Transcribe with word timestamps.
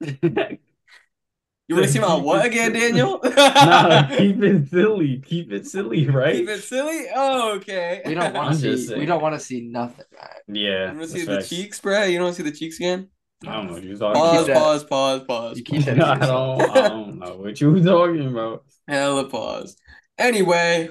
You 0.00 1.74
want 1.74 1.86
to 1.86 1.92
see 1.92 1.98
my 1.98 2.14
what 2.14 2.46
again, 2.46 2.72
Daniel? 2.72 3.20
nah, 3.36 4.08
keep 4.16 4.42
it 4.42 4.68
silly. 4.70 5.18
Keep 5.18 5.52
it 5.52 5.66
silly, 5.66 6.08
right? 6.08 6.36
Keep 6.36 6.48
it 6.48 6.62
silly. 6.62 7.04
Oh, 7.14 7.56
okay. 7.56 8.00
We 8.06 8.14
don't 8.14 8.32
want 8.32 8.56
to 8.56 8.62
just 8.62 8.88
see. 8.88 8.94
We 8.98 9.04
don't 9.04 9.20
want 9.20 9.34
to 9.34 9.40
see 9.40 9.60
nothing. 9.68 10.06
man. 10.12 10.56
Yeah. 10.56 10.92
You 10.92 10.98
want 10.98 11.02
to 11.02 11.08
see 11.08 11.24
that's 11.24 11.26
the 11.26 11.34
facts. 11.36 11.48
cheeks, 11.50 11.80
bro? 11.80 12.04
You 12.04 12.16
don't 12.16 12.24
want 12.24 12.36
to 12.36 12.42
see 12.42 12.50
the 12.50 12.56
cheeks 12.56 12.76
again? 12.76 13.08
I 13.46 13.52
don't 13.52 13.66
know 13.66 13.74
what 13.74 13.84
you're 13.84 13.98
talking 13.98 14.18
about. 14.20 14.34
Pause, 14.34 14.46
that- 14.46 14.56
pause, 14.56 14.84
pause, 14.84 15.22
pause. 15.24 15.58
You 15.58 15.64
keep 15.64 15.82
that. 15.82 15.96
about. 15.98 16.14
to 16.20 16.24
I 16.24 16.26
don't, 16.26 16.70
I 16.76 16.88
don't 16.88 17.18
know 17.18 17.36
what 17.36 17.60
you 17.60 17.84
talking 17.84 18.26
about. 18.26 18.64
Hella 18.88 19.28
pause. 19.28 19.76
Anyway, 20.16 20.88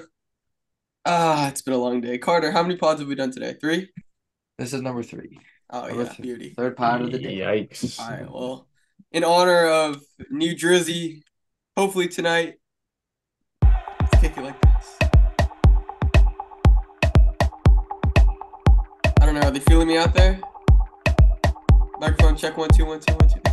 ah, 1.04 1.48
it's 1.48 1.60
been 1.60 1.74
a 1.74 1.78
long 1.78 2.00
day. 2.00 2.18
Carter, 2.18 2.52
how 2.52 2.62
many 2.62 2.76
pods 2.76 3.00
have 3.00 3.08
we 3.08 3.16
done 3.16 3.32
today? 3.32 3.54
Three? 3.60 3.90
This 4.58 4.72
is 4.72 4.80
number 4.80 5.02
three. 5.02 5.40
Oh 5.70 5.88
Number 5.88 6.04
yeah, 6.04 6.08
three. 6.10 6.22
beauty. 6.22 6.50
Third 6.50 6.76
pod 6.76 7.02
of 7.02 7.10
the 7.10 7.18
day. 7.18 7.38
Yikes. 7.38 7.98
All 8.00 8.10
right, 8.10 8.30
well, 8.30 8.67
in 9.12 9.24
honor 9.24 9.66
of 9.66 10.02
New 10.30 10.54
Jersey, 10.54 11.22
hopefully 11.76 12.08
tonight, 12.08 12.54
let's 13.62 14.20
kick 14.20 14.36
it 14.36 14.42
like 14.42 14.60
this. 14.60 14.98
I 19.20 19.26
don't 19.26 19.34
know. 19.34 19.40
Are 19.40 19.50
they 19.50 19.60
feeling 19.60 19.88
me 19.88 19.96
out 19.96 20.14
there? 20.14 20.40
Microphone 22.00 22.36
check 22.36 22.56
one 22.56 22.68
two 22.70 22.86
one 22.86 23.00
two 23.00 23.14
one 23.14 23.28
two. 23.28 23.47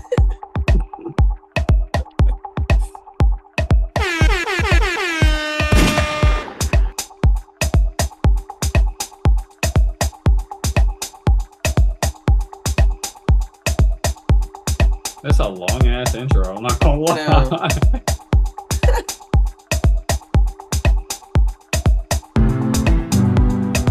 That's 15.26 15.40
a 15.40 15.48
long 15.48 15.88
ass 15.88 16.14
intro. 16.14 16.56
I'm 16.56 16.62
not 16.62 16.80
gonna 16.82 17.02
lie. 17.02 17.70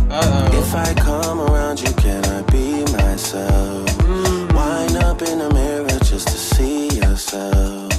No. 0.08 0.48
If 0.52 0.74
I 0.76 0.94
come 0.94 1.40
around 1.40 1.80
you, 1.80 1.92
can 1.94 2.24
I 2.26 2.42
be 2.52 2.82
myself? 2.92 3.84
oh. 4.02 4.48
Wind 4.54 4.96
up 5.02 5.22
in 5.22 5.40
the 5.40 5.50
mirror 5.52 5.88
just 6.04 6.28
to 6.28 6.38
see 6.38 6.86
yourself. 7.00 7.90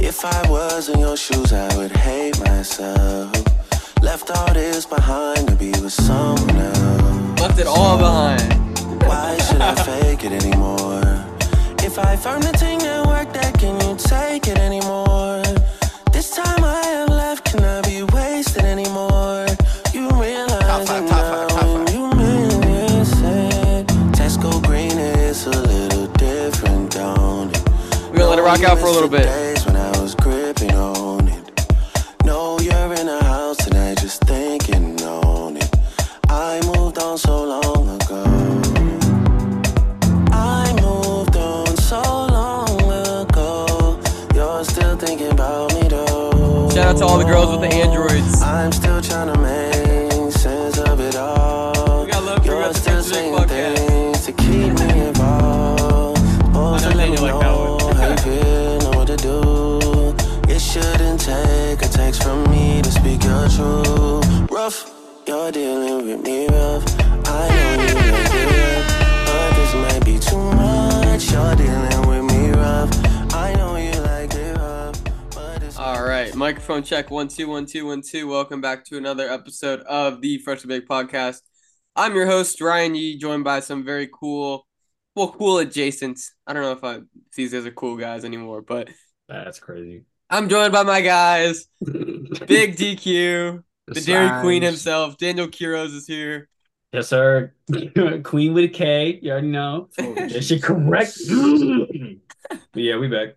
If 0.00 0.24
I 0.24 0.50
was 0.50 0.88
in 0.88 0.98
your 0.98 1.16
shoes, 1.16 1.52
I 1.52 1.76
would 1.76 1.92
hate 1.92 2.40
myself. 2.40 3.30
Left 4.02 4.28
all 4.32 4.52
this 4.52 4.84
behind 4.84 5.46
to 5.46 5.54
be 5.54 5.70
with 5.70 5.92
someone 5.92 6.56
else. 6.56 7.40
Left 7.40 7.56
it 7.60 7.68
all 7.68 7.98
behind. 7.98 8.52
Why 9.04 9.38
should 9.38 9.60
I 9.60 9.74
fake 9.86 10.24
it 10.24 10.32
anymore? 10.32 10.53
If 11.96 12.00
I 12.04 12.16
found 12.16 12.42
the 12.42 12.50
thing 12.58 12.80
that 12.80 13.06
worked, 13.06 13.34
that 13.34 13.56
can 13.56 13.80
you 13.80 13.96
take 13.96 14.48
it 14.48 14.58
anymore? 14.58 15.44
This 16.10 16.34
time 16.34 16.64
I 16.64 16.82
have 16.86 17.08
left, 17.08 17.44
cannot 17.44 17.84
be 17.84 18.02
wasted 18.02 18.64
anymore. 18.64 19.46
You 19.92 20.10
realize 20.10 20.90
it 20.90 21.02
now 21.02 21.46
when 21.72 21.86
you 21.94 22.10
miss 22.16 23.12
it. 23.22 23.86
Tesco 24.10 24.60
green 24.66 24.98
is 24.98 25.46
a 25.46 25.50
little 25.50 26.08
different, 26.14 26.90
don't 26.90 27.56
it? 27.56 27.62
We're 28.10 28.18
gonna 28.18 28.30
let 28.30 28.38
it 28.40 28.42
rock 28.42 28.64
out 28.64 28.80
for 28.80 28.86
a 28.86 28.90
little 28.90 29.08
bit. 29.08 29.43
One 77.24 77.30
two 77.30 77.48
one 77.48 77.64
two 77.64 77.86
one 77.86 78.02
two. 78.02 78.28
Welcome 78.28 78.60
back 78.60 78.84
to 78.84 78.98
another 78.98 79.26
episode 79.26 79.80
of 79.80 80.20
the 80.20 80.36
Freshly 80.36 80.68
Baked 80.68 80.86
podcast. 80.86 81.40
I'm 81.96 82.14
your 82.14 82.26
host 82.26 82.60
Ryan 82.60 82.94
Yee, 82.94 83.16
joined 83.16 83.44
by 83.44 83.60
some 83.60 83.82
very 83.82 84.10
cool, 84.12 84.66
well, 85.16 85.32
cool 85.32 85.56
adjacent. 85.56 86.20
I 86.46 86.52
don't 86.52 86.60
know 86.60 86.72
if 86.72 86.84
I 86.84 86.96
if 86.96 87.34
these 87.34 87.54
guys 87.54 87.64
are 87.64 87.70
cool 87.70 87.96
guys 87.96 88.26
anymore, 88.26 88.60
but 88.60 88.90
That's 89.26 89.58
crazy. 89.58 90.02
I'm 90.28 90.50
joined 90.50 90.74
by 90.74 90.82
my 90.82 91.00
guys, 91.00 91.66
Big 91.80 92.76
DQ, 92.76 93.64
the 93.86 94.00
Dairy 94.02 94.42
Queen 94.42 94.60
himself, 94.60 95.16
Daniel 95.16 95.48
Quiroz 95.48 95.96
is 95.96 96.06
here. 96.06 96.50
yes, 96.92 97.08
sir. 97.08 97.54
Queen 98.22 98.52
with 98.52 98.64
a 98.64 98.68
K. 98.68 99.18
You 99.22 99.30
already 99.30 99.48
know. 99.48 99.88
Is 99.96 100.46
she 100.46 100.60
correct? 100.60 101.16
but 102.50 102.60
yeah, 102.74 102.98
we 102.98 103.08
back. 103.08 103.36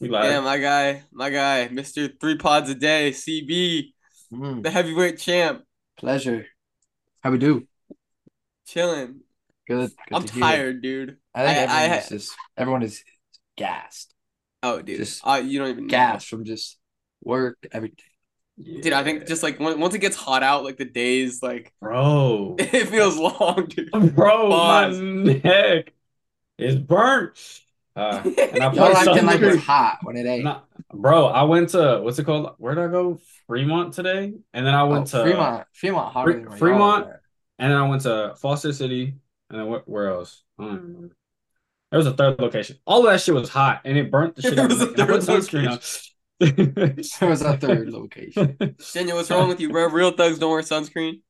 We 0.00 0.08
live. 0.08 0.30
Yeah, 0.30 0.40
my 0.40 0.58
guy, 0.58 1.02
my 1.12 1.30
guy, 1.30 1.68
Mister 1.68 2.08
Three 2.08 2.36
Pods 2.36 2.68
a 2.70 2.74
Day, 2.74 3.10
CB, 3.12 3.92
Mm, 4.32 4.62
the 4.64 4.70
heavyweight 4.70 5.18
champ, 5.18 5.62
pleasure. 5.96 6.46
How 7.22 7.30
we 7.30 7.38
do? 7.38 7.66
chilling. 8.66 9.20
Good. 9.68 9.90
good 10.08 10.16
I'm 10.16 10.22
to 10.24 10.32
hear. 10.32 10.40
tired, 10.42 10.82
dude. 10.82 11.16
I 11.34 11.46
think 11.46 11.58
I- 11.58 11.62
I- 11.62 11.84
everyone 11.84 12.02
is 12.02 12.08
just 12.08 12.36
everyone 12.56 12.82
is 12.82 13.04
gassed. 13.56 14.12
Oh, 14.62 14.82
dude, 14.82 14.98
Just 14.98 15.24
uh, 15.26 15.40
you 15.44 15.58
don't 15.60 15.68
even 15.70 15.86
know. 15.86 15.90
Gassed 15.90 16.28
from 16.28 16.44
just 16.44 16.78
work, 17.22 17.56
everything. 17.72 18.04
Dude, 18.58 18.92
I 18.92 19.04
think 19.04 19.26
just 19.26 19.42
like 19.42 19.60
when, 19.60 19.78
once 19.78 19.94
it 19.94 19.98
gets 20.00 20.16
hot 20.16 20.42
out, 20.42 20.64
like 20.64 20.76
the 20.76 20.84
days, 20.86 21.42
like 21.42 21.72
bro. 21.80 22.56
it 22.58 22.86
feels 22.88 23.16
long, 23.16 23.66
dude. 23.68 23.90
Bro, 24.14 24.50
Pause. 24.50 24.98
my 25.00 25.32
neck 25.44 25.92
is 26.58 26.74
burnt. 26.76 27.38
Uh, 27.96 28.20
and 28.24 28.62
I 28.62 28.72
Y'all 28.72 28.88
put 28.88 28.96
acting 28.96 29.26
like 29.26 29.40
it's 29.40 29.56
sunscreen. 29.56 29.60
hot 29.62 29.98
when 30.02 30.16
it 30.16 30.26
ain't. 30.26 30.44
Nah, 30.44 30.60
bro, 30.92 31.26
I 31.26 31.44
went 31.44 31.70
to 31.70 32.00
what's 32.02 32.18
it 32.18 32.24
called? 32.24 32.54
Where 32.58 32.74
did 32.74 32.84
I 32.84 32.88
go? 32.88 33.18
Fremont 33.46 33.94
today, 33.94 34.34
and 34.52 34.66
then 34.66 34.74
I 34.74 34.82
Oh, 34.82 34.88
went 34.88 35.06
to 35.08 35.22
Fremont. 35.22 35.66
Fremont 35.72 36.12
hotter 36.12 36.32
Fre- 36.32 36.38
than 36.48 36.58
Fremont? 36.58 37.06
and 37.58 37.72
then 37.72 37.78
I 37.78 37.88
went 37.88 38.02
to 38.02 38.34
Foster 38.36 38.72
City, 38.72 39.16
and 39.50 39.60
then 39.60 39.66
wh- 39.72 39.88
where 39.88 40.08
else? 40.10 40.42
I 40.58 40.64
don't 40.64 40.74
even. 40.76 41.10
There 41.90 41.98
was 41.98 42.06
a 42.08 42.12
third 42.12 42.40
location. 42.40 42.76
All 42.86 43.06
of 43.06 43.12
that 43.12 43.20
shit 43.20 43.34
was 43.34 43.48
hot, 43.48 43.82
and 43.84 43.96
it 43.96 44.10
burnt 44.10 44.34
the 44.36 44.42
shit 44.42 44.56
There 44.56 44.64
out. 44.64 44.70
was 44.70 44.82
of 44.82 44.88
a 44.88 44.90
me. 44.90 44.96
Third 44.96 45.20
sunscreen 45.22 45.70
on. 45.70 45.78
There 47.20 47.28
was 47.30 47.40
a 47.42 47.56
third 47.56 47.88
location. 47.88 48.76
Daniel, 48.92 49.16
what's 49.16 49.30
wrong 49.30 49.48
with 49.48 49.60
you, 49.60 49.70
bro? 49.70 49.88
Real 49.88 50.10
thugs 50.10 50.38
don't 50.38 50.50
wear 50.50 50.60
sunscreen. 50.62 51.20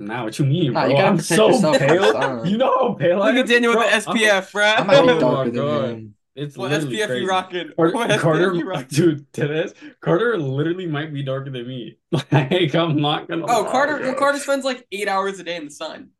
Now 0.00 0.24
what 0.24 0.38
you 0.38 0.46
mean, 0.46 0.72
Nah, 0.72 0.84
bro? 0.84 0.90
you 0.90 0.96
I'm 0.96 1.18
so 1.20 1.48
yourself 1.48 1.76
from 1.78 1.88
the 1.88 1.88
pale. 1.88 2.46
You 2.46 2.56
know 2.56 2.78
how 2.78 2.94
pale 2.94 3.22
I 3.22 3.30
Look 3.30 3.44
at 3.44 3.48
Daniel 3.48 3.76
with 3.76 3.86
the 3.86 3.96
SPF, 3.96 4.52
bro. 4.52 4.64
I 4.64 4.82
might 4.84 5.00
be 5.02 5.08
Oh 5.08 5.14
my 5.14 5.20
darker 5.20 5.50
than 5.50 5.54
God. 5.62 5.84
him. 5.90 6.14
It's 6.34 6.56
What 6.56 6.72
SPF 6.72 7.06
crazy. 7.06 7.22
you 7.22 7.28
rocking? 7.28 7.72
Carter, 7.76 7.92
What 7.92 8.20
Carter 8.20 8.54
you 8.54 8.64
rocking? 8.64 8.88
dude, 8.88 9.32
to 9.34 9.46
this, 9.48 9.74
Carter 10.00 10.38
literally 10.38 10.86
might 10.86 11.12
be 11.12 11.22
darker 11.22 11.50
than 11.50 11.66
me. 11.68 11.98
Like, 12.32 12.74
I'm 12.74 12.96
not 12.96 13.28
gonna. 13.28 13.44
Oh, 13.46 13.64
lie, 13.64 13.70
Carter. 13.70 13.98
bro. 13.98 14.06
Well, 14.06 14.14
Carter 14.14 14.38
spends 14.38 14.64
like 14.64 14.86
eight 14.90 15.08
hours 15.08 15.38
a 15.38 15.44
day 15.44 15.56
in 15.56 15.66
the 15.66 15.70
sun. 15.70 16.10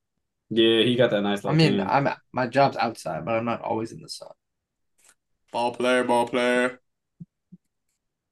Yeah, 0.50 0.82
he 0.82 0.96
got 0.96 1.10
that 1.12 1.22
nice. 1.22 1.44
I 1.44 1.52
mean, 1.52 1.78
tan. 1.78 1.88
I'm 1.88 2.08
my 2.32 2.46
job's 2.48 2.76
outside, 2.76 3.24
but 3.24 3.34
I'm 3.34 3.44
not 3.44 3.62
always 3.62 3.92
in 3.92 4.00
the 4.00 4.08
sun. 4.08 4.30
Ball 5.52 5.72
player, 5.72 6.04
ball 6.04 6.26
player. 6.28 6.80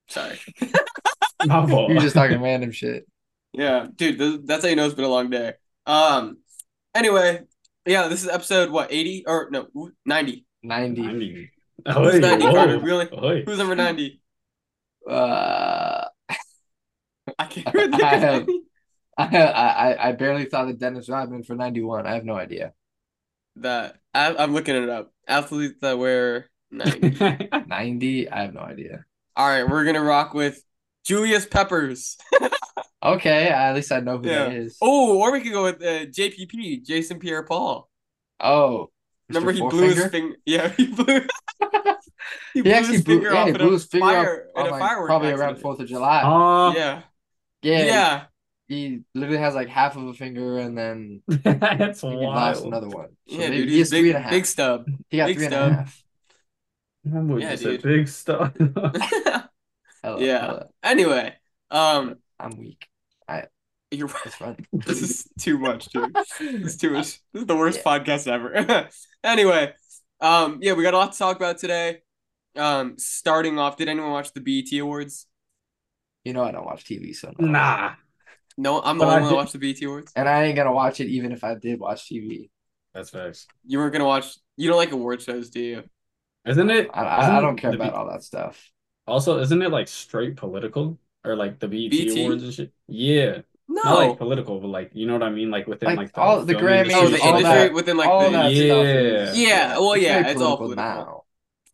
Sorry. 0.09 0.39
my 1.45 1.67
fault. 1.69 1.91
You're 1.91 2.01
just 2.01 2.15
talking 2.17 2.41
random 2.43 2.73
shit. 2.73 3.07
Yeah, 3.59 3.87
dude, 3.95 4.19
th- 4.19 4.41
that's 4.45 4.63
how 4.65 4.71
you 4.71 4.77
know 4.77 4.87
it's 4.87 4.95
been 4.95 5.05
a 5.05 5.09
long 5.09 5.31
day. 5.31 5.55
Um. 5.87 6.39
Anyway, 6.95 7.43
yeah, 7.87 8.09
this 8.09 8.23
is 8.23 8.29
episode 8.29 8.71
what 8.71 8.93
eighty 8.93 9.25
or 9.27 9.49
no 9.51 9.69
ninety. 10.07 10.45
90. 10.63 11.03
90. 11.03 11.51
Who's 11.87 12.15
Oi, 12.17 12.19
90, 12.19 12.47
whoa. 12.47 12.53
Carter? 12.53 12.79
Really? 12.81 13.09
Oi. 13.13 13.43
Who's 13.47 13.59
number 13.59 13.75
ninety? 13.77 14.21
Uh, 15.09 16.05
I 17.39 17.45
can't 17.47 17.69
even 17.75 17.91
think 17.93 18.03
I 18.03 18.17
have- 18.17 18.43
any. 18.43 18.63
I, 19.19 19.27
I 19.37 20.09
I 20.09 20.13
barely 20.13 20.45
thought 20.45 20.69
of 20.69 20.79
Dennis 20.79 21.09
Rodman 21.09 21.43
for 21.43 21.57
91. 21.57 22.07
I 22.07 22.15
have 22.15 22.25
no 22.25 22.35
idea. 22.37 22.73
that. 23.57 23.97
I, 24.15 24.35
I'm 24.37 24.55
looking 24.55 24.77
it 24.77 24.89
up. 24.89 25.13
Athletes 25.27 25.79
that 25.81 25.99
wear 25.99 26.49
ninety. 26.71 27.19
90? 27.67 28.31
I 28.31 28.43
have 28.43 28.55
no 28.55 28.61
idea. 28.61 29.05
All 29.37 29.49
right, 29.49 29.69
we're 29.69 29.85
gonna 29.85 30.03
rock 30.03 30.35
with 30.35 30.63
Julius 31.09 31.47
Peppers. 31.47 32.17
Okay, 33.03 33.49
at 33.49 33.75
least 33.75 33.93
I 33.93 34.01
know 34.01 34.19
who 34.19 34.31
that 34.31 34.49
Yeah. 34.49 34.49
is. 34.49 34.77
Oh, 34.83 35.19
or 35.21 35.33
we 35.33 35.41
could 35.41 35.53
go 35.53 35.65
with 35.65 35.83
uh, 35.83 36.07
JPP, 36.07 36.81
Jason 36.81 37.19
Pierre-Paul. 37.21 37.89
Oh, 38.41 38.91
Remember 39.29 39.53
Mr. 39.53 39.55
he 39.55 39.61
blew 39.63 39.89
his 39.91 40.05
finger. 40.07 40.37
Yeah, 40.47 40.69
he 40.77 40.87
blew. 40.87 41.21
he, 42.55 42.63
He 42.63 42.73
actually 42.73 42.97
his 42.97 43.03
blew, 43.05 43.21
finger 43.21 43.35
yeah, 43.35 43.43
off 43.43 43.47
he 43.47 43.53
blew 43.53 43.73
his 43.73 43.87
finger 43.87 44.07
fire 44.07 44.49
off 44.55 44.67
in 44.67 44.67
a 44.67 44.71
like, 44.71 44.81
firework 44.81 45.07
probably 45.07 45.31
around. 45.33 45.57
Fourth 45.59 45.81
of 45.81 45.89
July. 45.89 46.23
Oh, 46.25 46.73
Yeah, 46.73 47.03
yeah, 47.63 47.85
yeah. 47.85 48.25
He 48.69 49.03
literally 49.15 49.39
has 49.41 49.55
like 49.55 49.69
half 49.69 49.97
of 49.97 50.07
a 50.07 50.15
finger, 50.15 50.59
and 50.59 50.77
then 50.77 51.23
that's 51.45 52.01
he 52.03 52.09
lost 52.27 52.65
another 52.65 52.89
one. 52.89 53.17
So 53.27 53.43
Yeah, 53.43 53.49
maybe 53.49 53.63
dude, 53.63 53.69
he 53.71 53.79
he's 53.79 53.89
has 53.89 53.91
big, 53.91 54.07
and 54.07 54.17
a 54.17 54.21
half. 54.21 54.31
big 54.31 54.47
stub. 54.47 54.87
he 55.09 55.17
got 55.19 55.27
big 55.27 55.35
three 55.35 55.47
and 55.47 55.55
a 55.55 55.59
stub. 55.59 55.73
half. 55.77 56.05
Yeah, 57.35 57.51
just 57.51 57.63
said 57.63 57.81
dude. 57.81 57.83
big 57.83 58.09
stuff. 58.09 58.53
Hella, 60.03 60.23
Yeah. 60.25 60.41
hella. 60.41 60.67
anyway, 60.83 61.35
um, 61.71 62.17
I'm 62.39 62.57
weak. 62.59 62.87
I. 63.29 63.45
You're 63.91 64.09
right. 64.09 64.27
It's. 64.27 64.39
This 64.87 65.03
is 65.03 65.29
too 65.41 65.59
much, 65.59 65.87
dude. 65.87 66.15
This 66.15 66.41
is 66.41 66.77
too 66.77 66.91
much. 66.91 67.21
This 67.33 67.43
is 67.43 67.47
the 67.47 67.57
worst 67.57 67.81
Yeah. 67.85 67.99
podcast 67.99 68.29
ever. 68.29 68.89
anyway, 69.25 69.73
um, 70.21 70.59
yeah, 70.61 70.75
we 70.75 70.83
got 70.83 70.95
a 70.95 70.99
lot 70.99 71.13
to 71.13 71.19
talk 71.19 71.37
about 71.37 71.59
today. 71.59 72.03
Um, 72.57 72.95
starting 72.99 73.59
off, 73.59 73.77
did 73.77 73.89
anyone 73.89 74.11
watch 74.11 74.33
the 74.33 74.41
BET 74.41 74.79
Awards? 74.81 75.27
You 76.25 76.33
know 76.33 76.45
I 76.45 76.51
don't 76.53 76.65
watch 76.67 76.85
TV, 76.85 77.15
so 77.15 77.33
no. 77.39 77.47
nah, 77.49 77.93
No, 78.57 78.83
I'm 78.83 78.99
the 78.99 79.05
But 79.05 79.11
only 79.11 79.15
one 79.15 79.23
that 79.23 79.29
did- 79.31 79.37
watched 79.37 79.53
the 79.55 79.59
BET 79.59 79.83
Awards. 79.83 80.13
And 80.17 80.29
I 80.29 80.45
ain't 80.45 80.57
gonna 80.57 80.73
watch 80.73 81.01
it 81.01 81.09
even 81.09 81.33
if 81.33 81.43
I 81.45 81.55
did 81.55 81.79
watch 81.81 82.09
TV. 82.11 82.51
that's 82.93 83.11
facts. 83.11 83.47
You 83.67 83.79
weren't 83.79 83.93
gonna 83.93 84.05
watch. 84.05 84.37
You 84.57 84.69
don't 84.69 84.77
like 84.77 84.93
award 84.93 85.23
shows, 85.23 85.51
do 85.51 85.61
you? 85.61 85.83
Isn't 86.45 86.71
it? 86.71 86.91
I, 86.93 87.03
I, 87.03 87.05
I 87.17 87.23
isn't 87.31 87.43
don't 87.43 87.57
care 87.57 87.73
about 87.75 87.93
B- 87.93 87.97
all 87.97 88.11
that 88.11 88.23
stuff. 88.25 88.71
Also, 89.09 89.39
isn't 89.41 89.63
it 89.63 89.71
like 89.71 89.89
straight 89.89 90.37
political 90.37 90.99
or 91.25 91.37
like 91.37 91.59
the 91.59 91.69
BET 91.69 91.91
BET? 91.91 92.17
awards 92.19 92.43
and 92.43 92.53
shit? 92.55 92.73
Yeah, 92.87 93.43
No. 93.69 93.83
not 93.83 93.99
like 94.09 94.19
political, 94.19 94.61
but 94.61 94.69
like 94.69 94.91
you 94.95 95.07
know 95.07 95.15
what 95.15 95.23
I 95.23 95.31
mean, 95.31 95.51
like 95.51 95.67
within 95.67 95.89
Like, 95.89 95.99
like, 95.99 96.13
the 96.15 96.21
all 96.21 96.45
the 96.45 96.55
Grammys, 96.55 96.91
industry 96.91 97.01
oh, 97.01 97.11
the 97.11 97.17
shit 97.17 97.27
all 97.27 97.37
industry 97.37 97.59
that- 97.69 97.73
within 97.75 97.97
like 97.97 98.09
all 98.09 98.25
the 98.25 98.31
that 98.31 98.53
Yeah. 98.53 99.25
stuff 99.27 99.37
Yeah, 99.37 99.79
well, 99.79 99.97
yeah, 99.97 100.21
very 100.23 100.33
it's 100.33 100.41
all 100.43 100.57
political 100.57 100.85
political. 100.85 101.05
now. 101.05 101.25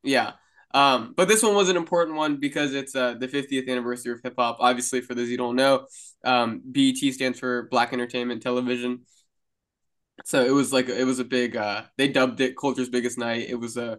Yeah. 0.02 0.32
Um, 0.72 1.14
but 1.16 1.28
this 1.28 1.40
one 1.42 1.54
was 1.54 1.68
an 1.68 1.76
important 1.76 2.16
one 2.16 2.38
because 2.38 2.74
it's 2.74 2.96
uh, 2.96 3.14
the 3.14 3.28
50th 3.28 3.68
anniversary 3.68 4.12
of 4.12 4.20
hip 4.24 4.34
hop. 4.36 4.56
Obviously, 4.58 5.00
for 5.02 5.14
those 5.14 5.28
you 5.28 5.36
don't 5.36 5.54
know, 5.54 5.86
um, 6.24 6.62
BET 6.68 6.96
stands 7.14 7.38
for 7.38 7.68
Black 7.70 7.92
Entertainment 7.92 8.42
Television. 8.42 9.02
So 10.24 10.44
it 10.44 10.50
was 10.50 10.72
like 10.72 10.88
it 10.88 11.04
was 11.04 11.20
a 11.20 11.24
big. 11.24 11.56
Uh, 11.56 11.82
they 11.96 12.08
dubbed 12.08 12.40
it 12.40 12.56
culture's 12.56 12.88
biggest 12.88 13.18
night. 13.18 13.46
It 13.48 13.54
was 13.54 13.76
a 13.76 13.92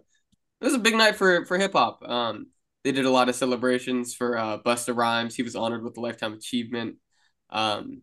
it 0.60 0.64
was 0.64 0.74
a 0.74 0.78
big 0.78 0.94
night 0.96 1.16
for 1.16 1.46
for 1.46 1.56
hip 1.58 1.72
hop. 1.72 2.02
Um, 2.06 2.48
they 2.86 2.92
did 2.92 3.04
a 3.04 3.10
lot 3.10 3.28
of 3.28 3.34
celebrations 3.34 4.14
for 4.14 4.38
uh, 4.38 4.58
Busta 4.58 4.96
Rhymes. 4.96 5.34
He 5.34 5.42
was 5.42 5.56
honored 5.56 5.82
with 5.82 5.94
the 5.94 6.00
lifetime 6.00 6.34
achievement, 6.34 6.98
um, 7.50 8.02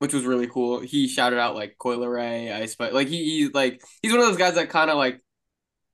which 0.00 0.12
was 0.12 0.24
really 0.24 0.48
cool. 0.48 0.80
He 0.80 1.06
shouted 1.06 1.38
out 1.38 1.54
like 1.54 1.76
Coi 1.78 1.94
Leray, 1.94 2.52
Ice 2.52 2.72
Spice. 2.72 2.92
Like 2.92 3.06
he, 3.06 3.22
he 3.22 3.48
like 3.54 3.80
he's 4.02 4.10
one 4.10 4.20
of 4.20 4.26
those 4.26 4.36
guys 4.36 4.56
that 4.56 4.70
kind 4.70 4.90
of 4.90 4.96
like 4.96 5.20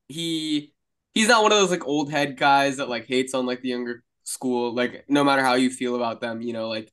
he 0.09 0.73
he's 1.13 1.29
not 1.29 1.43
one 1.43 1.53
of 1.53 1.59
those 1.59 1.71
like 1.71 1.87
old 1.87 2.11
head 2.11 2.39
guys 2.39 2.79
that 2.79 2.89
like 2.89 3.07
hates 3.07 3.35
on 3.35 3.45
like 3.45 3.61
the 3.61 3.69
younger 3.69 4.03
school. 4.25 4.75
Like 4.75 5.05
no 5.11 5.23
matter 5.23 5.43
how 5.43 5.57
you 5.57 5.69
feel 5.69 5.95
about 5.95 6.23
them, 6.23 6.41
you 6.41 6.55
know, 6.55 6.67
like 6.71 6.91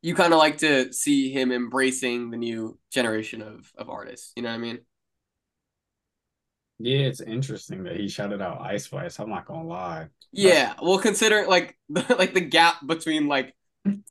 you 0.00 0.14
kind 0.14 0.32
of 0.32 0.38
like 0.38 0.56
to 0.58 0.94
see 0.94 1.30
him 1.30 1.52
embracing 1.52 2.30
the 2.30 2.38
new 2.38 2.78
generation 2.90 3.42
of 3.42 3.70
of 3.76 3.90
artists. 3.90 4.32
You 4.34 4.44
know 4.44 4.48
what 4.48 4.54
I 4.54 4.58
mean? 4.58 4.78
Yeah, 6.78 6.98
it's 7.06 7.20
interesting 7.20 7.84
that 7.84 7.96
he 7.96 8.08
shouted 8.08 8.42
out 8.42 8.60
Ice 8.60 8.84
Spice. 8.84 9.18
I'm 9.20 9.30
not 9.30 9.46
gonna 9.46 9.66
lie. 9.66 10.08
Yeah. 10.32 10.74
Well, 10.82 10.98
considering 10.98 11.48
like 11.48 11.76
the, 11.88 12.04
like 12.18 12.34
the 12.34 12.40
gap 12.40 12.84
between 12.86 13.28
like 13.28 13.54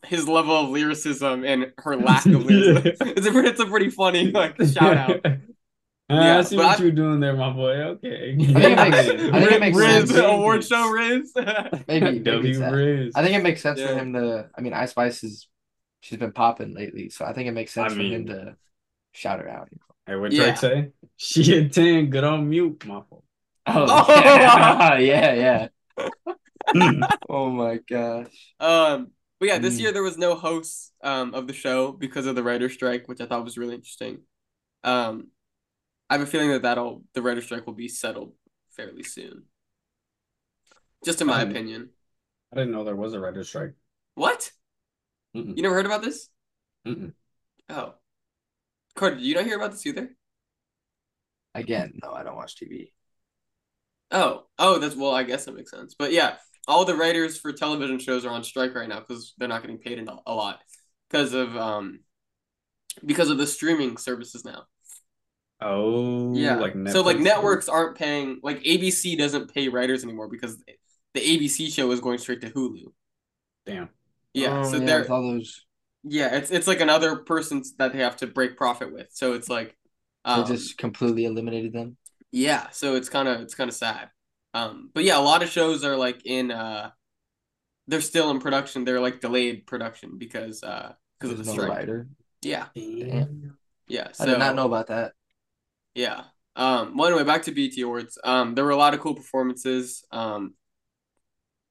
his 0.06 0.28
level 0.28 0.56
of 0.56 0.70
lyricism 0.70 1.44
and 1.44 1.74
her 1.80 1.96
lack 1.98 2.26
of 2.26 2.46
lyricism, 2.46 2.96
it's 3.18 3.28
a 3.28 3.38
it's 3.40 3.60
a 3.60 3.66
pretty 3.66 3.90
funny 3.90 4.32
like 4.32 4.56
shout 4.62 4.98
out. 4.98 5.26
Uh, 6.10 6.16
Yeah, 6.16 6.40
I 6.40 6.42
see 6.42 6.58
what 6.58 6.78
I- 6.80 6.84
you're 6.84 6.92
doing 6.92 7.22
there, 7.22 7.34
my 7.34 7.50
boy. 7.54 7.72
Okay. 7.96 8.34
I 8.34 8.36
think 8.36 8.58
it 8.58 8.76
makes- 8.76 8.98
I 8.98 9.40
think 9.40 9.52
it 9.54 9.60
makes 9.62 9.78
Riz, 9.78 10.10
sense. 10.10 10.20
award 10.20 10.64
show 10.66 10.90
Riz. 10.90 11.32
Maybe, 11.88 12.06
maybe 12.06 12.20
W. 12.20 12.70
Riz. 12.70 13.14
I 13.16 13.24
think 13.24 13.36
it 13.38 13.42
makes 13.42 13.62
sense 13.62 13.80
Yeah. 13.80 13.88
for 13.88 13.94
him 14.00 14.12
to. 14.14 14.50
I 14.54 14.60
mean, 14.62 14.74
Ice 14.74 14.92
Spice 14.92 15.24
is 15.24 15.48
she's 16.02 16.20
been 16.20 16.34
popping 16.34 16.76
lately, 16.76 17.10
so 17.10 17.24
I 17.24 17.32
think 17.32 17.48
it 17.48 17.54
makes 17.54 17.72
sense 17.72 17.94
I 17.94 17.96
for 17.96 18.02
him 18.02 18.26
to 18.28 18.58
shout 19.14 19.40
her 19.40 19.48
out. 19.50 19.70
Hey, 20.06 20.16
what 20.16 20.34
Yeah. 20.34 20.36
Drake 20.36 20.58
say? 20.58 20.92
She 21.18 21.58
a 21.58 21.70
10, 21.70 22.10
good 22.10 22.24
on 22.24 22.50
mute, 22.50 22.86
my 22.86 23.02
fault. 23.10 23.24
Oh, 23.66 23.88
Oh! 23.88 24.06
yeah, 24.16 24.98
yeah, 24.98 25.34
yeah. 25.34 25.68
Oh 27.30 27.50
my 27.50 27.78
gosh. 27.78 28.56
Um, 28.60 29.12
but 29.40 29.48
yeah, 29.50 29.58
this 29.60 29.80
Mm. 29.80 29.80
year 29.80 29.92
there 29.92 30.04
was 30.04 30.18
no 30.18 30.36
hosts 30.36 30.92
um 31.04 31.34
of 31.34 31.48
the 31.48 31.54
show 31.54 31.92
because 31.92 32.26
of 32.26 32.36
the 32.36 32.44
writer 32.44 32.70
strike, 32.70 33.08
which 33.08 33.22
I 33.22 33.26
thought 33.26 33.44
was 33.44 33.58
really 33.58 33.76
interesting. 33.76 34.20
Um, 34.84 35.30
I 36.10 36.16
have 36.16 36.24
a 36.24 36.28
feeling 36.28 36.52
that 36.52 36.64
that'll 36.64 37.04
the 37.14 37.22
writer 37.22 37.42
strike 37.42 37.66
will 37.68 37.74
be 37.76 37.90
settled 37.90 38.34
fairly 38.72 39.04
soon. 39.04 39.46
Just 41.06 41.22
in 41.22 41.28
my 41.28 41.42
Um, 41.42 41.42
opinion. 41.42 41.92
I 42.54 42.58
didn't 42.58 42.72
know 42.72 42.84
there 42.86 42.96
was 42.96 43.14
a 43.14 43.20
writer's 43.22 43.50
strike. 43.50 43.76
What? 44.16 44.52
Mm-mm. 45.36 45.56
You 45.56 45.64
never 45.64 45.76
heard 45.76 45.86
about 45.88 46.02
this? 46.04 46.30
Mm-mm. 46.86 47.14
Oh, 47.70 47.96
Carter, 48.96 49.16
did 49.18 49.26
you 49.26 49.36
not 49.36 49.46
hear 49.46 49.58
about 49.58 49.72
this 49.72 49.86
either? 49.86 50.16
Again, 51.56 51.94
no, 52.04 52.12
I 52.14 52.24
don't 52.24 52.36
watch 52.36 52.56
TV. 52.56 52.94
Oh, 54.12 54.46
oh, 54.60 54.78
that's 54.80 54.96
well, 54.96 55.12
I 55.16 55.24
guess 55.24 55.46
that 55.46 55.56
makes 55.56 55.72
sense. 55.72 55.96
But 55.98 56.12
yeah, 56.12 56.36
all 56.68 56.86
the 56.86 56.96
writers 56.96 57.38
for 57.40 57.52
television 57.52 58.00
shows 58.00 58.26
are 58.26 58.30
on 58.30 58.44
strike 58.44 58.76
right 58.76 58.88
now 58.90 59.00
because 59.00 59.34
they're 59.38 59.48
not 59.48 59.62
getting 59.62 59.80
paid 59.80 60.00
a 60.00 60.18
a 60.28 60.34
lot 60.34 60.60
because 61.10 61.34
of 61.34 61.56
um 61.58 62.02
because 63.06 63.30
of 63.30 63.38
the 63.38 63.48
streaming 63.48 63.98
services 63.98 64.46
now. 64.46 64.66
Oh, 65.62 66.34
Yeah. 66.34 66.56
like 66.60 66.76
so 66.86 67.02
like 67.02 67.18
Netflix. 67.18 67.24
networks 67.24 67.70
aren't 67.70 67.98
paying 67.98 68.40
like 68.44 68.62
ABC 68.66 69.16
doesn't 69.16 69.54
pay 69.54 69.70
writers 69.70 70.04
anymore 70.04 70.28
because 70.28 70.58
the 71.14 71.22
ABC 71.22 71.70
show 71.70 71.92
is 71.92 72.00
going 72.00 72.18
straight 72.18 72.42
to 72.42 72.50
Hulu. 72.50 72.92
Damn. 73.66 73.90
Yeah, 74.34 74.50
Oh, 74.50 74.62
so 74.62 74.80
yeah, 74.80 74.86
they're 74.86 75.00
with 75.00 75.10
all 75.10 75.22
those 75.22 75.66
yeah, 76.04 76.36
it's 76.36 76.52
it's 76.52 76.68
like 76.68 76.82
another 76.82 77.18
person's 77.18 77.76
that 77.78 77.94
they 77.94 78.00
have 78.00 78.18
to 78.18 78.28
break 78.28 78.58
profit 78.58 78.92
with. 78.94 79.08
So 79.12 79.34
it's 79.34 79.50
like 79.50 79.76
they 80.34 80.42
um, 80.42 80.46
just 80.46 80.78
completely 80.78 81.26
eliminated 81.26 81.74
them. 81.74 81.98
yeah, 82.32 82.70
so 82.72 82.96
it's 82.96 83.10
kind 83.10 83.28
of 83.28 83.42
it's 83.42 83.56
kind 83.56 83.70
of 83.70 83.76
sad. 83.76 84.10
Um 84.54 84.92
but 84.94 85.04
yeah, 85.04 85.18
a 85.18 85.22
lot 85.22 85.44
of 85.44 85.50
shows 85.50 85.84
are 85.84 85.98
like 85.98 86.26
in 86.26 86.52
uh 86.52 86.92
they're 87.88 88.02
still 88.02 88.32
in 88.32 88.40
production. 88.40 88.86
They're 88.86 89.02
like 89.02 89.22
delayed 89.22 89.66
production 89.68 90.18
because 90.18 90.64
uh 90.64 90.94
because 91.20 91.32
of 91.32 91.38
the 91.46 91.46
no 91.46 91.54
strike. 91.54 91.70
writer. 91.70 92.08
Yeah. 92.42 92.68
Damn. 93.00 93.58
Yeah. 93.88 94.10
I 94.20 94.26
did 94.26 94.40
not 94.40 94.56
know 94.56 94.66
about 94.66 94.88
that. 94.88 95.14
Yeah. 95.96 96.24
Um, 96.56 96.98
well, 96.98 97.08
anyway, 97.08 97.24
back 97.24 97.44
to 97.44 97.52
BT 97.52 97.82
Awards. 97.82 98.18
Um, 98.24 98.56
there 98.56 98.64
were 98.66 98.72
a 98.72 98.76
lot 98.78 98.94
of 98.94 99.00
cool 99.00 99.16
performances. 99.16 100.04
Um, 100.12 100.56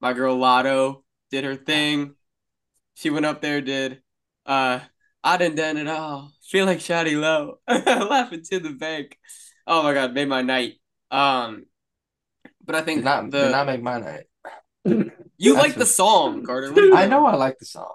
my 0.01 0.13
girl 0.13 0.37
Latto 0.39 1.03
did 1.31 1.45
her 1.45 1.55
thing. 1.57 2.15
She 2.95 3.11
went 3.11 3.27
up 3.27 3.41
there, 3.41 3.61
did 3.61 4.03
uh 4.47 4.81
I 5.25 5.37
done 5.37 5.55
done 5.55 5.77
it 5.77 5.87
at 5.87 5.97
all. 5.97 6.33
Feel 6.49 6.67
like 6.67 6.79
Shawty 6.79 7.19
Lo. 7.21 7.59
Laughing 7.69 8.43
to 8.51 8.59
the 8.61 8.71
bank. 8.71 9.19
Oh 9.67 9.83
my 9.85 9.95
god, 9.95 10.15
made 10.15 10.29
my 10.29 10.43
night. 10.43 10.75
Um 11.11 11.67
but 12.65 12.75
I 12.75 12.83
think 12.83 12.99
Did 13.01 13.05
not 13.05 13.31
the 13.31 13.43
did 13.45 13.53
not 13.53 13.67
make 13.67 13.83
my 13.83 14.01
night. 14.01 14.25
you 15.39 15.55
like 15.55 15.75
the 15.75 15.87
song, 15.87 16.45
Carter. 16.45 16.69
What 16.73 16.77
do 16.77 16.87
you 16.87 16.97
I 16.97 17.07
know 17.07 17.27
I 17.27 17.37
like 17.37 17.59
the 17.59 17.67
song. 17.67 17.93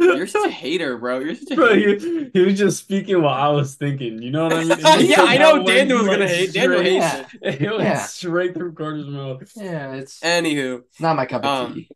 You're 0.00 0.26
such 0.26 0.46
a 0.46 0.50
hater, 0.50 0.98
bro. 0.98 1.20
You're 1.20 1.34
such 1.36 1.52
a 1.52 1.54
Bro, 1.56 1.74
hater. 1.74 1.98
he, 1.98 2.30
he 2.32 2.40
was 2.40 2.58
just 2.58 2.78
speaking 2.78 3.22
what 3.22 3.34
I 3.34 3.48
was 3.50 3.76
thinking. 3.76 4.20
You 4.20 4.30
know 4.32 4.44
what 4.48 4.52
I 4.54 4.64
mean? 4.64 4.78
Yeah, 5.08 5.22
I 5.22 5.36
know 5.36 5.62
Daniel 5.64 5.98
was 5.98 6.06
gonna 6.08 6.26
hate- 6.26 6.52
Daniel 6.52 6.80
hates 6.82 7.04
Yeah. 7.04 7.26
It 7.42 7.60
went 7.70 7.82
Yeah. 7.82 7.98
straight 8.06 8.54
through 8.54 8.72
Carter's 8.72 9.06
mouth. 9.06 9.42
Yeah, 9.54 9.92
it's 9.94 10.18
Anywho, 10.20 10.82
not 10.98 11.14
my 11.16 11.26
cup 11.26 11.44
of 11.44 11.66
Um, 11.66 11.74
tea. 11.74 11.88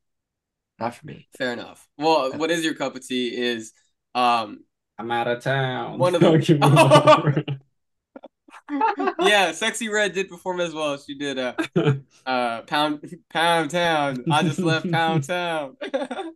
Not 0.79 0.95
for 0.95 1.07
me. 1.07 1.29
fair 1.37 1.53
enough. 1.53 1.87
Well, 1.99 2.33
what 2.37 2.51
is 2.51 2.65
your 2.65 2.75
cup 2.75 2.95
of 2.97 3.07
tea 3.07 3.37
is 3.37 3.73
um 4.15 4.65
I'm 4.99 5.11
out 5.11 5.29
of 5.29 5.43
town. 5.43 5.99
One 5.99 6.15
of 6.15 6.21
the- 6.21 6.29
Okay, 6.29 6.55
move 6.55 6.65
on. 6.65 7.45
yeah, 9.21 9.51
Sexyy 9.53 9.91
Red 9.91 10.13
did 10.13 10.29
perform 10.29 10.61
as 10.61 10.75
well. 10.75 10.99
She 10.99 11.15
did 11.17 11.39
uh 11.39 11.55
uh 12.27 12.63
Pound 12.63 13.01
Pound 13.31 13.71
Town. 13.71 14.25
I 14.31 14.43
just 14.43 14.59
left 14.59 14.91
Pound 14.91 15.25
Town. 15.25 15.77
Oh 15.81 16.33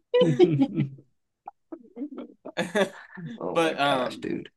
But, 3.55 3.79
my 3.79 3.85
gosh, 3.85 4.15
um, 4.15 4.21
dude. 4.21 4.51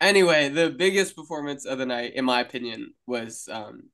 anyway, 0.00 0.48
the 0.48 0.70
biggest 0.70 1.16
performance 1.16 1.64
of 1.66 1.78
the 1.78 1.86
night, 1.86 2.14
in 2.14 2.24
my 2.24 2.40
opinion, 2.40 2.94
was 3.06 3.48
um 3.50 3.90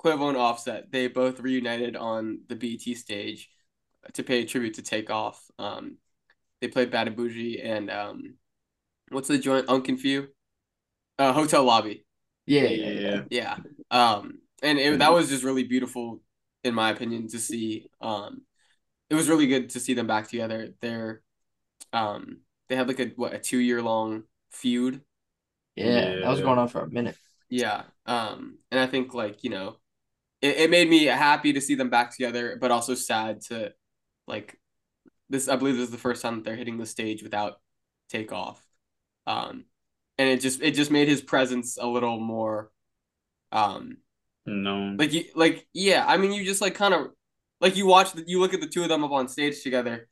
Quavo 0.00 0.28
and 0.28 0.36
Offset. 0.36 0.90
They 0.92 1.08
both 1.08 1.40
reunited 1.40 1.96
on 1.96 2.40
the 2.48 2.56
BT 2.56 2.94
stage 2.94 3.50
to 4.14 4.22
pay 4.22 4.44
tribute 4.44 4.74
to 4.74 4.82
Takeoff. 4.82 5.42
Um, 5.58 5.98
they 6.60 6.68
played 6.68 6.90
Bad 6.90 7.08
and 7.08 7.16
Boujee 7.16 7.64
and 7.64 7.90
um, 7.90 8.34
what's 9.10 9.28
the 9.28 9.38
joint? 9.38 9.68
Unc 9.68 9.88
and 9.88 10.00
Phew. 10.00 10.28
Uh, 11.18 11.32
Hotel 11.32 11.64
Lobby. 11.64 12.04
Yeah, 12.46 12.62
yeah, 12.62 12.90
yeah. 12.90 13.22
yeah. 13.30 13.56
Yeah. 13.56 13.56
Um, 13.90 14.38
and 14.62 14.78
it, 14.78 14.98
that 14.98 15.12
was 15.12 15.28
just 15.28 15.44
really 15.44 15.64
beautiful, 15.64 16.20
in 16.64 16.74
my 16.74 16.90
opinion, 16.90 17.28
to 17.28 17.38
see. 17.38 17.88
Um, 18.00 18.42
it 19.10 19.14
was 19.14 19.28
really 19.28 19.46
good 19.46 19.70
to 19.70 19.80
see 19.80 19.94
them 19.94 20.06
back 20.06 20.28
together. 20.28 20.70
They're, 20.80 21.22
um, 21.92 22.38
they 22.68 22.76
had 22.76 22.88
like 22.88 23.00
a 23.00 23.06
what 23.16 23.34
a 23.34 23.38
two 23.38 23.58
year 23.58 23.82
long 23.82 24.24
feud. 24.50 25.02
Yeah, 25.76 26.16
that 26.20 26.28
was 26.28 26.40
going 26.40 26.58
on 26.58 26.68
for 26.68 26.80
a 26.80 26.88
minute. 26.88 27.16
Yeah. 27.50 27.82
Um, 28.06 28.58
and 28.70 28.80
I 28.80 28.86
think 28.86 29.14
like 29.14 29.44
you 29.44 29.50
know, 29.50 29.76
it, 30.40 30.56
it 30.56 30.70
made 30.70 30.88
me 30.88 31.04
happy 31.04 31.52
to 31.52 31.60
see 31.60 31.74
them 31.74 31.90
back 31.90 32.12
together, 32.12 32.56
but 32.60 32.70
also 32.70 32.94
sad 32.94 33.42
to 33.48 33.72
like 34.26 34.58
this. 35.30 35.48
I 35.48 35.56
believe 35.56 35.76
this 35.76 35.86
is 35.86 35.90
the 35.92 35.98
first 35.98 36.22
time 36.22 36.36
that 36.36 36.44
they're 36.44 36.56
hitting 36.56 36.78
the 36.78 36.86
stage 36.86 37.22
without 37.22 37.60
takeoff. 38.10 38.62
Um, 39.26 39.66
and 40.18 40.28
it 40.28 40.40
just 40.40 40.62
it 40.62 40.72
just 40.72 40.90
made 40.90 41.08
his 41.08 41.22
presence 41.22 41.78
a 41.80 41.86
little 41.86 42.18
more 42.20 42.70
um 43.52 43.98
No. 44.46 44.98
like 44.98 45.12
you 45.12 45.24
like 45.34 45.66
yeah 45.72 46.04
i 46.06 46.16
mean 46.16 46.32
you 46.32 46.44
just 46.44 46.60
like 46.60 46.74
kind 46.74 46.94
of 46.94 47.08
like 47.60 47.76
you 47.76 47.86
watch 47.86 48.12
the, 48.12 48.24
you 48.26 48.40
look 48.40 48.54
at 48.54 48.60
the 48.60 48.66
two 48.66 48.82
of 48.82 48.88
them 48.88 49.04
up 49.04 49.10
on 49.12 49.28
stage 49.28 49.62
together 49.62 50.08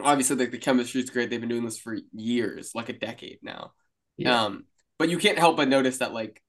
obviously 0.00 0.36
like 0.36 0.50
the 0.50 0.58
chemistry 0.58 1.00
is 1.02 1.10
great 1.10 1.30
they've 1.30 1.40
been 1.40 1.48
doing 1.48 1.64
this 1.64 1.78
for 1.78 1.96
years 2.12 2.72
like 2.74 2.88
a 2.88 2.92
decade 2.92 3.38
now 3.42 3.72
Yeah. 4.16 4.44
um 4.44 4.64
but 4.98 5.08
you 5.08 5.18
can't 5.18 5.38
help 5.38 5.56
but 5.56 5.68
notice 5.68 5.98
that 5.98 6.12
like 6.12 6.42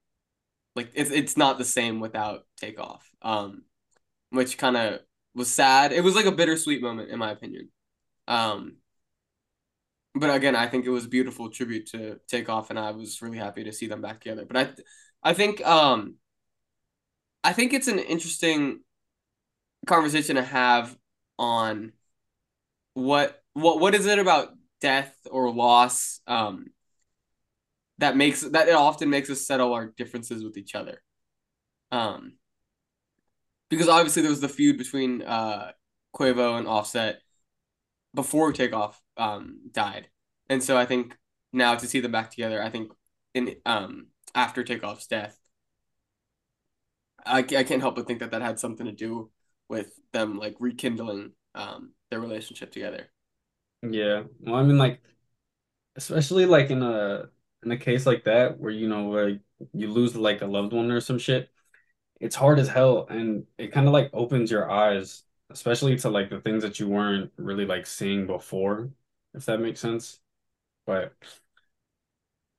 like 0.76 0.92
it's 0.96 1.12
it's 1.12 1.38
not 1.38 1.58
the 1.58 1.66
same 1.66 2.00
without 2.00 2.46
takeoff 2.58 3.10
um 3.22 3.64
which 4.32 4.58
kind 4.58 4.78
of 4.78 5.00
was 5.36 5.54
sad. 5.54 5.92
It 5.92 6.04
was 6.04 6.16
like 6.16 6.26
a 6.26 6.32
bittersweet 6.32 6.82
moment 6.82 7.10
in 7.10 7.20
my 7.20 7.32
opinion. 7.32 7.70
Um 8.28 8.78
but 10.18 10.34
again 10.34 10.56
i 10.56 10.66
think 10.68 10.86
it 10.86 10.90
was 10.90 11.06
a 11.06 11.10
beautiful 11.10 11.50
tribute 11.50 11.88
to 11.88 12.18
takeoff 12.28 12.70
and 12.70 12.80
i 12.80 12.92
was 12.92 13.22
really 13.22 13.38
happy 13.38 13.64
to 13.64 13.74
see 13.74 13.88
them 13.88 14.02
back 14.02 14.22
together. 14.22 14.46
But 14.46 14.58
i 14.58 15.30
i 15.32 15.34
think 15.34 15.66
um 15.66 16.16
I 17.46 17.54
think 17.54 17.74
it's 17.74 17.88
an 17.88 18.00
interesting 18.00 18.80
conversation 19.86 20.36
to 20.36 20.42
have 20.44 20.98
on 21.38 21.94
what 22.96 23.44
what 23.54 23.80
what 23.80 23.94
is 23.94 24.08
it 24.08 24.18
about 24.18 24.50
death 24.82 25.16
or 25.30 25.54
loss 25.54 26.22
um 26.26 26.66
that 28.00 28.18
makes 28.18 28.42
that 28.42 28.68
it 28.68 28.74
often 28.74 29.12
makes 29.12 29.30
us 29.30 29.46
settle 29.46 29.74
our 29.74 29.88
differences 29.96 30.44
with 30.44 30.58
each 30.58 30.74
other. 30.74 31.04
Um 31.92 32.34
because 33.70 33.88
obviously 33.88 34.22
there 34.22 34.32
was 34.32 34.42
the 34.42 34.50
feud 34.50 34.78
between 34.78 35.22
uh 35.22 35.72
Quavo 36.16 36.58
and 36.58 36.68
Offset 36.68 37.22
before 38.14 38.54
Takeoff 38.54 39.02
um 39.18 39.60
died. 39.72 40.10
And 40.50 40.64
so 40.64 40.78
I 40.78 40.86
think 40.86 41.18
now 41.54 41.76
to 41.76 41.88
see 41.88 42.00
them 42.00 42.12
back 42.12 42.32
together, 42.32 42.62
I 42.62 42.70
think 42.70 42.92
in 43.34 43.56
um 43.66 44.08
after 44.34 44.64
Takeoff's 44.64 45.08
death 45.08 45.40
I, 47.26 47.40
I 47.40 47.64
can't 47.64 47.82
help 47.82 47.96
but 47.96 48.08
think 48.08 48.20
that 48.20 48.32
that 48.32 48.42
had 48.42 48.60
something 48.60 48.86
to 48.86 48.92
do 48.92 49.32
with 49.68 50.00
them 50.14 50.38
like 50.38 50.56
rekindling 50.60 51.32
um 51.56 51.94
their 52.10 52.20
relationship 52.20 52.72
together. 52.72 53.10
Yeah. 53.82 54.24
Well, 54.40 54.56
I 54.56 54.64
mean, 54.64 54.78
like, 54.78 55.02
especially 55.96 56.46
like 56.46 56.70
in 56.70 56.84
a 56.84 57.30
in 57.64 57.72
a 57.72 57.78
case 57.78 58.06
like 58.06 58.26
that 58.26 58.60
where 58.60 58.72
you 58.72 58.88
know 58.88 59.10
like 59.10 59.42
you 59.74 59.90
lose 59.92 60.16
like 60.16 60.42
a 60.42 60.46
loved 60.48 60.74
one 60.74 60.92
or 60.92 61.02
some 61.02 61.20
shit, 61.20 61.50
it's 62.20 62.36
hard 62.36 62.60
as 62.60 62.68
hell, 62.70 63.08
and 63.10 63.46
it 63.58 63.72
kind 63.72 63.88
of 63.88 63.94
like 63.94 64.10
opens 64.14 64.52
your 64.52 64.70
eyes, 64.72 65.24
especially 65.50 65.98
to 66.00 66.10
like 66.10 66.30
the 66.30 66.42
things 66.42 66.64
that 66.64 66.80
you 66.80 66.88
weren't 66.90 67.32
really 67.38 67.66
like 67.66 67.86
seeing 67.86 68.28
before, 68.28 68.92
if 69.34 69.46
that 69.46 69.60
makes 69.60 69.80
sense. 69.80 70.20
But 70.86 71.14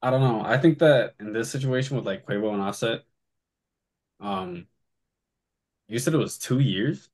I 0.02 0.10
don't 0.10 0.20
know. 0.20 0.40
I 0.42 0.58
think 0.58 0.78
that 0.78 1.14
in 1.20 1.32
this 1.32 1.50
situation 1.50 1.96
with 1.96 2.06
like 2.06 2.26
Quavo 2.26 2.52
and 2.52 2.62
Offset, 2.62 3.04
um, 4.20 4.66
you 5.88 5.98
said 5.98 6.14
it 6.14 6.18
was 6.18 6.38
two 6.38 6.58
years? 6.60 7.08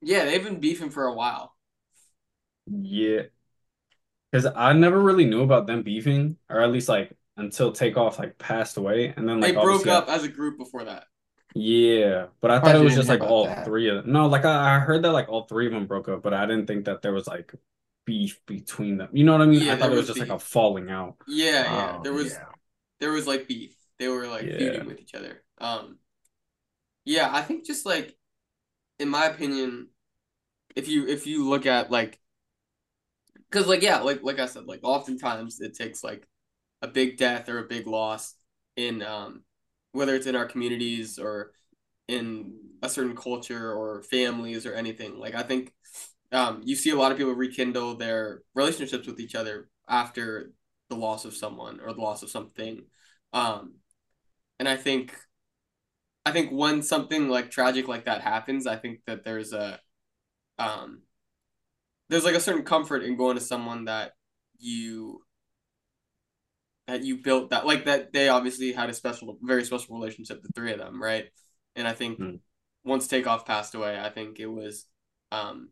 Yeah, 0.00 0.24
they've 0.24 0.42
been 0.42 0.58
beefing 0.60 0.90
for 0.90 1.06
a 1.06 1.14
while. 1.14 1.54
Yeah. 2.66 3.28
Because 4.30 4.46
I 4.54 4.72
never 4.74 5.00
really 5.00 5.24
knew 5.24 5.42
about 5.42 5.66
them 5.66 5.82
beefing, 5.82 6.36
or 6.50 6.60
at 6.60 6.70
least 6.70 6.88
like 6.88 7.12
until 7.36 7.72
Takeoff 7.72 8.18
like 8.18 8.36
passed 8.38 8.76
away, 8.76 9.14
and 9.16 9.28
then 9.28 9.40
like 9.40 9.54
They 9.54 9.60
broke 9.60 9.82
obviously 9.82 9.90
I- 9.92 9.96
up 9.96 10.08
as 10.08 10.24
a 10.24 10.28
group 10.28 10.58
before 10.58 10.84
that. 10.84 11.06
Yeah, 11.54 12.26
but 12.40 12.50
I 12.50 12.60
thought 12.60 12.76
it 12.76 12.80
was 12.80 12.94
just 12.94 13.08
like 13.08 13.22
all 13.24 13.48
that. 13.48 13.64
three 13.64 13.88
of 13.88 14.04
them. 14.04 14.12
No, 14.12 14.26
like 14.28 14.44
I, 14.44 14.76
I 14.76 14.78
heard 14.80 15.02
that 15.04 15.12
like 15.12 15.28
all 15.28 15.44
three 15.46 15.66
of 15.66 15.72
them 15.72 15.86
broke 15.86 16.08
up, 16.08 16.22
but 16.22 16.34
I 16.34 16.46
didn't 16.46 16.66
think 16.66 16.84
that 16.84 17.02
there 17.02 17.12
was 17.12 17.26
like 17.26 17.52
beef 18.04 18.40
between 18.46 18.98
them. 18.98 19.08
You 19.12 19.24
know 19.24 19.32
what 19.32 19.42
I 19.42 19.46
mean? 19.46 19.62
Yeah, 19.62 19.72
I 19.72 19.76
thought 19.76 19.92
it 19.92 19.96
was 19.96 20.06
was 20.06 20.06
just 20.06 20.20
like 20.20 20.30
a 20.30 20.38
falling 20.38 20.90
out. 20.90 21.16
Yeah, 21.26 21.66
yeah. 21.68 21.92
Oh, 21.96 22.02
There 22.02 22.12
was 22.14 22.40
yeah. 22.40 22.44
there 23.00 23.12
was 23.12 23.26
like 23.26 23.48
beef. 23.48 23.76
They 23.98 24.08
were 24.08 24.26
like 24.28 24.50
Yeah. 24.50 24.56
feuding 24.56 24.86
with 24.86 25.00
each 25.00 25.14
other. 25.14 25.42
Um 25.58 25.98
yeah, 27.04 27.28
I 27.32 27.42
think 27.42 27.66
just 27.66 27.86
like 27.86 28.16
in 28.98 29.08
my 29.08 29.26
opinion, 29.26 29.88
if 30.76 30.88
you 30.88 31.08
if 31.08 31.26
you 31.26 31.48
look 31.48 31.66
at 31.66 31.90
like 31.90 32.20
because 33.50 33.66
like 33.66 33.82
yeah, 33.82 34.00
like 34.00 34.22
like 34.22 34.38
I 34.38 34.46
said, 34.46 34.66
like 34.66 34.80
oftentimes 34.82 35.60
it 35.60 35.74
takes 35.74 36.04
like 36.04 36.26
a 36.82 36.88
big 36.88 37.16
death 37.18 37.48
or 37.48 37.58
a 37.58 37.68
big 37.68 37.86
loss 37.86 38.34
in 38.76 39.02
um 39.02 39.44
whether 39.92 40.14
it's 40.14 40.26
in 40.26 40.36
our 40.36 40.46
communities 40.46 41.18
or 41.18 41.52
in 42.08 42.54
a 42.82 42.88
certain 42.88 43.16
culture 43.16 43.72
or 43.72 44.02
families 44.02 44.66
or 44.66 44.74
anything. 44.74 45.18
Like 45.18 45.34
I 45.34 45.42
think 45.42 45.72
um 46.32 46.62
you 46.64 46.76
see 46.76 46.90
a 46.90 46.96
lot 46.96 47.12
of 47.12 47.18
people 47.18 47.34
rekindle 47.34 47.96
their 47.96 48.42
relationships 48.54 49.06
with 49.06 49.20
each 49.20 49.34
other 49.34 49.68
after 49.88 50.52
the 50.90 50.96
loss 50.96 51.24
of 51.24 51.34
someone 51.36 51.80
or 51.80 51.92
the 51.92 52.00
loss 52.00 52.22
of 52.22 52.30
something. 52.30 52.84
Um 53.32 53.74
and 54.58 54.68
I 54.68 54.76
think 54.76 55.14
I 56.26 56.32
think 56.32 56.50
when 56.50 56.82
something 56.82 57.28
like 57.28 57.50
tragic 57.50 57.88
like 57.88 58.04
that 58.04 58.20
happens, 58.20 58.66
I 58.66 58.76
think 58.76 59.00
that 59.06 59.24
there's 59.24 59.52
a 59.52 59.80
um 60.58 61.02
there's 62.08 62.24
like 62.24 62.34
a 62.34 62.40
certain 62.40 62.64
comfort 62.64 63.02
in 63.02 63.16
going 63.16 63.36
to 63.36 63.42
someone 63.42 63.84
that 63.84 64.12
you 64.58 65.22
that 66.88 67.04
you 67.04 67.18
built 67.18 67.50
that 67.50 67.66
like 67.66 67.84
that 67.86 68.12
they 68.12 68.28
obviously 68.28 68.72
had 68.72 68.90
a 68.90 68.94
special 68.94 69.38
very 69.42 69.64
special 69.64 69.96
relationship 69.96 70.42
the 70.42 70.50
three 70.56 70.72
of 70.72 70.78
them 70.78 71.02
right? 71.02 71.26
And 71.76 71.88
i 71.88 71.94
think 71.94 72.18
Mm. 72.20 72.40
once 72.84 73.06
takeoff 73.08 73.46
passed 73.46 73.76
away 73.76 74.00
i 74.00 74.10
think 74.10 74.40
it 74.40 74.48
was 74.48 74.86
um 75.32 75.70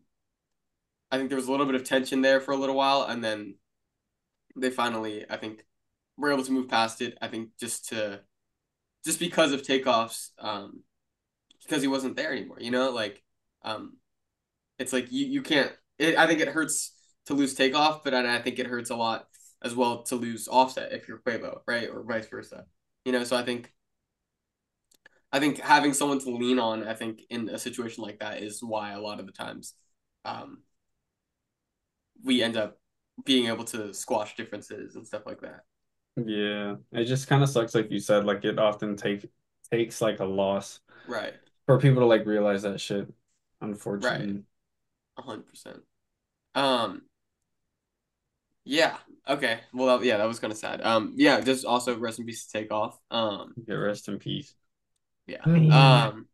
i 1.11 1.17
think 1.19 1.31
there 1.31 1.37
was 1.37 1.49
a 1.49 1.51
little 1.51 1.67
bit 1.67 1.75
of 1.75 1.85
tension 1.85 2.23
there 2.23 2.41
for 2.41 2.53
a 2.53 2.57
little 2.57 2.77
while 2.77 3.03
and 3.03 3.25
then 3.25 3.57
they 4.57 4.71
finally 4.71 5.25
i 5.31 5.37
think 5.37 5.65
were 6.19 6.33
able 6.33 6.45
to 6.45 6.53
move 6.53 6.69
past 6.69 7.03
it. 7.03 7.19
I 7.23 7.29
think 7.29 7.51
just 7.61 7.91
to 7.91 8.21
just 9.05 9.21
because 9.21 9.53
of 9.53 9.63
takeoff's 9.63 10.33
um 10.39 10.83
because 11.63 11.83
he 11.83 11.89
wasn't 11.89 12.17
there 12.17 12.33
anymore 12.33 12.59
you 12.61 12.71
know? 12.73 12.91
Like 12.91 13.23
um 13.65 13.99
it's 14.79 14.93
like 14.93 15.13
you 15.13 15.27
you 15.27 15.43
can't 15.43 15.73
it, 15.99 16.19
i 16.19 16.27
think 16.27 16.41
it 16.41 16.49
hurts 16.49 16.95
to 17.27 17.35
lose 17.35 17.55
takeoff 17.55 18.05
but 18.05 18.15
I, 18.15 18.37
I 18.37 18.43
think 18.43 18.59
it 18.59 18.67
hurts 18.69 18.91
a 18.91 18.97
lot 18.97 19.29
as 19.67 19.75
well 19.77 20.05
to 20.05 20.17
lose 20.17 20.49
offset 20.49 20.93
if 20.93 21.09
you're 21.09 21.19
Quavo, 21.21 21.61
right? 21.69 21.91
Or 21.91 22.05
vice 22.05 22.29
versa. 22.29 22.67
You 23.05 23.13
know, 23.13 23.25
so 23.25 23.37
I 23.37 23.45
think 23.45 23.73
I 25.33 25.41
think 25.41 25.59
having 25.61 25.93
someone 25.93 26.21
to 26.21 26.31
lean 26.31 26.59
on, 26.59 26.87
I 26.87 26.95
think 26.95 27.23
in 27.31 27.49
a 27.49 27.59
situation 27.59 28.03
like 28.03 28.21
that 28.21 28.43
is 28.43 28.63
why 28.63 28.93
a 28.93 29.01
lot 29.01 29.21
of 29.21 29.27
the 29.27 29.33
times 29.33 29.75
um 30.25 30.63
we 32.25 32.43
end 32.43 32.57
up 32.57 32.79
being 33.25 33.47
able 33.47 33.65
to 33.65 33.93
squash 33.95 34.37
differences 34.37 34.97
and 34.97 35.07
stuff 35.07 35.23
like 35.27 35.41
that. 35.41 35.61
Yeah, 36.17 36.77
it 36.93 37.05
just 37.05 37.29
kind 37.29 37.43
of 37.43 37.49
sucks, 37.49 37.75
like 37.75 37.91
you 37.91 37.99
said, 37.99 38.25
like 38.25 38.45
it 38.45 38.59
often 38.59 38.97
take 38.97 39.31
takes 39.71 40.01
like 40.01 40.21
a 40.21 40.25
loss 40.25 40.81
Right. 41.07 41.35
for 41.67 41.79
people 41.81 42.01
to 42.03 42.07
like 42.07 42.27
realize 42.27 42.63
that 42.63 42.81
shit, 42.81 43.09
unfortunately. 43.61 44.45
A 45.19 45.23
hundred 45.23 45.47
percent. 45.47 45.83
Um 46.55 47.03
yeah. 48.65 48.97
Okay. 49.29 49.61
Well, 49.73 49.99
that, 49.99 50.05
yeah, 50.07 50.19
that 50.19 50.29
was 50.29 50.39
kind 50.39 50.53
of 50.53 50.59
sad. 50.59 50.81
Um, 50.83 51.15
yeah, 51.17 51.41
just 51.41 51.65
also 51.65 51.97
rest 51.99 52.19
in 52.19 52.27
peace 52.27 52.47
to 52.47 52.59
Takeoff. 52.59 52.99
Um, 53.11 53.55
Yeah, 53.67 53.75
rest 53.75 54.09
in 54.09 54.19
peace. 54.19 54.55
yeah. 55.27 55.45
Um. 55.71 56.27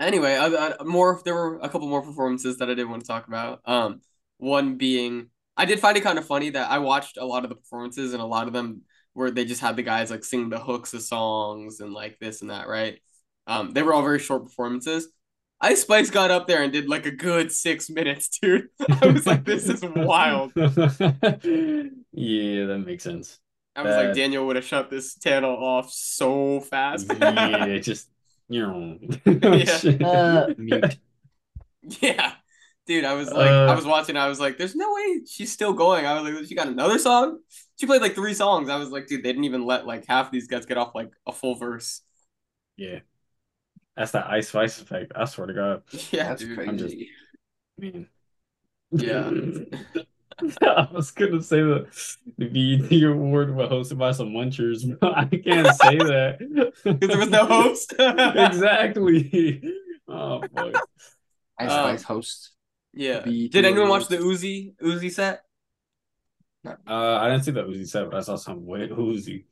Anyway, 0.00 0.34
I, 0.34 0.46
I, 0.80 0.82
more 0.82 1.20
there 1.24 1.34
were 1.34 1.58
a 1.58 1.68
couple 1.68 1.88
more 1.88 2.02
performances 2.02 2.58
that 2.58 2.68
I 2.68 2.74
did 2.74 2.88
want 2.88 3.02
to 3.02 3.06
talk 3.06 3.28
about. 3.28 3.60
Um, 3.64 4.00
one 4.38 4.76
being 4.76 5.28
I 5.56 5.66
did 5.66 5.78
find 5.78 5.96
it 5.96 6.02
kind 6.02 6.18
of 6.18 6.26
funny 6.26 6.50
that 6.50 6.70
I 6.70 6.78
watched 6.78 7.16
a 7.16 7.24
lot 7.24 7.44
of 7.44 7.48
the 7.50 7.56
performances 7.56 8.12
and 8.12 8.20
a 8.20 8.26
lot 8.26 8.48
of 8.48 8.52
them 8.52 8.82
where 9.12 9.30
they 9.30 9.44
just 9.44 9.60
had 9.60 9.76
the 9.76 9.84
guys 9.84 10.10
like 10.10 10.24
sing 10.24 10.48
the 10.48 10.58
hooks 10.58 10.92
of 10.94 11.02
songs 11.02 11.78
and 11.78 11.92
like 11.92 12.18
this 12.18 12.40
and 12.40 12.50
that, 12.50 12.66
right? 12.66 12.98
Um, 13.46 13.70
they 13.70 13.82
were 13.82 13.94
all 13.94 14.02
very 14.02 14.18
short 14.18 14.42
performances. 14.44 15.08
Ice 15.60 15.82
Spice 15.82 16.10
got 16.10 16.30
up 16.30 16.46
there 16.46 16.62
and 16.62 16.72
did 16.72 16.88
like 16.88 17.06
a 17.06 17.10
good 17.10 17.50
six 17.50 17.88
minutes, 17.90 18.28
dude. 18.38 18.68
I 19.00 19.06
was 19.06 19.26
like, 19.26 19.44
this 19.44 19.68
is 19.68 19.82
wild. 19.82 20.52
Yeah, 22.16 22.66
that 22.66 22.82
makes 22.86 23.02
sense. 23.04 23.40
I 23.76 23.82
was 23.82 23.96
like, 23.96 24.14
Daniel 24.14 24.46
would 24.46 24.54
have 24.56 24.64
shut 24.64 24.88
this 24.88 25.18
channel 25.18 25.50
off 25.56 25.90
so 25.92 26.60
fast. 26.60 27.10
Yeah, 27.20 27.78
just 27.82 28.08
you 28.48 28.60
know. 28.62 28.98
Yeah. 29.26 30.06
Uh. 30.06 30.88
Yeah. 32.00 32.32
Dude, 32.86 33.04
I 33.04 33.14
was 33.14 33.30
like, 33.32 33.50
I 33.50 33.72
Uh. 33.72 33.74
was 33.76 33.84
watching, 33.86 34.16
I 34.16 34.28
was 34.28 34.38
like, 34.38 34.58
there's 34.58 34.76
no 34.76 34.92
way 34.92 35.22
she's 35.26 35.50
still 35.52 35.72
going. 35.72 36.06
I 36.06 36.20
was 36.20 36.32
like, 36.34 36.46
she 36.46 36.54
got 36.54 36.68
another 36.68 36.98
song? 36.98 37.38
She 37.80 37.86
played 37.86 38.02
like 38.02 38.14
three 38.14 38.34
songs. 38.34 38.68
I 38.68 38.76
was 38.76 38.90
like, 38.90 39.06
dude, 39.06 39.24
they 39.24 39.30
didn't 39.30 39.44
even 39.44 39.64
let 39.66 39.86
like 39.86 40.04
half 40.06 40.30
these 40.30 40.46
guys 40.46 40.66
get 40.66 40.76
off 40.78 40.94
like 40.94 41.10
a 41.26 41.32
full 41.32 41.54
verse. 41.56 42.02
Yeah. 42.76 43.00
That's 43.96 44.10
that 44.12 44.26
ice 44.26 44.48
spice 44.48 44.80
effect. 44.80 45.12
I 45.14 45.24
swear 45.26 45.46
to 45.46 45.52
God. 45.54 45.82
Yeah, 46.10 46.28
That's 46.28 46.42
dude. 46.42 46.56
crazy. 46.56 46.68
I'm 46.70 46.78
just- 46.78 46.96
I 46.96 47.80
mean, 47.80 48.08
Yeah. 48.92 49.30
I 50.62 50.88
was 50.92 51.12
gonna 51.12 51.40
say 51.42 51.58
the 51.60 51.86
the 52.38 52.48
BET 52.48 53.02
award 53.08 53.54
was 53.54 53.68
hosted 53.70 53.98
by 53.98 54.10
some 54.10 54.30
munchers, 54.30 54.82
but 55.00 55.16
I 55.16 55.26
can't 55.26 55.74
say 55.76 55.96
that 55.98 56.38
Because 56.82 57.08
there 57.08 57.18
was 57.18 57.30
no 57.30 57.46
host. 57.46 57.94
exactly. 57.98 59.62
Oh 60.08 60.42
fuck. 60.56 60.74
Ice 61.58 61.70
Um, 61.70 61.78
Spice 61.84 62.02
host. 62.02 62.50
Yeah. 62.92 63.20
BET 63.20 63.50
Did 63.52 63.64
anyone 63.64 63.88
watch 63.88 64.02
Uh, 64.04 64.08
the 64.08 64.16
Uzi 64.18 64.74
Uzi 64.82 65.10
set? 65.12 65.42
Uh, 66.66 66.72
I 66.88 67.28
didn't 67.30 67.44
see 67.44 67.50
the 67.52 67.62
Uzi 67.62 67.86
set, 67.86 68.10
but 68.10 68.16
I 68.16 68.20
saw 68.20 68.36
some 68.36 68.66
with 68.66 68.90
Uzi. 68.90 69.44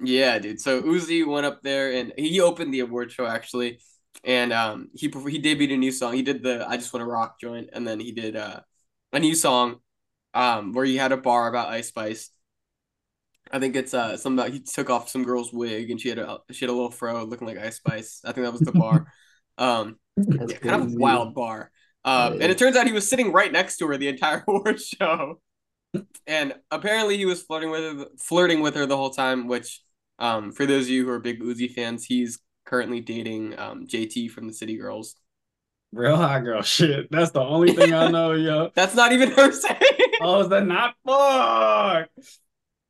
Yeah, 0.00 0.38
dude. 0.38 0.60
So 0.60 0.82
Uzi 0.82 1.26
went 1.26 1.46
up 1.46 1.62
there 1.62 1.92
and 1.92 2.12
he 2.16 2.40
opened 2.40 2.72
the 2.72 2.80
award 2.80 3.10
show 3.12 3.26
actually, 3.26 3.80
and 4.24 4.52
um 4.52 4.90
he 4.94 5.06
he 5.08 5.40
debuted 5.40 5.74
a 5.74 5.76
new 5.78 5.92
song. 5.92 6.14
He 6.14 6.22
did 6.22 6.42
the 6.42 6.66
I 6.68 6.76
Just 6.76 6.92
Want 6.92 7.02
to 7.02 7.06
Rock 7.06 7.40
joint, 7.40 7.70
and 7.72 7.86
then 7.86 8.00
he 8.00 8.12
did 8.12 8.36
uh 8.36 8.60
a 9.12 9.18
new 9.18 9.34
song, 9.34 9.76
um 10.34 10.72
where 10.72 10.84
he 10.84 10.96
had 10.96 11.12
a 11.12 11.16
bar 11.16 11.48
about 11.48 11.68
Ice 11.68 11.88
Spice. 11.88 12.30
I 13.50 13.58
think 13.60 13.76
it's 13.76 13.94
uh 13.94 14.16
something 14.16 14.38
about 14.38 14.52
he 14.52 14.60
took 14.60 14.90
off 14.90 15.08
some 15.08 15.24
girl's 15.24 15.52
wig 15.52 15.90
and 15.90 16.00
she 16.00 16.08
had 16.08 16.18
a 16.18 16.40
she 16.50 16.64
had 16.64 16.70
a 16.70 16.74
little 16.74 16.90
fro 16.90 17.24
looking 17.24 17.46
like 17.46 17.58
Ice 17.58 17.76
Spice. 17.76 18.20
I 18.24 18.32
think 18.32 18.44
that 18.44 18.52
was 18.52 18.64
the 18.64 18.72
bar. 18.72 19.06
um, 19.58 19.98
yeah, 20.46 20.58
kind 20.58 20.82
of 20.82 20.92
a 20.92 20.96
wild 20.96 21.34
bar. 21.34 21.70
Um, 22.04 22.34
and 22.34 22.44
it 22.44 22.58
turns 22.58 22.76
out 22.76 22.86
he 22.86 22.92
was 22.92 23.08
sitting 23.08 23.32
right 23.32 23.50
next 23.50 23.78
to 23.78 23.86
her 23.88 23.96
the 23.96 24.08
entire 24.08 24.44
award 24.48 24.80
show, 24.80 25.40
and 26.26 26.54
apparently 26.70 27.16
he 27.16 27.26
was 27.26 27.42
flirting 27.42 27.70
with 27.70 27.98
her, 27.98 28.06
flirting 28.18 28.60
with 28.60 28.74
her 28.74 28.86
the 28.86 28.96
whole 28.96 29.10
time. 29.10 29.46
Which, 29.48 29.82
um, 30.18 30.52
for 30.52 30.66
those 30.66 30.84
of 30.84 30.90
you 30.90 31.04
who 31.04 31.10
are 31.10 31.18
big 31.18 31.40
Uzi 31.42 31.70
fans, 31.72 32.04
he's 32.04 32.38
currently 32.64 33.00
dating 33.00 33.58
um 33.58 33.86
JT 33.86 34.30
from 34.30 34.46
the 34.48 34.52
City 34.52 34.76
Girls. 34.76 35.14
Real 35.92 36.16
hot 36.16 36.40
girl 36.40 36.62
shit. 36.62 37.10
That's 37.10 37.30
the 37.30 37.40
only 37.40 37.72
thing 37.72 37.94
I 37.94 38.08
know, 38.08 38.32
yo. 38.32 38.70
That's 38.74 38.94
not 38.94 39.12
even 39.12 39.30
her 39.30 39.52
saying. 39.52 39.80
Oh, 40.20 40.40
is 40.40 40.48
that 40.48 40.66
not 40.66 40.94
fuck? 41.06 42.08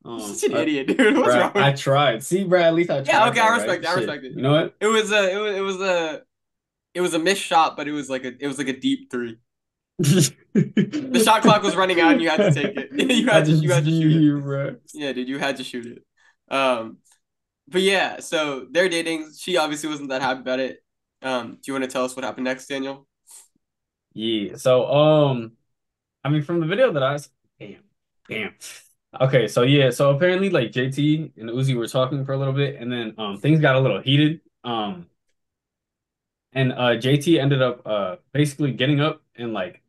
Um, 0.05 0.21
Such 0.21 0.51
an 0.51 0.57
I- 0.57 0.61
idiot, 0.61 0.87
dude. 0.87 1.17
What's 1.17 1.33
bruh, 1.35 1.41
wrong? 1.41 1.51
With 1.53 1.63
I 1.63 1.73
tried. 1.73 2.23
See, 2.23 2.45
Brad, 2.45 2.67
at 2.67 2.75
least 2.75 2.89
I 2.89 3.01
tried. 3.01 3.07
Yeah, 3.07 3.27
okay, 3.29 3.39
I 3.41 3.55
respect 3.57 3.83
it, 3.83 3.87
I 3.87 3.89
Shit. 3.89 3.97
respect 3.97 4.23
it. 4.23 4.31
You 4.37 4.41
know 4.41 4.51
what? 4.53 4.75
It 4.79 4.87
was 4.87 5.11
a 5.11 5.31
it 5.33 5.37
was 5.37 5.55
it 5.57 5.59
was 5.59 5.81
a 5.81 6.21
it 6.93 7.01
was 7.01 7.13
a 7.13 7.19
missed 7.19 7.41
shot, 7.41 7.75
but 7.75 7.89
it 7.89 7.91
was 7.91 8.09
like 8.09 8.23
a 8.23 8.31
it 8.39 8.47
was 8.47 8.57
like 8.57 8.69
a 8.69 8.79
deep 8.79 9.11
three. 9.11 9.37
The 10.53 11.21
shot 11.23 11.41
clock 11.43 11.61
was 11.61 11.75
running 11.75 11.99
out, 11.99 12.13
and 12.13 12.21
you 12.21 12.29
had 12.29 12.37
to 12.37 12.51
take 12.51 12.77
it. 12.77 13.11
you 13.11 13.27
had 13.27 13.45
to 13.45 13.51
you 13.51 13.71
had 13.71 13.83
to 13.85 13.91
shoot 13.91 14.49
it. 14.49 14.81
Yeah, 14.93 15.11
dude, 15.11 15.27
you 15.27 15.37
had 15.39 15.57
to 15.57 15.63
shoot 15.63 15.85
it. 15.85 16.53
Um, 16.55 16.97
but 17.67 17.81
yeah, 17.81 18.19
so 18.19 18.67
they're 18.71 18.89
dating. 18.89 19.31
She 19.37 19.57
obviously 19.57 19.89
wasn't 19.89 20.09
that 20.09 20.21
happy 20.21 20.41
about 20.41 20.59
it. 20.59 20.83
Um, 21.21 21.53
do 21.55 21.59
you 21.67 21.73
want 21.73 21.83
to 21.83 21.89
tell 21.89 22.05
us 22.05 22.15
what 22.15 22.23
happened 22.23 22.45
next, 22.45 22.67
Daniel? 22.67 23.07
Yeah. 24.13 24.55
So, 24.55 24.87
um, 24.87 25.53
I 26.23 26.29
mean, 26.29 26.43
from 26.43 26.59
the 26.59 26.67
video 26.67 26.91
that 26.93 27.03
I 27.03 27.17
damn, 27.59 27.83
damn. 28.29 28.55
Okay, 29.21 29.47
so 29.47 29.63
yeah, 29.63 29.89
so 29.89 30.11
apparently, 30.15 30.49
like 30.49 30.71
JT 30.71 31.33
and 31.37 31.49
Uzi 31.49 31.75
were 31.75 31.87
talking 31.87 32.25
for 32.25 32.33
a 32.33 32.37
little 32.37 32.53
bit, 32.53 32.75
and 32.81 32.91
then 32.91 33.15
um 33.17 33.37
things 33.37 33.59
got 33.59 33.75
a 33.75 33.79
little 33.79 34.01
heated. 34.01 34.41
Um, 34.63 35.07
and 36.53 36.71
uh 36.73 36.95
JT 36.97 37.39
ended 37.39 37.61
up 37.61 37.85
uh 37.85 38.17
basically 38.33 38.71
getting 38.73 38.99
up 39.01 39.21
and 39.35 39.53
like 39.53 39.81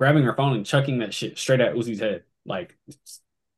grabbing 0.00 0.24
her 0.24 0.34
phone 0.34 0.56
and 0.56 0.66
chucking 0.66 0.98
that 0.98 1.14
shit 1.14 1.38
straight 1.38 1.60
at 1.60 1.74
Uzi's 1.74 2.00
head, 2.00 2.24
like, 2.46 2.76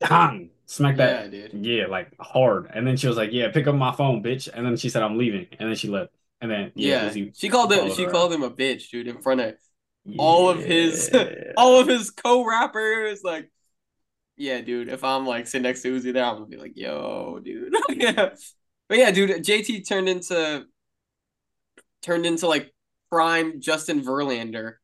bang, 0.00 0.50
smack 0.66 0.96
that. 0.96 1.32
Yeah, 1.32 1.48
dude. 1.48 1.66
Yeah, 1.66 1.86
like 1.86 2.12
hard. 2.20 2.70
And 2.72 2.86
then 2.86 2.96
she 2.96 3.08
was 3.08 3.16
like, 3.16 3.30
"Yeah, 3.32 3.50
pick 3.50 3.66
up 3.66 3.74
my 3.74 3.92
phone, 3.94 4.22
bitch." 4.22 4.48
And 4.52 4.64
then 4.64 4.76
she 4.76 4.88
said, 4.88 5.02
"I'm 5.02 5.18
leaving." 5.18 5.46
And 5.58 5.68
then 5.68 5.76
she 5.76 5.88
left. 5.88 6.12
And 6.40 6.50
then 6.50 6.72
yeah, 6.74 7.10
Yeah, 7.12 7.30
she 7.34 7.48
called 7.48 7.72
him. 7.72 7.90
She 7.90 8.06
called 8.06 8.32
him 8.32 8.42
a 8.42 8.50
bitch, 8.50 8.90
dude, 8.90 9.08
in 9.08 9.22
front 9.22 9.40
of 9.40 9.54
all 10.18 10.48
of 10.48 10.62
his 10.62 11.10
all 11.56 11.80
of 11.80 11.88
his 11.88 12.10
co-rappers. 12.10 13.22
Like, 13.24 13.50
yeah, 14.36 14.60
dude. 14.60 14.88
If 14.88 15.02
I'm 15.02 15.26
like 15.26 15.46
sitting 15.46 15.62
next 15.62 15.82
to 15.82 15.96
Uzi 15.96 16.12
there, 16.12 16.24
I'm 16.24 16.34
gonna 16.34 16.46
be 16.46 16.56
like, 16.58 16.76
yo, 16.76 17.40
dude. 17.42 17.74
yeah, 17.90 18.30
but 18.88 18.98
yeah, 18.98 19.10
dude. 19.10 19.30
JT 19.44 19.88
turned 19.88 20.08
into 20.08 20.66
turned 22.02 22.26
into 22.26 22.46
like 22.46 22.72
prime 23.10 23.60
Justin 23.60 24.02
Verlander, 24.02 24.74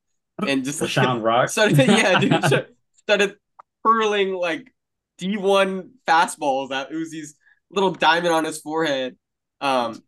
and 0.47 0.65
just 0.65 0.81
like, 0.81 0.91
Chrisean 0.95 1.23
Rock. 1.23 1.49
started 1.51 1.79
yeah, 1.79 2.19
dude. 2.19 2.67
Started 2.95 3.37
hurling 3.85 4.33
like 4.33 4.73
D1 5.19 5.91
fastballs 6.07 6.71
at 6.73 6.91
Uzi's 6.91 7.35
little 7.71 7.93
diamond 7.93 8.35
on 8.35 8.45
his 8.45 8.61
forehead. 8.61 9.17
Um, 9.61 10.03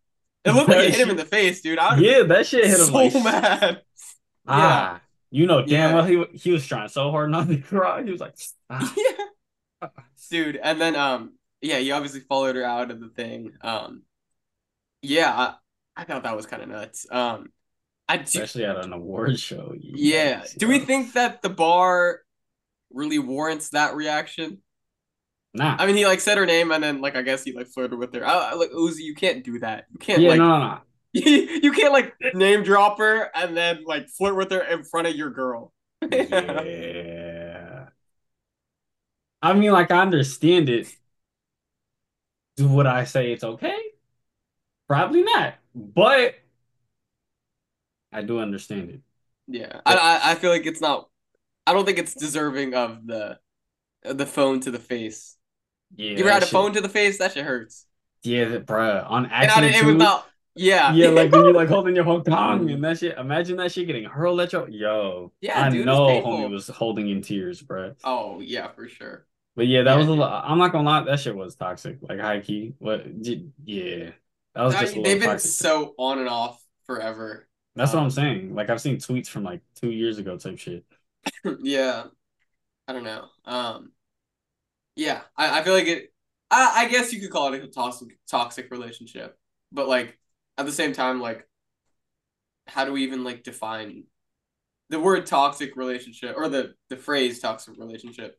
it 0.45 0.53
looked 0.53 0.69
like 0.69 0.89
it 0.89 0.91
hit 0.91 1.01
him 1.01 1.11
in 1.11 1.17
the 1.17 1.25
face, 1.25 1.63
dude. 1.63 1.79
I 1.79 1.97
yeah, 1.99 2.23
that 2.25 2.47
shit 2.47 2.67
hit 2.67 2.81
him 2.81 2.87
so 2.87 2.93
like 2.93 3.15
mad. 3.15 3.83
ah. 4.47 5.01
You 5.31 5.47
know 5.47 5.65
damn 5.65 5.91
Yeah. 5.91 5.95
well 5.95 6.05
he 6.05 6.25
he 6.39 6.51
was 6.53 6.67
trying 6.67 6.89
so 6.89 7.11
hard 7.11 7.31
not 7.31 7.49
to 7.49 7.57
cry. 7.59 8.03
He 8.03 8.11
was 8.11 8.21
like, 8.21 8.35
ah. 8.71 8.95
yeah. 9.83 9.89
Dude, 10.31 10.57
and 10.57 10.81
then 10.81 10.97
um 10.97 11.35
yeah, 11.61 11.79
he 11.79 11.93
obviously 11.93 12.21
followed 12.21 12.57
her 12.57 12.65
out 12.65 12.91
of 12.91 13.01
the 13.01 13.09
thing. 13.09 13.53
Um 13.63 14.03
yeah, 15.03 15.33
I, 15.33 15.55
I 15.97 16.05
thought 16.05 16.23
that 16.25 16.37
was 16.37 16.47
kind 16.47 16.63
of 16.63 16.69
nuts. 16.69 17.07
Um 17.11 17.53
I 18.09 18.19
do, 18.19 18.23
especially 18.25 18.65
at 18.67 18.77
an 18.85 18.93
award 18.93 19.39
show. 19.41 19.75
yeah. 19.81 20.45
Do 20.59 20.69
we 20.69 20.79
think 20.79 21.15
that 21.15 21.41
the 21.41 21.49
bar 21.49 22.21
really 22.93 23.19
warrants 23.19 23.71
that 23.71 23.95
reaction? 23.97 24.59
Nah. 25.55 25.77
I 25.79 25.87
mean, 25.87 25.95
he 25.95 26.05
like 26.05 26.21
said 26.21 26.37
her 26.37 26.47
name 26.47 26.73
and 26.73 26.83
then 26.83 27.01
like 27.01 27.15
I 27.15 27.23
guess 27.23 27.45
he 27.45 27.53
like 27.53 27.69
flirted 27.69 27.99
with 27.99 28.13
her. 28.15 28.27
I, 28.27 28.51
I 28.51 28.55
like 28.55 28.71
Uzi, 28.71 29.01
you 29.01 29.15
can't 29.15 29.45
do 29.45 29.61
that. 29.61 29.87
You 29.93 29.99
can't 29.99 30.21
yeah, 30.21 30.31
like 30.31 30.39
no, 30.39 30.49
no, 30.49 30.59
no. 30.59 30.79
you 31.13 31.73
can't 31.73 31.93
like 31.93 32.13
name 32.35 32.65
drop 32.65 32.99
her 32.99 33.31
and 33.37 33.57
then 33.57 33.85
like 33.85 34.09
flirt 34.09 34.35
with 34.37 34.51
her 34.51 34.61
in 34.61 34.83
front 34.83 35.07
of 35.07 35.15
your 35.15 35.31
girl. 35.31 35.73
Yeah. 36.11 37.87
I 39.43 39.53
mean, 39.53 39.73
like 39.73 39.91
I 39.91 40.01
understand 40.01 40.69
it. 40.69 40.89
Do 42.57 42.69
would 42.69 42.87
I 42.87 43.05
say 43.05 43.33
it's 43.33 43.45
okay? 43.45 43.77
Probably 44.89 45.23
not. 45.23 45.55
But 45.75 46.37
I 48.13 48.23
do 48.23 48.39
understand 48.39 48.91
it. 48.91 49.01
Yeah, 49.47 49.81
I, 49.85 49.95
I 49.95 50.31
I 50.33 50.35
feel 50.37 50.51
like 50.51 50.67
it's 50.67 50.81
not. 50.81 51.09
I 51.67 51.73
don't 51.73 51.85
think 51.85 51.99
it's 51.99 52.15
deserving 52.15 52.75
of 52.75 53.07
the 53.07 53.39
the 54.03 54.27
phone 54.27 54.61
to 54.61 54.71
the 54.71 54.79
face. 54.79 55.37
Yeah. 55.97 56.11
you 56.11 56.19
ever 56.19 56.31
had 56.31 56.43
a 56.43 56.47
phone 56.47 56.73
to 56.75 56.81
the 56.81 56.89
face? 56.89 57.19
That 57.19 57.33
shit 57.33 57.45
hurts. 57.45 57.87
Yeah, 58.23 58.47
that- 58.47 58.67
bruh. 58.67 59.09
On 59.11 59.25
And 59.27 59.33
I 59.33 59.45
accident 59.45 59.77
it 59.77 59.85
was 59.85 59.95
too. 59.95 59.99
not. 59.99 60.27
Yeah, 60.57 60.93
Yeah, 60.93 61.09
like 61.09 61.33
when 61.33 61.45
you're 61.45 61.53
like 61.53 61.69
holding 61.77 61.97
your 61.97 62.05
whole 62.05 62.23
tongue 62.23 62.71
and 62.71 62.83
that 62.85 62.99
shit. 62.99 63.19
Imagine 63.19 63.57
that 63.57 63.73
shit 63.73 63.87
getting 63.89 64.05
hurled 64.05 64.41
at 64.41 64.53
your 64.53 64.69
yo. 64.69 65.33
Yeah, 65.41 65.61
I 65.67 65.69
dude, 65.69 65.85
know 65.85 66.07
homie 66.23 66.49
was 66.51 66.69
holding 66.69 67.09
in 67.09 67.23
tears, 67.23 67.61
bruh. 67.61 67.97
oh 68.05 68.41
yeah, 68.41 68.69
for 68.69 68.89
sure. 68.89 69.27
But 69.57 69.67
yeah, 69.67 69.83
that 69.83 69.93
Yeah, 69.93 69.99
was 69.99 70.07
a 70.09 70.13
lot. 70.13 70.45
I'm 70.47 70.59
not 70.59 70.71
gonna 70.73 70.89
lie, 70.89 71.03
that 71.05 71.19
shit 71.21 71.35
was 71.35 71.57
toxic. 71.57 71.99
Like 72.03 72.21
high 72.21 72.41
key. 72.41 72.75
What? 72.79 73.05
Yeah, 73.65 74.11
that 74.55 74.63
was 74.63 74.75
I 74.77 74.83
just 74.83 74.95
they've 75.03 75.21
been 75.21 75.39
so 75.41 75.95
on 75.99 76.21
and 76.21 76.29
off 76.29 76.65
forever. 76.87 77.49
That's 77.75 77.93
what 77.93 77.99
um, 77.99 78.05
I'm 78.05 78.11
saying. 78.11 78.55
Like 78.55 78.71
I've 78.71 78.81
seen 78.81 78.99
tweets 78.99 79.27
from 79.27 79.43
like 79.43 79.61
two 79.75 79.91
years 79.91 80.19
ago 80.19 80.37
type 80.39 80.59
shit. 80.59 80.85
yeah, 81.63 82.05
I 82.87 82.93
don't 82.93 83.03
know. 83.05 83.27
Um, 83.45 83.91
yeah, 84.97 85.23
I, 85.37 85.61
I 85.61 85.63
feel 85.65 85.75
like 85.75 85.87
it. 85.87 86.13
I 86.51 86.85
I 86.85 86.89
guess 86.89 87.13
you 87.13 87.21
could 87.21 87.31
call 87.31 87.53
it 87.53 87.63
a 87.65 87.67
toxic 87.69 88.19
toxic 88.29 88.71
relationship, 88.71 89.39
but 89.73 89.89
like 89.89 90.19
at 90.59 90.67
the 90.67 90.73
same 90.73 90.93
time, 90.93 91.21
like 91.21 91.49
how 92.67 92.85
do 92.85 92.93
we 92.93 93.03
even 93.05 93.25
like 93.25 93.43
define 93.43 94.05
the 94.91 95.01
word 95.01 95.27
toxic 95.27 95.77
relationship 95.77 96.37
or 96.37 96.49
the 96.49 96.75
the 96.91 96.97
phrase 96.97 97.41
toxic 97.41 97.79
relationship? 97.79 98.39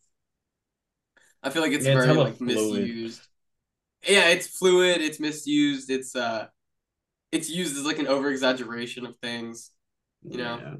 I 1.43 1.49
feel 1.49 1.61
like 1.61 1.71
it's 1.71 1.87
Yeah, 1.87 1.89
very 1.89 2.17
hella 2.17 2.17
like 2.17 2.39
fluid. 2.45 2.93
misused. 2.93 3.27
Yeah, 4.07 4.29
it's 4.29 4.47
fluid. 4.47 5.01
It's 5.01 5.19
misused. 5.19 5.89
It's 5.89 6.15
uh, 6.15 6.47
it's 7.31 7.49
used 7.49 7.77
as 7.77 7.85
like 7.85 7.99
an 7.99 8.07
over 8.07 8.29
exaggeration 8.31 9.05
of 9.05 9.17
things. 9.17 9.71
You 10.29 10.39
know? 10.39 10.61
Yeah. 10.61 10.77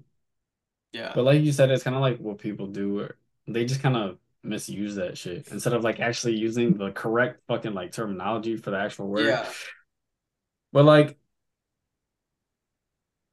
Yeah. 0.91 1.15
But 1.15 1.23
like 1.23 1.41
you 1.43 1.51
said, 1.51 1.71
it's 1.71 1.83
kind 1.83 1.95
of 1.95 2.01
like 2.01 2.17
what 2.19 2.39
people 2.39 2.67
do. 2.67 2.93
Where 2.95 3.17
they 3.47 3.65
just 3.65 3.81
kind 3.81 3.95
of 3.95 4.17
misuse 4.45 4.95
that 4.95 5.17
shit 5.17 5.47
instead 5.51 5.73
of 5.73 5.83
like 5.83 5.99
actually 5.99 6.35
using 6.35 6.77
the 6.77 6.91
correct 6.91 7.41
fucking 7.47 7.73
like 7.73 7.91
terminology 7.91 8.57
for 8.57 8.71
the 8.71 8.77
actual 8.77 9.07
word. 9.07 9.27
Yeah. 9.27 9.45
But 10.71 10.85
like, 10.85 11.17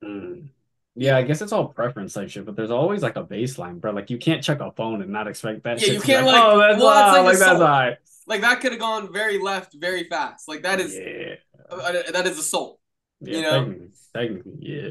mm, 0.04 0.48
yeah, 0.94 1.16
I 1.16 1.22
guess 1.22 1.40
it's 1.42 1.52
all 1.52 1.68
preference 1.68 2.12
type 2.14 2.30
shit. 2.30 2.44
But 2.44 2.56
there's 2.56 2.70
always 2.70 3.02
like 3.02 3.16
a 3.16 3.24
baseline, 3.24 3.80
bro. 3.80 3.92
Like 3.92 4.10
you 4.10 4.18
can't 4.18 4.42
check 4.42 4.60
a 4.60 4.70
phone 4.72 5.02
and 5.02 5.10
not 5.10 5.26
expect 5.28 5.64
that 5.64 5.80
Yeah, 5.80 5.86
shit 5.86 5.94
you 5.94 6.00
can't, 6.00 6.26
like, 6.26 6.34
like- 6.34 6.42
oh, 6.44 6.58
that's 6.58 6.78
well, 6.78 6.88
all, 6.88 7.12
like 7.12 7.24
like, 7.24 7.38
that's 7.38 7.42
assault. 7.42 7.60
all 7.62 7.68
right. 7.68 7.96
Like 8.26 8.40
that 8.42 8.60
could 8.60 8.72
have 8.72 8.80
gone 8.80 9.12
very 9.12 9.38
left 9.38 9.74
very 9.74 10.04
fast. 10.04 10.48
Like 10.48 10.62
that 10.62 10.80
is 10.80 10.94
Yeah, 10.94 11.34
uh, 11.70 11.92
that 12.12 12.26
is 12.26 12.38
assault. 12.38 12.78
yeah, 13.20 13.36
you 13.36 13.42
know? 13.42 13.50
technically, 13.60 13.88
technically, 14.14 14.52
yeah. 14.60 14.88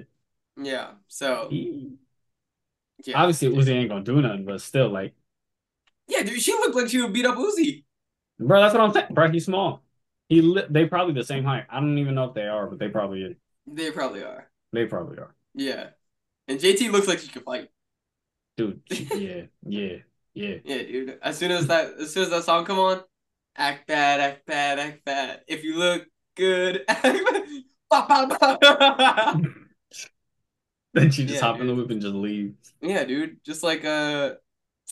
Yeah. 0.57 0.91
So 1.07 1.47
yeah. 1.51 1.89
Obviously, 3.15 3.49
Uzi 3.49 3.69
ain't 3.69 3.89
gonna 3.89 4.03
do 4.03 4.21
nothing, 4.21 4.45
but 4.45 4.61
still, 4.61 4.89
like, 4.89 5.13
Yeah, 6.11 6.23
dude, 6.23 6.41
she 6.41 6.51
looked 6.53 6.75
like 6.75 6.89
she 6.89 7.01
would 7.01 7.13
beat 7.13 7.25
up 7.25 7.37
Uzi. 7.37 7.83
bro, 8.39 8.59
that's 8.61 8.73
what 8.73 8.81
I'm 8.83 8.91
saying. 8.93 9.07
Bro, 9.11 9.31
he's 9.31 9.45
small. 9.45 9.81
He 10.27 10.41
li- 10.41 10.65
they 10.69 10.85
probably 10.85 11.13
the 11.13 11.23
same 11.23 11.43
height. 11.43 11.65
I 11.69 11.79
don't 11.79 11.97
even 11.97 12.15
know 12.15 12.25
if 12.25 12.33
they 12.33 12.47
are, 12.47 12.67
but 12.67 12.79
they 12.79 12.89
probably 12.89 13.23
are. 13.23 13.33
They 13.67 13.91
probably 13.91 14.23
are. 14.23 14.49
they 14.73 14.85
probably 14.85 15.17
are. 15.19 15.33
Yeah. 15.53 15.89
And 16.47 16.59
JT 16.59 16.91
looks 16.91 17.07
like 17.07 17.19
she 17.19 17.27
could 17.29 17.43
fight. 17.43 17.69
Dude, 18.57 18.81
yeah, 18.89 19.43
yeah. 19.65 19.97
Yeah. 20.33 20.55
Yeah, 20.63 20.83
dude. 20.83 21.19
As 21.21 21.37
soon 21.37 21.51
as 21.51 21.67
that 21.67 21.93
as 21.99 22.13
soon 22.13 22.23
as 22.23 22.29
that 22.29 22.43
song 22.45 22.63
come 22.65 22.79
on, 22.79 23.01
act 23.57 23.85
bad, 23.87 24.19
act 24.21 24.45
bad, 24.45 24.79
act 24.79 25.03
bad. 25.05 25.41
If 25.47 25.63
you 25.63 25.77
look 25.77 26.05
good. 26.35 26.85
Then 30.93 31.09
she 31.11 31.25
just 31.25 31.41
Yeah, 31.41 31.41
hop 31.41 31.59
in 31.61 31.67
the 31.67 31.73
dude. 31.73 31.77
whip 31.83 31.91
and 31.91 32.01
just 32.01 32.13
leave. 32.15 32.55
yeah, 32.81 33.03
dude. 33.05 33.43
Just 33.45 33.63
like 33.63 33.83
uh 33.85 34.35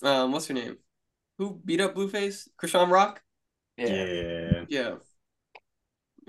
um 0.03 0.32
what's 0.32 0.47
her 0.47 0.53
name? 0.53 0.77
Who 1.39 1.60
beat 1.65 1.82
up 1.82 1.95
Blueface? 1.95 2.47
Chrisean 2.62 2.91
Rock? 2.91 3.21
Yeah. 3.78 4.65
Yeah. 4.69 4.95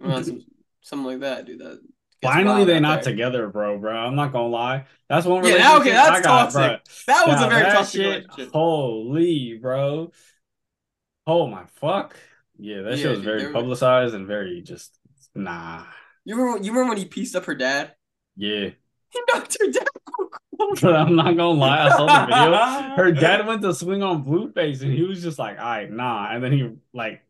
Well, 0.00 0.24
some, 0.24 0.40
something 0.80 1.06
like 1.06 1.20
that, 1.20 1.44
dude. 1.44 1.58
That 1.58 1.80
Finally, 2.22 2.64
they 2.64 2.76
out 2.76 2.82
not 2.82 3.02
there. 3.02 3.12
together, 3.12 3.48
bro, 3.48 3.78
bro. 3.78 3.92
I'm 3.94 4.14
not 4.14 4.32
gonna 4.32 4.46
lie. 4.48 4.86
That's 5.08 5.26
one 5.26 5.44
Yeah, 5.44 5.50
relationship 5.54 5.80
okay, 5.80 5.90
that's 5.92 6.10
I 6.10 6.22
got, 6.22 6.38
toxic. 6.52 6.60
bro. 6.60 6.76
That 7.14 7.26
was 7.26 7.40
Yeah, 7.40 7.46
a 7.46 7.50
very 7.50 7.62
toxic 7.64 8.00
shit, 8.00 8.06
relationship. 8.06 8.52
Holy, 8.52 9.58
bro. 9.60 10.12
Oh 11.26 11.46
my 11.46 11.64
fuck. 11.76 12.16
Yeah, 12.58 12.82
that 12.82 12.90
Yeah, 12.92 12.96
shit 12.96 13.10
was 13.10 13.18
dude, 13.18 13.24
very 13.24 13.46
were- 13.46 13.52
publicized 13.52 14.14
and 14.14 14.26
very 14.26 14.62
just 14.62 14.96
nah. 15.34 15.84
You 16.24 16.36
remember? 16.36 16.62
You 16.64 16.70
remember 16.72 16.90
when 16.90 16.98
he 16.98 17.04
pieced 17.06 17.34
up 17.34 17.46
her 17.46 17.54
dad? 17.54 17.94
Yeah. 18.36 18.70
He 19.08 19.20
knocked 19.34 19.56
her 19.60 19.72
down. 19.72 19.84
But 20.80 20.96
I'm 20.96 21.16
not 21.16 21.36
gonna 21.36 21.58
lie, 21.58 21.86
I 21.86 21.88
saw 21.90 22.06
the 22.06 22.26
video. 22.26 22.96
Her 22.96 23.12
dad 23.20 23.46
went 23.46 23.62
to 23.62 23.74
swing 23.74 24.02
on 24.02 24.24
Blueface 24.24 24.82
and 24.82 24.92
he 24.92 25.02
was 25.02 25.22
just 25.22 25.38
like, 25.38 25.58
all 25.58 25.64
right, 25.64 25.90
nah. 25.90 26.30
And 26.30 26.42
then 26.42 26.52
he 26.52 26.70
like 26.92 27.22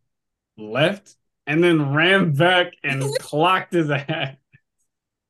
left 0.57 1.15
and 1.47 1.63
then 1.63 1.93
ran 1.93 2.33
back 2.33 2.75
and 2.83 3.03
clocked 3.21 3.73
his 3.73 3.91
ass. 3.91 4.37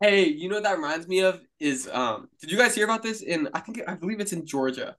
Hey, 0.01 0.29
you 0.29 0.49
know 0.49 0.57
what 0.57 0.65
that 0.65 0.77
reminds 0.77 1.07
me 1.09 1.21
of 1.21 1.41
is 1.59 1.89
um 1.93 2.29
did 2.41 2.51
you 2.51 2.59
guys 2.59 2.75
hear 2.75 2.85
about 2.85 3.03
this 3.03 3.23
in 3.23 3.49
I 3.53 3.61
think 3.61 3.81
I 3.87 3.95
believe 3.95 4.21
it's 4.21 4.33
in 4.33 4.47
Georgia. 4.47 4.97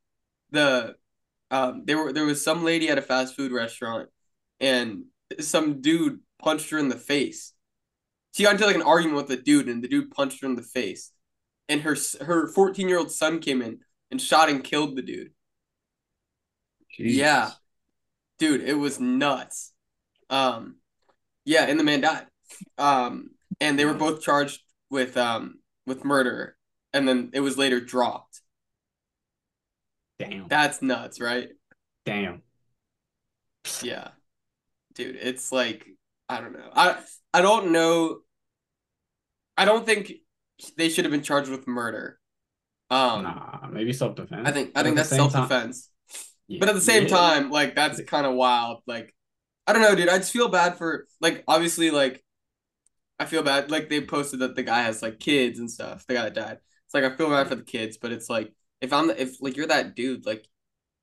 The 0.52 0.96
um 1.50 1.84
there 1.86 1.98
were 1.98 2.14
there 2.14 2.26
was 2.26 2.44
some 2.44 2.64
lady 2.64 2.90
at 2.90 2.98
a 2.98 3.02
fast 3.02 3.36
food 3.36 3.52
restaurant 3.52 4.10
and 4.60 5.06
some 5.40 5.82
dude 5.82 6.20
punched 6.40 6.70
her 6.70 6.78
in 6.78 6.90
the 6.90 6.98
face. 6.98 7.54
She 8.34 8.44
got 8.44 8.54
into 8.54 8.66
like 8.66 8.76
an 8.76 8.82
argument 8.84 9.18
with 9.18 9.28
the 9.28 9.44
dude 9.44 9.68
and 9.68 9.84
the 9.84 9.88
dude 9.88 10.12
punched 10.12 10.42
her 10.42 10.48
in 10.48 10.56
the 10.56 10.62
face. 10.62 11.12
And 11.69 11.82
her 11.82 11.95
her 12.21 12.52
14-year-old 12.52 13.12
son 13.12 13.39
came 13.39 13.62
in 13.62 13.80
and 14.10 14.21
shot 14.21 14.50
and 14.50 14.63
killed 14.63 14.95
the 14.95 15.02
dude. 15.02 15.32
Jesus. 16.91 17.17
Yeah. 17.17 17.52
Dude, 18.39 18.62
it 18.62 18.74
was 18.74 19.00
nuts. 19.00 19.74
Um 20.30 20.78
yeah, 21.45 21.65
and 21.65 21.80
the 21.80 21.84
man 21.84 22.02
died. 22.02 22.26
Um 22.78 23.32
and 23.60 23.78
they 23.78 23.86
were 23.86 23.93
both 23.93 24.21
charged 24.21 24.62
with 24.89 25.15
um 25.17 25.60
with 25.86 26.04
murder 26.04 26.58
and 26.93 27.08
then 27.08 27.30
it 27.34 27.39
was 27.39 27.58
later 27.58 27.80
dropped. 27.80 28.41
Damn. 30.19 30.47
That's 30.47 30.82
nuts, 30.82 31.19
right? 31.19 31.50
Damn. 32.06 32.41
Yeah. 33.82 34.10
Dude, 34.93 35.15
it's 35.15 35.52
like 35.52 35.88
I 36.28 36.41
don't 36.41 36.54
know. 36.54 36.69
I 36.76 36.97
I 37.34 37.41
don't 37.41 37.71
know 37.71 38.19
I 39.58 39.65
don't 39.65 39.86
think 39.86 40.12
they 40.78 40.89
should 40.89 41.06
have 41.06 41.12
been 41.12 41.24
charged 41.24 41.50
with 41.50 41.67
murder. 41.67 42.19
Um 42.89 43.24
Nah, 43.24 43.67
maybe 43.71 43.93
self 43.93 44.15
defense. 44.15 44.47
I 44.47 44.52
think 44.52 44.71
I 44.76 44.84
think 44.84 44.95
that's 44.95 45.10
self-defense. 45.10 45.89
But 46.60 46.69
at 46.69 46.76
the 46.76 46.82
same 46.82 47.08
time, 47.08 47.50
like 47.50 47.76
that's 47.76 48.02
kind 48.02 48.26
of 48.26 48.34
wild. 48.36 48.82
Like, 48.86 49.15
I 49.67 49.74
don't 49.74 49.82
know, 49.82 49.95
dude. 49.95 50.10
I 50.10 50.17
just 50.17 50.34
feel 50.34 50.50
bad 50.50 50.78
for 50.78 51.08
like 51.21 51.43
obviously 51.47 51.91
like 51.91 52.24
I 53.19 53.26
feel 53.26 53.43
bad. 53.43 53.71
Like 53.71 53.89
they 53.89 54.02
posted 54.02 54.39
that 54.39 54.56
the 54.56 54.63
guy 54.63 54.82
has 54.84 55.02
like 55.02 55.19
kids 55.19 55.60
and 55.60 55.69
stuff. 55.69 56.06
The 56.08 56.15
guy 56.15 56.24
that 56.24 56.34
died. 56.34 56.58
It's 56.86 56.93
like 56.93 57.04
I 57.04 57.15
feel 57.15 57.30
bad 57.30 57.47
for 57.47 57.56
the 57.56 57.63
kids, 57.63 57.97
but 57.97 58.12
it's 58.12 58.30
like 58.30 58.52
if 58.82 58.91
I'm 58.93 59.08
the, 59.08 59.21
if 59.21 59.41
like 59.41 59.56
you're 59.58 59.67
that 59.67 59.95
dude, 59.95 60.26
like 60.26 60.45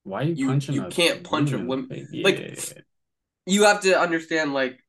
why 0.05 0.23
you, 0.23 0.35
you- 0.53 0.61
you 0.69 0.85
can't 0.85 1.25
punch 1.25 1.53
a 1.53 1.59
woman? 1.59 2.09
Yeah. 2.13 2.25
like, 2.25 2.39
you 3.47 3.65
have 3.65 3.81
to 3.83 3.99
understand 3.99 4.53
like 4.55 4.81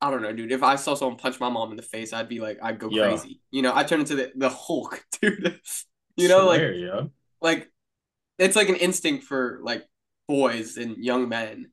I 0.00 0.10
don't 0.10 0.22
know, 0.22 0.32
dude. 0.32 0.52
If 0.52 0.62
I 0.62 0.76
saw 0.76 0.94
someone 0.94 1.18
punch 1.18 1.40
my 1.40 1.50
mom 1.50 1.70
in 1.72 1.76
the 1.76 1.82
face, 1.82 2.12
I'd 2.12 2.28
be 2.28 2.40
like, 2.40 2.58
I'd 2.62 2.78
go 2.78 2.88
Yeah. 2.90 3.02
crazy. 3.02 3.40
You 3.50 3.62
know, 3.62 3.72
I 3.74 3.84
turn 3.84 4.00
into 4.00 4.16
the 4.16 4.32
the 4.34 4.48
Hulk, 4.48 5.04
dude. 5.20 5.60
you 6.16 6.28
know, 6.28 6.46
like 6.46 6.58
Swear, 6.60 6.72
yo. 6.74 7.10
like 7.42 7.70
it's 8.38 8.56
like 8.56 8.68
an 8.68 8.76
instinct 8.76 9.24
for 9.24 9.60
like 9.62 9.84
boys 10.28 10.76
and 10.76 10.96
young 10.98 11.28
men 11.28 11.70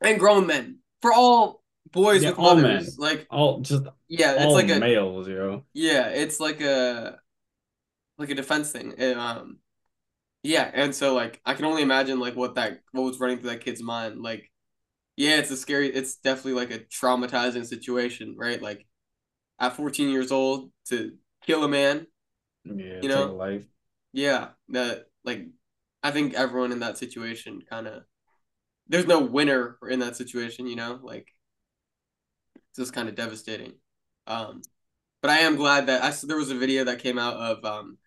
and 0.00 0.18
grown 0.18 0.46
men 0.46 0.78
for 1.02 1.12
all 1.12 1.62
boys 1.92 2.22
Yeah, 2.22 2.30
with 2.30 2.38
all 2.38 2.56
mothers 2.56 2.98
men. 2.98 3.10
like 3.10 3.26
all 3.30 3.60
just 3.60 3.84
yeah 4.08 4.32
it's 4.34 4.44
all 4.44 4.54
like 4.54 4.68
a 4.70 4.78
males, 4.80 5.28
yo. 5.28 5.64
yeah 5.72 6.08
it's 6.08 6.40
like 6.40 6.60
a 6.60 7.18
like 8.18 8.30
a 8.30 8.34
defense 8.34 8.70
thing 8.72 8.94
And, 8.98 9.18
um 9.18 9.58
yeah 10.42 10.70
and 10.72 10.94
so 10.94 11.14
like 11.14 11.40
i 11.46 11.54
can 11.54 11.64
only 11.64 11.82
imagine 11.82 12.20
like 12.20 12.36
what 12.36 12.56
that 12.56 12.80
what 12.92 13.02
was 13.02 13.18
running 13.20 13.38
through 13.38 13.50
that 13.50 13.62
kid's 13.64 13.82
mind 13.82 14.20
like 14.20 14.50
yeah 15.16 15.38
it's 15.38 15.50
a 15.50 15.56
scary 15.56 15.88
it's 15.88 16.16
definitely 16.16 16.54
like 16.54 16.70
a 16.70 16.78
traumatizing 16.80 17.64
situation 17.66 18.34
right 18.38 18.60
like 18.62 18.86
at 19.60 19.76
14 19.76 20.08
years 20.10 20.32
old 20.32 20.70
to 20.86 21.12
kill 21.46 21.64
a 21.64 21.68
man 21.68 22.06
Yeah, 22.64 23.02
You 23.02 23.08
know? 23.08 23.36
life. 23.36 23.66
Yeah, 24.12 24.50
that 24.70 25.06
like 25.24 25.46
I 26.02 26.10
think 26.12 26.34
everyone 26.34 26.72
in 26.72 26.80
that 26.80 26.98
situation 26.98 27.62
kind 27.68 27.86
of 27.88 28.04
there's 28.88 29.06
no 29.06 29.20
winner 29.20 29.78
in 29.90 30.00
that 30.00 30.16
situation, 30.16 30.66
you 30.66 30.76
know? 30.76 31.00
Like 31.02 31.28
it's 32.70 32.78
just 32.78 32.92
kind 32.92 33.08
of 33.08 33.14
devastating. 33.14 33.74
Um 34.26 34.62
but 35.22 35.30
I 35.30 35.38
am 35.40 35.56
glad 35.56 35.86
that 35.86 36.02
I 36.04 36.12
there 36.26 36.36
was 36.36 36.50
a 36.50 36.56
video 36.58 36.84
that 36.84 37.00
came 37.00 37.18
out 37.18 37.36
of 37.36 37.64
um 37.64 37.98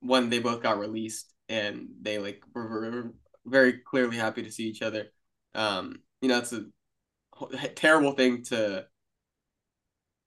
when 0.00 0.30
they 0.30 0.38
both 0.38 0.62
got 0.62 0.78
released 0.78 1.32
and 1.48 1.88
they 2.02 2.18
like 2.18 2.42
were, 2.54 2.68
were 2.68 3.12
very 3.46 3.74
clearly 3.74 4.16
happy 4.16 4.42
to 4.42 4.52
see 4.52 4.64
each 4.64 4.82
other. 4.82 5.08
Um 5.54 6.00
you 6.22 6.28
know, 6.28 6.38
it's 6.38 6.54
a 6.54 6.64
terrible 7.74 8.12
thing 8.12 8.44
to 8.44 8.86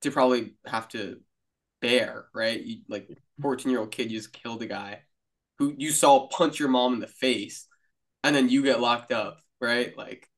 to 0.02 0.12
probably 0.12 0.54
have 0.66 0.88
to 0.90 1.20
bear, 1.82 2.28
right? 2.34 2.62
You 2.62 2.80
like 2.90 3.10
14 3.42 3.72
year 3.72 3.82
old 3.82 3.92
kid 3.92 4.12
you 4.12 4.18
just 4.20 4.34
killed 4.34 4.62
a 4.62 4.68
guy 4.68 5.02
who 5.60 5.74
you 5.78 5.92
saw 5.92 6.28
punch 6.30 6.60
your 6.60 6.70
mom 6.70 6.94
in 6.96 7.00
the 7.00 7.08
face 7.08 7.68
and 8.24 8.36
then 8.36 8.50
you 8.50 8.64
get 8.64 8.82
locked 8.82 9.12
up, 9.12 9.40
right? 9.62 9.98
Like 9.98 10.30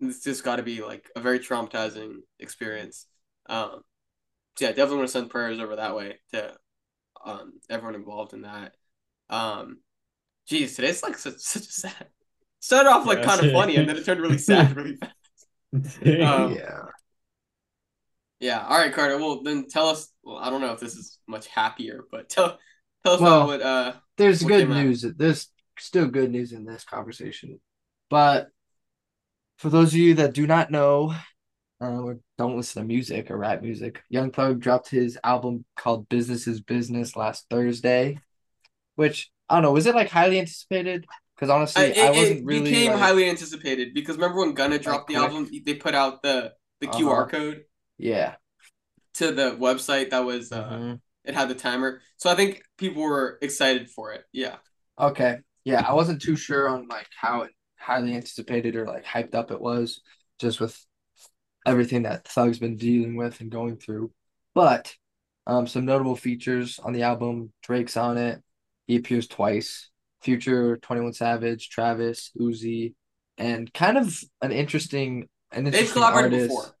it's 0.00 0.22
just 0.24 0.44
got 0.44 0.56
to 0.56 0.62
be 0.62 0.82
like 0.82 1.10
a 1.16 1.20
very 1.20 1.40
traumatizing 1.40 2.16
experience. 2.40 3.06
Um, 3.48 3.82
so 4.58 4.66
yeah, 4.66 4.70
definitely 4.70 4.98
want 4.98 5.08
to 5.08 5.12
send 5.12 5.30
prayers 5.30 5.60
over 5.60 5.76
that 5.76 5.96
way 5.96 6.18
to 6.32 6.54
um 7.24 7.54
everyone 7.70 7.96
involved 7.96 8.34
in 8.34 8.42
that. 8.42 8.74
Um, 9.30 9.80
geez, 10.48 10.76
today's 10.76 11.02
like 11.02 11.18
such 11.18 11.38
such 11.38 11.64
a 11.68 11.72
sad. 11.72 12.06
Started 12.62 12.90
off 12.90 13.06
like 13.06 13.18
Yeah, 13.18 13.24
kind 13.26 13.40
of 13.40 13.46
shit. 13.46 13.54
funny 13.54 13.76
and 13.76 13.88
then 13.88 13.96
it 13.96 14.04
turned 14.06 14.20
really 14.20 14.38
sad 14.38 14.76
really 14.76 14.96
fast. 14.96 15.12
Um, 16.20 16.52
yeah. 16.54 16.82
Yeah. 18.40 18.64
All 18.66 18.78
right, 18.78 18.92
Carter. 18.92 19.18
Well, 19.18 19.42
then 19.42 19.66
tell 19.68 19.88
us. 19.88 20.08
Well, 20.22 20.38
I 20.38 20.50
don't 20.50 20.60
know 20.60 20.72
if 20.72 20.80
this 20.80 20.94
is 20.96 21.18
much 21.28 21.46
happier, 21.48 22.04
but 22.10 22.28
tell 22.28 22.58
tell 23.04 23.14
us 23.14 23.20
Well, 23.20 23.42
about 23.42 23.46
what. 23.46 23.62
Uh, 23.62 23.92
There's 24.16 24.42
what 24.42 24.48
good 24.48 24.60
came 24.66 24.72
out? 24.72 24.84
news. 24.84 25.02
There's 25.02 25.48
still 25.78 26.06
good 26.08 26.30
news 26.30 26.52
in 26.52 26.64
this 26.64 26.84
conversation. 26.84 27.60
But 28.10 28.48
for 29.58 29.68
those 29.70 29.92
of 29.92 29.98
you 29.98 30.14
that 30.14 30.34
do 30.34 30.46
not 30.46 30.70
know, 30.70 31.14
uh, 31.80 31.86
or 32.00 32.18
don't 32.38 32.56
listen 32.56 32.82
to 32.82 32.88
music 32.88 33.30
or 33.30 33.36
rap 33.38 33.62
music, 33.62 34.02
Young 34.08 34.30
Thug 34.30 34.60
dropped 34.60 34.90
his 34.90 35.18
album 35.24 35.64
called 35.76 36.08
Business 36.08 36.46
is 36.46 36.60
Business 36.60 37.16
last 37.16 37.46
Thursday, 37.50 38.18
which 38.96 39.30
I 39.48 39.56
don't 39.56 39.62
know, 39.64 39.72
was 39.72 39.86
it 39.86 39.94
like 39.94 40.10
highly 40.10 40.38
anticipated? 40.40 41.06
Because 41.42 41.50
I, 41.50 41.56
honestly, 41.56 41.82
it, 41.90 41.98
I 41.98 42.12
it 42.12 42.16
wasn't 42.16 42.46
really 42.46 42.70
became 42.70 42.92
like, 42.92 43.00
highly 43.00 43.28
anticipated 43.28 43.94
because 43.94 44.16
remember 44.16 44.38
when 44.40 44.54
Gunna 44.54 44.78
dropped 44.78 45.08
the 45.08 45.16
album, 45.16 45.50
they 45.66 45.74
put 45.74 45.94
out 45.94 46.22
the 46.22 46.52
the 46.80 46.88
Uh-huh. 46.88 46.98
QR 46.98 47.26
code 47.26 47.64
yeah. 47.98 48.36
to 49.14 49.32
the 49.32 49.52
website 49.52 50.10
that 50.10 50.24
was 50.24 50.52
uh, 50.52 50.70
Mhm. 50.70 51.00
it 51.24 51.34
had 51.34 51.48
the 51.48 51.54
timer. 51.54 52.00
So 52.16 52.30
I 52.30 52.34
think 52.36 52.62
people 52.78 53.02
were 53.02 53.38
excited 53.42 53.90
for 53.90 54.12
it. 54.12 54.24
Yeah. 54.32 54.56
Okay. 54.98 55.38
Yeah, 55.64 55.84
I 55.86 55.94
wasn't 55.94 56.22
too 56.22 56.36
sure 56.36 56.68
on 56.68 56.88
like 56.88 57.08
how 57.20 57.48
highly 57.76 58.14
anticipated 58.14 58.76
or 58.76 58.86
like 58.86 59.04
hyped 59.04 59.34
up 59.34 59.50
it 59.50 59.60
was, 59.60 60.00
just 60.38 60.60
with 60.60 60.78
everything 61.66 62.02
that 62.02 62.24
Thug's 62.24 62.58
been 62.58 62.76
dealing 62.76 63.16
with 63.16 63.40
and 63.40 63.50
going 63.50 63.76
through. 63.76 64.12
But 64.54 64.94
um, 65.46 65.66
some 65.66 65.84
notable 65.84 66.16
features 66.16 66.78
on 66.78 66.92
the 66.92 67.02
album: 67.02 67.52
Drake's 67.62 67.96
on 67.96 68.18
it. 68.18 68.42
He 68.86 68.96
appears 68.96 69.26
twice. 69.26 69.88
Future, 70.22 70.76
Twenty 70.78 71.02
One 71.02 71.12
Savage, 71.12 71.68
Travis, 71.70 72.30
Uzi, 72.38 72.94
and 73.38 73.72
kind 73.72 73.98
of 73.98 74.18
an 74.40 74.52
interesting, 74.52 75.28
an 75.52 75.64
They've 75.64 75.90
collaborated 75.90 76.32
artist. 76.34 76.48
before. 76.48 76.76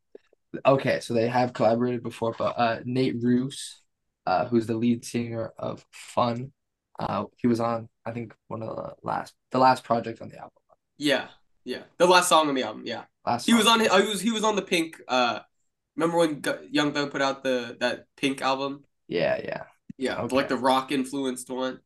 Okay, 0.66 1.00
so 1.00 1.14
they 1.14 1.28
have 1.28 1.52
collaborated 1.52 2.02
before, 2.02 2.34
but 2.38 2.58
uh, 2.58 2.80
Nate 2.84 3.16
Ruess, 3.22 3.80
uh, 4.26 4.46
who's 4.46 4.66
the 4.66 4.74
lead 4.76 5.04
singer 5.04 5.52
of 5.58 5.84
Fun, 5.90 6.52
uh, 6.98 7.24
he 7.36 7.46
was 7.48 7.58
on 7.60 7.88
I 8.04 8.12
think 8.12 8.34
one 8.48 8.62
of 8.62 8.76
the 8.76 8.94
last 9.02 9.34
the 9.50 9.58
last 9.58 9.82
project 9.84 10.20
on 10.20 10.28
the 10.28 10.36
album. 10.38 10.52
Yeah. 10.98 11.28
Yeah. 11.64 11.82
The 11.98 12.06
last 12.06 12.28
song 12.28 12.48
on 12.48 12.54
the 12.54 12.64
album. 12.64 12.82
Yeah. 12.84 13.04
Last 13.24 13.46
He 13.46 13.54
was 13.54 13.66
on. 13.66 13.80
He 13.80 13.88
was 13.88 14.20
he 14.20 14.30
was 14.30 14.44
on 14.44 14.56
the 14.56 14.62
Punk. 14.62 15.00
Uh, 15.08 15.40
remember 15.96 16.18
when 16.18 16.42
Young 16.70 16.92
Thug 16.92 17.10
put 17.10 17.22
out 17.22 17.42
the 17.44 17.76
that 17.80 18.06
Punk 18.20 18.42
album? 18.42 18.84
Yeah, 19.08 19.40
yeah, 19.42 19.62
Yeah, 19.98 20.20
Okay. 20.22 20.36
like 20.36 20.48
the 20.48 20.56
rock 20.56 20.90
influenced 20.92 21.48
one. 21.50 21.80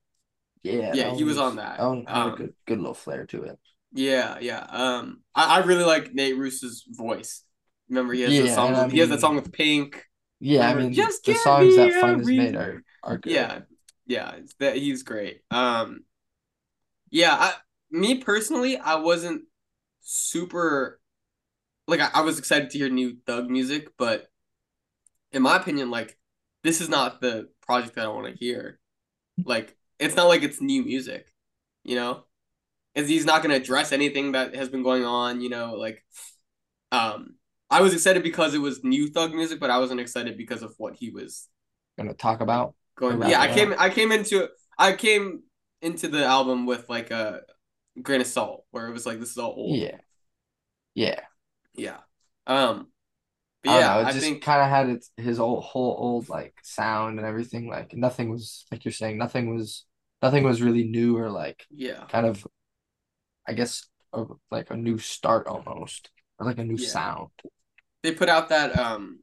Yeah, 0.73 0.95
Yeah, 0.95 1.11
he 1.15 1.25
was 1.25 1.39
one 1.39 1.47
on 1.47 1.57
that. 1.57 1.79
Had 1.81 1.89
Um, 2.09 2.33
a 2.33 2.37
good, 2.37 2.55
good 2.67 2.79
little 2.79 2.95
flair 2.95 3.27
to 3.27 3.43
it. 3.45 3.59
Yeah, 3.93 4.39
yeah. 4.41 4.67
Um, 4.69 5.23
I, 5.35 5.57
I 5.57 5.65
really 5.65 5.85
like 5.85 6.13
Nate 6.13 6.37
Ruess's 6.37 6.85
voice. 6.89 7.43
Remember, 7.89 8.13
he 8.15 8.23
has 8.23 8.35
Yeah, 8.35 8.55
song. 8.55 8.73
With, 8.85 8.93
he 8.93 8.99
has 8.99 9.09
that 9.11 9.21
song 9.21 9.37
with 9.37 9.53
Pink. 9.53 10.05
Yeah, 10.41 10.69
I 10.69 10.75
mean, 10.75 10.93
just 10.93 11.25
the 11.25 11.35
songs 11.35 11.77
me 11.77 11.77
that 11.77 11.93
Fun 11.95 12.19
has 12.19 12.31
made 12.31 12.57
are 12.57 12.83
are 13.03 13.19
good. 13.19 13.33
Yeah, 13.33 13.61
yeah. 14.07 14.35
That 14.59 14.77
he's 14.77 15.03
great. 15.03 15.41
Um, 15.51 16.05
yeah. 17.11 17.35
I, 17.39 17.53
me 17.91 18.19
personally, 18.19 18.77
I 18.77 18.97
wasn't 18.97 19.43
super 20.01 21.01
like 21.89 22.01
I, 22.01 22.11
I 22.15 22.21
was 22.23 22.39
excited 22.39 22.71
to 22.71 22.79
hear 22.79 22.89
new 22.89 23.17
Thug 23.27 23.51
music, 23.51 23.91
but 23.99 24.29
in 25.33 25.43
my 25.43 25.57
opinion, 25.57 25.91
like 25.91 26.17
this 26.63 26.81
is 26.81 26.89
not 26.89 27.21
the 27.21 27.49
project 27.63 27.95
that 27.97 28.05
I 28.05 28.09
want 28.09 28.27
to 28.27 28.39
hear. 28.39 28.79
Like 29.45 29.77
it's 29.99 30.17
not 30.17 30.29
like 30.29 30.43
it's 30.43 30.61
new 30.61 30.85
music, 30.85 31.33
you 31.85 31.97
know. 31.97 32.25
Is 32.95 33.09
he's 33.09 33.27
not 33.27 33.43
going 33.43 33.51
to 33.51 33.63
address 33.63 33.93
anything 33.93 34.33
that 34.33 34.55
has 34.57 34.69
been 34.71 34.83
going 34.83 35.05
on, 35.05 35.41
you 35.43 35.51
know, 35.51 35.75
like 35.75 36.05
um 36.93 37.37
I 37.71 37.83
was 37.83 37.95
excited 37.95 38.23
because 38.23 38.55
it 38.55 38.59
was 38.59 38.85
new 38.85 39.09
Thug 39.09 39.35
music, 39.35 39.61
but 39.61 39.71
I 39.71 39.79
wasn't 39.79 40.01
excited 40.01 40.37
because 40.39 40.63
of 40.63 40.75
what 40.79 40.97
he 40.97 41.11
was 41.11 41.49
Gonna 41.99 42.15
talk 42.15 42.41
about. 42.41 42.75
going. 42.97 43.23
Yeah, 43.23 43.41
I 43.41 43.49
yeah. 43.49 43.55
came 43.55 43.75
I 43.79 43.91
came 43.91 44.13
into 44.13 44.49
I 44.79 44.93
came 44.95 45.43
into 45.83 46.09
the 46.09 46.25
album 46.25 46.67
with 46.67 46.89
like 46.89 47.11
a 47.11 47.43
grain 48.03 48.23
of 48.23 48.29
salt, 48.29 48.67
where 48.73 48.89
it 48.89 48.93
was 48.93 49.07
like 49.07 49.21
this 49.21 49.33
is 49.33 49.39
all 49.39 49.55
old. 49.57 49.77
Yeah, 49.77 49.99
yeah. 50.95 51.21
Yeah. 51.75 52.01
Um. 52.47 52.89
But 53.65 53.73
I 53.73 53.81
yeah, 53.81 53.95
know, 53.95 54.01
it 54.01 54.09
I 54.09 54.13
just 54.13 54.21
think 54.21 54.43
kind 54.43 54.63
of 54.63 54.69
had 54.69 54.89
its 54.91 55.11
his 55.17 55.41
old 55.41 55.65
whole 55.65 55.97
old 55.99 56.29
like 56.29 56.55
sound 56.63 57.19
and 57.19 57.27
everything. 57.27 57.69
Like 57.69 57.95
nothing 57.95 58.31
was 58.31 58.67
like 58.71 58.85
you're 58.85 58.93
saying. 58.93 59.19
Nothing 59.19 59.55
was 59.57 59.86
nothing 60.23 60.45
was 60.45 60.63
really 60.63 60.85
new 60.85 61.17
or 61.19 61.31
like 61.31 61.67
yeah, 61.71 62.05
kind 62.09 62.27
of, 62.27 62.47
I 63.47 63.53
guess, 63.55 63.87
a, 64.13 64.25
like 64.51 64.71
a 64.71 64.77
new 64.77 64.99
start 64.99 65.47
almost 65.47 66.11
or 66.39 66.47
like 66.47 66.59
a 66.59 66.65
new 66.65 66.77
Yeah. 66.77 66.89
sound. 66.89 67.31
they 68.03 68.13
put 68.13 68.29
out 68.29 68.49
that 68.51 68.79
um. 68.79 69.21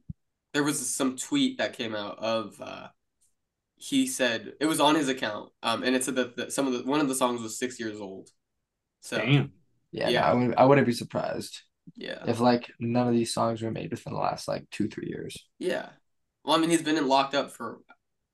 There 0.52 0.62
was 0.62 0.94
some 0.94 1.16
tweet 1.16 1.58
that 1.58 1.72
came 1.72 1.94
out 1.94 2.18
of 2.18 2.60
uh. 2.60 2.88
He 3.76 4.06
said 4.06 4.54
it 4.60 4.66
was 4.66 4.80
on 4.80 4.94
his 4.94 5.08
account, 5.08 5.50
um, 5.62 5.82
and 5.82 5.94
it 5.96 6.04
said 6.04 6.14
that, 6.16 6.36
that 6.36 6.52
some 6.52 6.66
of 6.66 6.72
the 6.72 6.88
one 6.88 7.00
of 7.00 7.08
the 7.08 7.14
songs 7.14 7.42
was 7.42 7.58
six 7.58 7.78
years 7.78 8.00
old. 8.00 8.30
So 9.00 9.18
Damn. 9.18 9.52
Yeah, 9.92 10.08
Yeah. 10.08 10.20
No, 10.20 10.26
I 10.26 10.34
would 10.34 10.54
I 10.56 10.64
wouldn't 10.64 10.86
be 10.86 10.92
surprised 10.92 11.62
yeah, 11.96 12.24
if 12.26 12.40
like 12.40 12.70
none 12.80 13.08
of 13.08 13.14
these 13.14 13.34
songs 13.34 13.62
were 13.62 13.70
made 13.70 13.90
within 13.90 14.12
the 14.12 14.18
last 14.18 14.48
like 14.48 14.68
two 14.70 14.88
three 14.88 15.08
years. 15.08 15.36
yeah. 15.58 15.90
Well, 16.44 16.56
I 16.56 16.58
mean, 16.60 16.70
he's 16.70 16.82
been 16.82 16.96
in 16.98 17.08
locked 17.08 17.34
up 17.34 17.52
for 17.52 17.80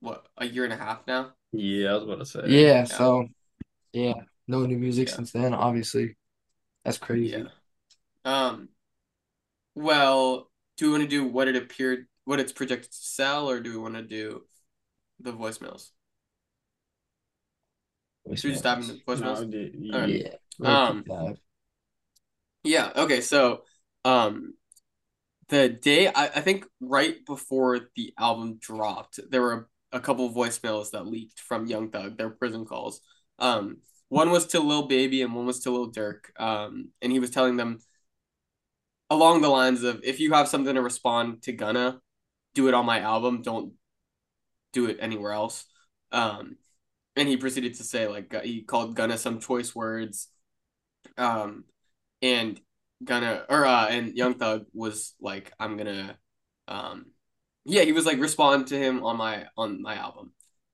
what 0.00 0.26
a 0.36 0.46
year 0.46 0.64
and 0.64 0.72
a 0.72 0.76
half 0.76 1.06
now. 1.06 1.32
Yeah, 1.52 1.90
I 1.90 1.94
was 1.94 2.02
about 2.04 2.18
to 2.18 2.26
say. 2.26 2.40
Yeah, 2.46 2.84
so 2.84 3.26
yeah, 3.92 4.14
no 4.46 4.66
new 4.66 4.78
music 4.78 5.08
Yeah. 5.08 5.14
since 5.16 5.32
then. 5.32 5.54
Obviously, 5.54 6.16
that's 6.84 6.98
crazy. 6.98 7.36
Yeah. 7.38 7.48
Um. 8.24 8.68
Well, 9.74 10.50
do 10.76 10.86
we 10.86 10.92
want 10.92 11.02
to 11.04 11.08
do 11.08 11.24
what 11.26 11.48
it 11.48 11.56
appeared, 11.56 12.06
what 12.24 12.40
it's 12.40 12.52
projected 12.52 12.90
to 12.90 12.96
sell, 12.98 13.48
or 13.50 13.60
do 13.60 13.70
we 13.70 13.78
want 13.78 13.94
to 13.94 14.02
do 14.02 14.42
the 15.20 15.32
voicemails? 15.32 15.90
Should 18.34 18.44
we 18.44 18.50
just 18.52 18.64
dive 18.64 18.78
into 18.78 18.94
No, 18.94 19.00
voicemails? 19.06 19.42
I 19.42 19.44
did- 19.44 19.74
Yeah. 19.78 20.06
real 20.58 20.70
Um, 20.70 20.96
deep 20.98 21.06
dive. 21.06 21.38
Yeah. 22.62 22.92
Okay. 22.94 23.20
So, 23.20 23.64
um, 24.04 24.54
the 25.48 25.68
day 25.68 26.06
I, 26.08 26.26
I 26.26 26.40
think 26.40 26.66
right 26.80 27.24
before 27.26 27.90
the 27.96 28.12
album 28.18 28.58
dropped, 28.60 29.18
there 29.30 29.42
were 29.42 29.52
a, 29.52 29.66
a 29.92 30.00
couple 30.00 30.26
of 30.26 30.35
voicemails 30.35 30.90
that 30.90 31.07
leaked 31.07 31.40
from 31.40 31.66
Young 31.66 31.90
Thug, 31.90 32.16
their 32.16 32.31
prison 32.31 32.64
calls. 32.64 33.00
Um, 33.38 33.79
one 34.09 34.31
was 34.31 34.46
to 34.48 34.61
Lil 34.61 34.87
Baby 34.87 35.22
and 35.22 35.35
one 35.35 35.46
was 35.46 35.61
to 35.61 35.70
Lil 35.70 35.92
Durk. 35.92 36.38
Um, 36.38 36.90
and 37.00 37.12
he 37.12 37.18
was 37.18 37.31
telling 37.31 37.57
them 37.57 37.79
along 39.09 39.40
the 39.40 39.48
lines 39.48 39.83
of, 39.83 40.00
if 40.05 40.20
you 40.20 40.33
have 40.33 40.48
something 40.48 40.74
to 40.74 40.83
respond 40.83 41.42
to 41.42 41.53
Gunna, 41.53 42.00
do 42.55 42.68
it 42.68 42.74
on 42.74 42.87
my 42.87 43.00
album. 43.00 43.42
Don't 43.42 43.72
do 44.72 44.87
it 44.87 44.98
anywhere 45.00 45.33
else. 45.33 45.64
Um, 46.12 46.57
and 47.16 47.29
he 47.29 47.37
proceeded 47.37 47.74
to 47.74 47.85
say 47.85 48.09
like 48.09 48.35
uh, 48.35 48.40
he 48.40 48.62
called 48.62 48.96
Gunna 48.96 49.18
some 49.18 49.40
choice 49.40 49.74
words. 49.74 50.29
Um, 51.16 51.64
and 52.22 52.61
Gunna 53.03 53.46
or 53.48 53.64
uh 53.64 53.87
and 53.87 54.14
Young 54.14 54.35
Thug 54.35 54.66
was 54.72 55.14
like, 55.20 55.53
I'm 55.59 55.76
gonna 55.76 56.18
um 56.68 57.07
yeah, 57.64 57.82
he 57.82 57.92
was 57.92 58.06
like 58.06 58.18
respond 58.18 58.68
to 58.68 58.78
him 58.78 59.04
on 59.04 59.16
my 59.16 59.46
on 59.56 59.82
my 59.82 59.96
album. 59.96 60.32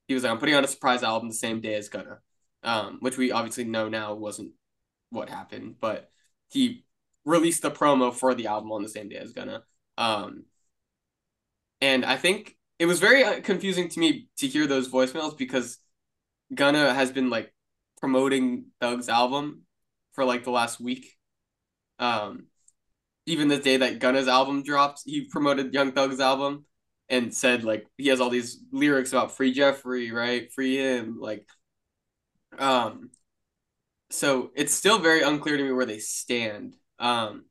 He 0.09 0.15
was 0.15 0.23
like, 0.23 0.33
I'm 0.33 0.39
putting 0.39 0.55
out 0.55 0.65
a 0.65 0.69
surprise 0.69 1.03
album 1.03 1.29
the 1.29 1.35
same 1.35 1.61
day 1.61 1.75
as 1.75 1.89
Gunna. 1.89 2.19
Um, 2.63 2.99
which 3.01 3.17
we 3.17 3.31
obviously 3.33 3.65
know 3.65 3.89
now 3.89 4.15
wasn't 4.15 4.53
what 5.11 5.29
happened, 5.29 5.77
but 5.81 6.11
he 6.49 6.85
released 7.25 7.63
the 7.63 7.71
promo 7.71 8.13
for 8.13 8.35
the 8.35 8.47
album 8.49 8.73
on 8.73 8.83
the 8.83 8.89
same 8.89 9.09
day 9.09 9.17
as 9.17 9.33
Gunna. 9.33 9.63
Um 9.99 10.45
and 11.81 12.05
I 12.05 12.17
think 12.17 12.57
it 12.79 12.87
was 12.87 13.01
very 13.01 13.25
uh, 13.25 13.41
confusing 13.41 13.89
to 13.91 14.01
me 14.01 14.29
to 14.39 14.47
hear 14.47 14.67
those 14.67 14.89
voicemails 14.89 15.37
because 15.37 15.79
Gunna 16.55 16.95
has 16.95 17.11
been 17.11 17.31
like 17.31 17.53
promoting 18.01 18.67
Thug's 18.81 19.09
album 19.09 19.63
for 20.15 20.25
like 20.25 20.45
the 20.45 20.51
last 20.51 20.81
week. 20.81 21.17
Um, 21.99 22.47
even 23.27 23.49
the 23.49 23.59
day 23.59 23.79
that 23.79 23.99
Gunna's 23.99 24.29
album 24.29 24.63
dropped, 24.63 25.03
he 25.05 25.27
promoted 25.27 25.75
Young 25.75 25.93
Thug's 25.93 26.21
album 26.21 26.65
and 27.09 27.33
said 27.33 27.65
like 27.65 27.87
he 27.97 28.09
has 28.09 28.21
all 28.21 28.31
these 28.31 28.61
lyrics 28.73 29.13
about 29.13 29.37
free 29.37 29.53
Jeffrey, 29.53 30.11
right? 30.13 30.53
Free 30.53 30.77
him, 30.77 31.19
like 31.21 31.47
um 32.59 33.11
so 34.11 34.51
it's 34.55 34.73
still 34.75 34.99
very 34.99 35.23
unclear 35.23 35.57
to 35.57 35.63
me 35.65 35.73
where 35.73 35.87
they 35.87 35.99
stand. 35.99 36.77
Um 36.99 37.45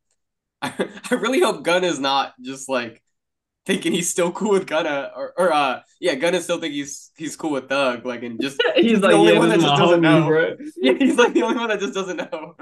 I, 0.61 0.73
I 1.11 1.15
really 1.15 1.41
hope 1.41 1.63
Gunna's 1.63 1.99
not 1.99 2.33
just 2.41 2.69
like 2.69 3.01
thinking 3.65 3.93
he's 3.93 4.09
still 4.09 4.31
cool 4.31 4.51
with 4.51 4.67
Gunna 4.67 5.11
or, 5.15 5.33
or 5.37 5.53
uh 5.53 5.81
yeah, 5.99 6.15
Gunna 6.15 6.41
still 6.41 6.59
think 6.59 6.73
he's 6.73 7.11
he's 7.17 7.35
cool 7.35 7.51
with 7.51 7.69
Thug, 7.69 8.05
like 8.05 8.23
and 8.23 8.41
just 8.41 8.61
He's 8.75 9.01
the 9.01 9.07
like, 9.07 9.11
the 9.11 9.17
only 9.17 9.33
yeah, 9.33 9.39
one 9.39 9.49
that 9.49 9.59
just 9.59 9.75
doesn't 9.75 10.01
know. 10.01 10.27
bro. 10.27 10.55
yeah, 10.77 10.93
he's 10.93 11.17
like 11.17 11.33
the 11.33 11.43
only 11.43 11.57
one 11.57 11.69
that 11.69 11.79
just 11.79 11.93
doesn't 11.93 12.17
know. 12.17 12.55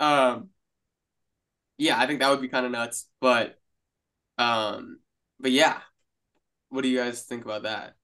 Um, 0.00 0.50
yeah, 1.78 1.98
I 1.98 2.06
think 2.06 2.20
that 2.20 2.30
would 2.30 2.40
be 2.40 2.48
kind 2.48 2.66
of 2.66 2.72
nuts, 2.72 3.08
but, 3.20 3.58
um, 4.38 5.00
but 5.40 5.50
yeah, 5.52 5.80
what 6.74 6.82
do 6.82 6.88
you 6.88 6.98
guys 6.98 7.22
think 7.22 7.44
about 7.44 7.62
that? 7.62 7.94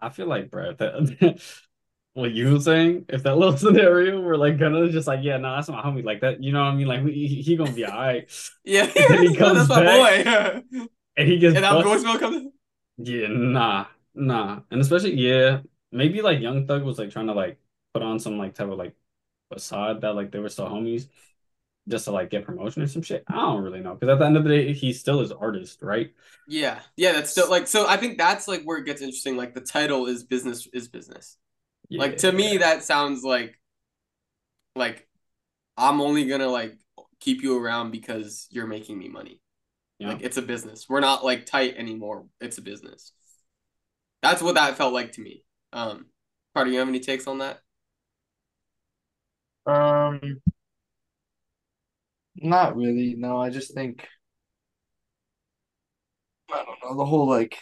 I 0.00 0.10
feel 0.10 0.26
like, 0.26 0.50
bro, 0.50 0.72
that 0.74 1.40
what 2.14 2.32
you 2.32 2.52
were 2.54 2.60
saying, 2.60 3.06
if 3.08 3.22
that 3.24 3.36
little 3.36 3.56
scenario 3.56 4.20
where 4.20 4.36
like 4.36 4.58
Gunna's 4.58 4.92
just 4.92 5.06
like, 5.06 5.20
yeah, 5.22 5.36
no, 5.36 5.54
that's 5.54 5.68
my 5.68 5.82
homie, 5.82 6.04
like 6.04 6.20
that, 6.20 6.42
you 6.42 6.52
know 6.52 6.60
what 6.64 6.72
I 6.72 6.74
mean? 6.76 6.86
Like 6.86 7.04
he, 7.06 7.26
he 7.42 7.56
gonna 7.56 7.72
be 7.72 7.84
all 7.84 7.96
right, 7.98 8.30
Yeah, 8.64 8.86
then 8.86 9.22
he 9.22 9.34
comes 9.36 9.68
that's 9.68 9.68
my 9.68 9.84
boy. 9.84 10.88
and 11.16 11.28
he 11.28 11.38
gets 11.38 11.56
and 11.56 11.64
that 11.64 11.84
voicemail 11.84 12.18
comes. 12.18 12.52
Yeah, 12.98 13.28
nah, 13.28 13.86
nah, 14.14 14.60
and 14.70 14.80
especially 14.80 15.14
yeah, 15.14 15.60
maybe 15.92 16.20
like 16.22 16.40
Young 16.40 16.66
Thug 16.66 16.82
was 16.82 16.98
like 16.98 17.10
trying 17.10 17.28
to 17.28 17.32
like 17.34 17.58
put 17.94 18.02
on 18.02 18.18
some 18.18 18.38
like 18.38 18.54
type 18.54 18.68
of 18.68 18.78
like 18.78 18.94
facade 19.52 20.00
that 20.02 20.14
like 20.14 20.30
they 20.32 20.38
were 20.38 20.48
still 20.48 20.66
homies, 20.68 21.08
just 21.88 22.04
to 22.04 22.12
like 22.12 22.30
get 22.30 22.44
promotion 22.44 22.82
or 22.82 22.86
some 22.86 23.02
shit. 23.02 23.24
I 23.28 23.34
don't 23.34 23.62
really 23.62 23.80
know 23.80 23.94
because 23.94 24.12
at 24.12 24.18
the 24.18 24.26
end 24.26 24.36
of 24.36 24.44
the 24.44 24.50
day, 24.50 24.72
he 24.72 24.92
still 24.92 25.20
is 25.20 25.32
artist, 25.32 25.82
right? 25.82 26.10
Yeah, 26.46 26.80
yeah, 26.96 27.12
that's 27.12 27.30
still 27.30 27.50
like 27.50 27.66
so. 27.66 27.86
I 27.88 27.96
think 27.96 28.18
that's 28.18 28.46
like 28.46 28.62
where 28.64 28.78
it 28.78 28.84
gets 28.86 29.00
interesting. 29.02 29.36
Like 29.36 29.54
the 29.54 29.60
title 29.60 30.06
is 30.06 30.22
business 30.22 30.68
is 30.72 30.88
business. 30.88 31.36
Like 31.90 32.18
to 32.18 32.32
me, 32.32 32.52
Yeah. 32.52 32.58
that 32.58 32.84
sounds 32.84 33.24
like, 33.24 33.58
like, 34.76 35.08
I'm 35.76 36.00
only 36.00 36.26
gonna 36.26 36.48
like 36.48 36.78
keep 37.20 37.42
you 37.42 37.58
around 37.58 37.90
because 37.90 38.46
you're 38.50 38.66
making 38.66 38.98
me 38.98 39.08
money. 39.08 39.40
Yeah. 39.98 40.08
Like 40.08 40.22
it's 40.22 40.36
a 40.36 40.42
business. 40.42 40.86
We're 40.88 41.00
not 41.00 41.24
like 41.24 41.46
tight 41.46 41.76
anymore. 41.76 42.26
It's 42.40 42.58
a 42.58 42.62
business. 42.62 43.12
That's 44.22 44.42
what 44.42 44.56
that 44.56 44.76
felt 44.76 44.92
like 44.92 45.12
to 45.12 45.20
me. 45.20 45.44
Um, 45.72 46.06
Carter, 46.54 46.70
you 46.70 46.78
have 46.78 46.88
any 46.88 47.00
takes 47.00 47.26
on 47.26 47.38
that? 47.38 47.60
Um, 49.66 50.40
not 52.42 52.76
really. 52.76 53.14
No, 53.16 53.38
I 53.40 53.50
just 53.50 53.74
think 53.74 54.06
I 56.52 56.64
don't 56.64 56.78
know 56.82 56.96
the 56.96 57.04
whole 57.04 57.28
like 57.28 57.58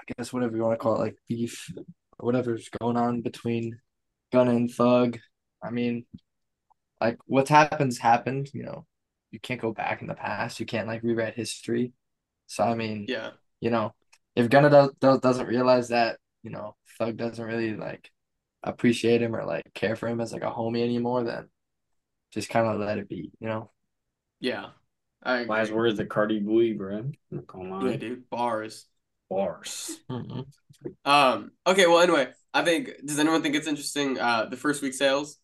I 0.00 0.04
guess 0.16 0.32
whatever 0.32 0.56
you 0.56 0.62
want 0.62 0.74
to 0.74 0.82
call 0.82 0.96
it, 0.96 1.00
like 1.00 1.16
beef 1.28 1.70
or 2.18 2.26
whatever's 2.26 2.68
going 2.80 2.96
on 2.96 3.22
between 3.22 3.80
Gunna 4.32 4.52
and 4.52 4.70
Thug. 4.70 5.18
I 5.62 5.70
mean, 5.70 6.06
like 7.00 7.18
what's 7.26 7.50
happened's 7.50 7.98
happened. 7.98 8.50
You 8.54 8.64
know, 8.64 8.86
you 9.30 9.40
can't 9.40 9.60
go 9.60 9.72
back 9.72 10.02
in 10.02 10.08
the 10.08 10.14
past. 10.14 10.60
You 10.60 10.66
can't 10.66 10.88
like 10.88 11.02
rewrite 11.02 11.34
history. 11.36 11.92
So 12.46 12.64
I 12.64 12.74
mean, 12.74 13.08
Yeah, 13.08 13.32
you 13.60 13.70
know, 13.70 13.94
if 14.36 14.50
Gunna 14.50 14.70
does, 14.70 14.92
does 15.00 15.20
doesn't 15.20 15.48
realize 15.48 15.88
that, 15.90 16.18
you 16.42 16.50
know, 16.50 16.76
Thug 16.98 17.16
doesn't 17.18 17.44
really 17.44 17.76
like 17.76 18.10
appreciate 18.64 19.22
him 19.22 19.36
or 19.36 19.44
like 19.46 19.64
care 19.74 19.96
for 19.96 20.08
him 20.08 20.20
as 20.20 20.32
like 20.32 20.42
a 20.44 20.52
homie 20.52 20.84
anymore, 20.84 21.24
then 21.24 21.48
just 22.32 22.50
kind 22.50 22.66
of 22.68 22.80
let 22.80 22.98
it 22.98 23.08
be, 23.08 23.32
you 23.40 23.48
know. 23.48 23.70
Yeah. 24.42 24.66
I 25.22 25.40
Last 25.44 25.68
agree. 25.68 25.76
words 25.76 26.00
of 26.00 26.08
Cardi 26.08 26.40
B, 26.40 26.72
bro. 26.72 26.98
I'm 26.98 27.12
not 27.30 27.46
gonna 27.46 27.70
lie. 27.70 27.90
Yeah, 27.92 27.96
dude. 27.96 28.30
Bars. 28.30 28.86
Bars. 29.30 30.00
Mhm. 30.10 30.46
Um. 31.04 31.52
Okay. 31.66 31.86
Well, 31.86 32.00
anyway, 32.00 32.28
I 32.52 32.62
think. 32.64 32.90
Does 33.04 33.18
anyone 33.18 33.42
think 33.42 33.54
it's 33.54 33.66
interesting? 33.68 34.18
Uh, 34.18 34.46
the 34.46 34.56
first 34.56 34.82
week 34.82 34.94
sales. 34.94 35.38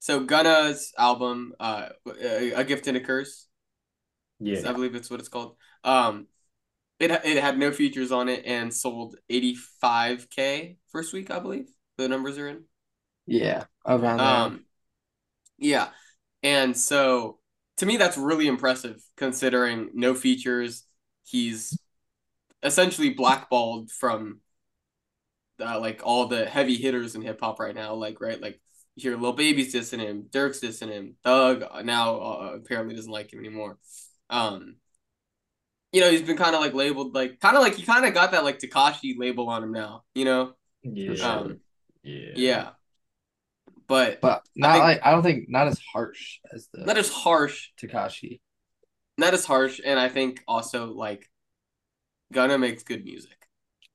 So 0.00 0.20
Gunna's 0.24 0.92
album, 0.98 1.54
uh, 1.58 1.88
a, 2.20 2.52
a 2.52 2.64
gift 2.64 2.86
and 2.86 2.96
a 2.96 3.00
curse. 3.00 3.48
Yeah. 4.38 4.68
I 4.68 4.72
believe 4.72 4.94
it's 4.94 5.10
what 5.10 5.20
it's 5.20 5.28
called. 5.30 5.56
Um, 5.82 6.26
it 7.00 7.10
it 7.10 7.42
had 7.42 7.58
no 7.58 7.72
features 7.72 8.12
on 8.12 8.28
it 8.28 8.44
and 8.46 8.72
sold 8.72 9.16
85k 9.30 10.76
first 10.92 11.12
week, 11.12 11.30
I 11.30 11.38
believe. 11.40 11.68
The 11.98 12.08
numbers 12.08 12.38
are 12.38 12.48
in. 12.48 12.64
Yeah, 13.26 13.64
around 13.84 14.18
there. 14.18 14.26
Um, 14.26 14.64
yeah, 15.58 15.88
and 16.42 16.76
so 16.76 17.38
to 17.78 17.86
me, 17.86 17.96
that's 17.96 18.16
really 18.16 18.46
impressive 18.46 19.02
considering 19.16 19.90
no 19.94 20.14
features. 20.14 20.84
He's 21.24 21.80
essentially 22.62 23.10
blackballed 23.10 23.90
from 23.90 24.40
uh, 25.60 25.80
like 25.80 26.00
all 26.04 26.26
the 26.26 26.46
heavy 26.46 26.76
hitters 26.76 27.14
in 27.14 27.22
hip 27.22 27.40
hop 27.40 27.60
right 27.60 27.74
now. 27.74 27.94
Like 27.94 28.20
right, 28.20 28.40
like 28.40 28.60
you 28.94 29.10
hear 29.10 29.18
Lil 29.18 29.32
Baby's 29.32 29.74
dissing 29.74 30.00
him, 30.00 30.26
Durk's 30.30 30.60
dissing 30.60 30.90
him, 30.90 31.16
Thug 31.24 31.64
now 31.84 32.16
uh, 32.20 32.52
apparently 32.56 32.94
doesn't 32.94 33.10
like 33.10 33.32
him 33.32 33.40
anymore. 33.40 33.78
Um, 34.30 34.76
you 35.92 36.00
know, 36.00 36.10
he's 36.10 36.22
been 36.22 36.36
kind 36.36 36.54
of 36.54 36.60
like 36.60 36.74
labeled 36.74 37.14
like 37.14 37.40
kind 37.40 37.56
of 37.56 37.62
like 37.62 37.74
he 37.74 37.82
kind 37.82 38.04
of 38.04 38.14
got 38.14 38.32
that 38.32 38.44
like 38.44 38.58
Tekashi 38.58 39.14
label 39.18 39.48
on 39.48 39.62
him 39.62 39.72
now. 39.72 40.04
You 40.14 40.24
know, 40.24 40.52
Yeah. 40.82 41.12
um, 41.22 41.60
yeah. 42.02 42.34
yeah, 42.34 42.70
but 43.88 44.20
but 44.20 44.42
not 44.54 44.72
think- 44.72 44.82
like 44.84 45.00
I 45.06 45.10
don't 45.12 45.22
think 45.22 45.48
not 45.48 45.66
as 45.68 45.80
harsh 45.92 46.38
as 46.52 46.68
the 46.72 46.84
not 46.84 46.96
as 46.98 47.10
harsh. 47.10 47.68
Tekashi. 47.80 48.40
not 49.18 49.34
as 49.34 49.44
harsh, 49.44 49.80
and 49.84 49.98
I 49.98 50.08
think 50.08 50.42
also 50.46 50.92
like 50.92 51.28
Gunna 52.32 52.58
makes 52.58 52.82
good 52.82 53.04
music. 53.04 53.32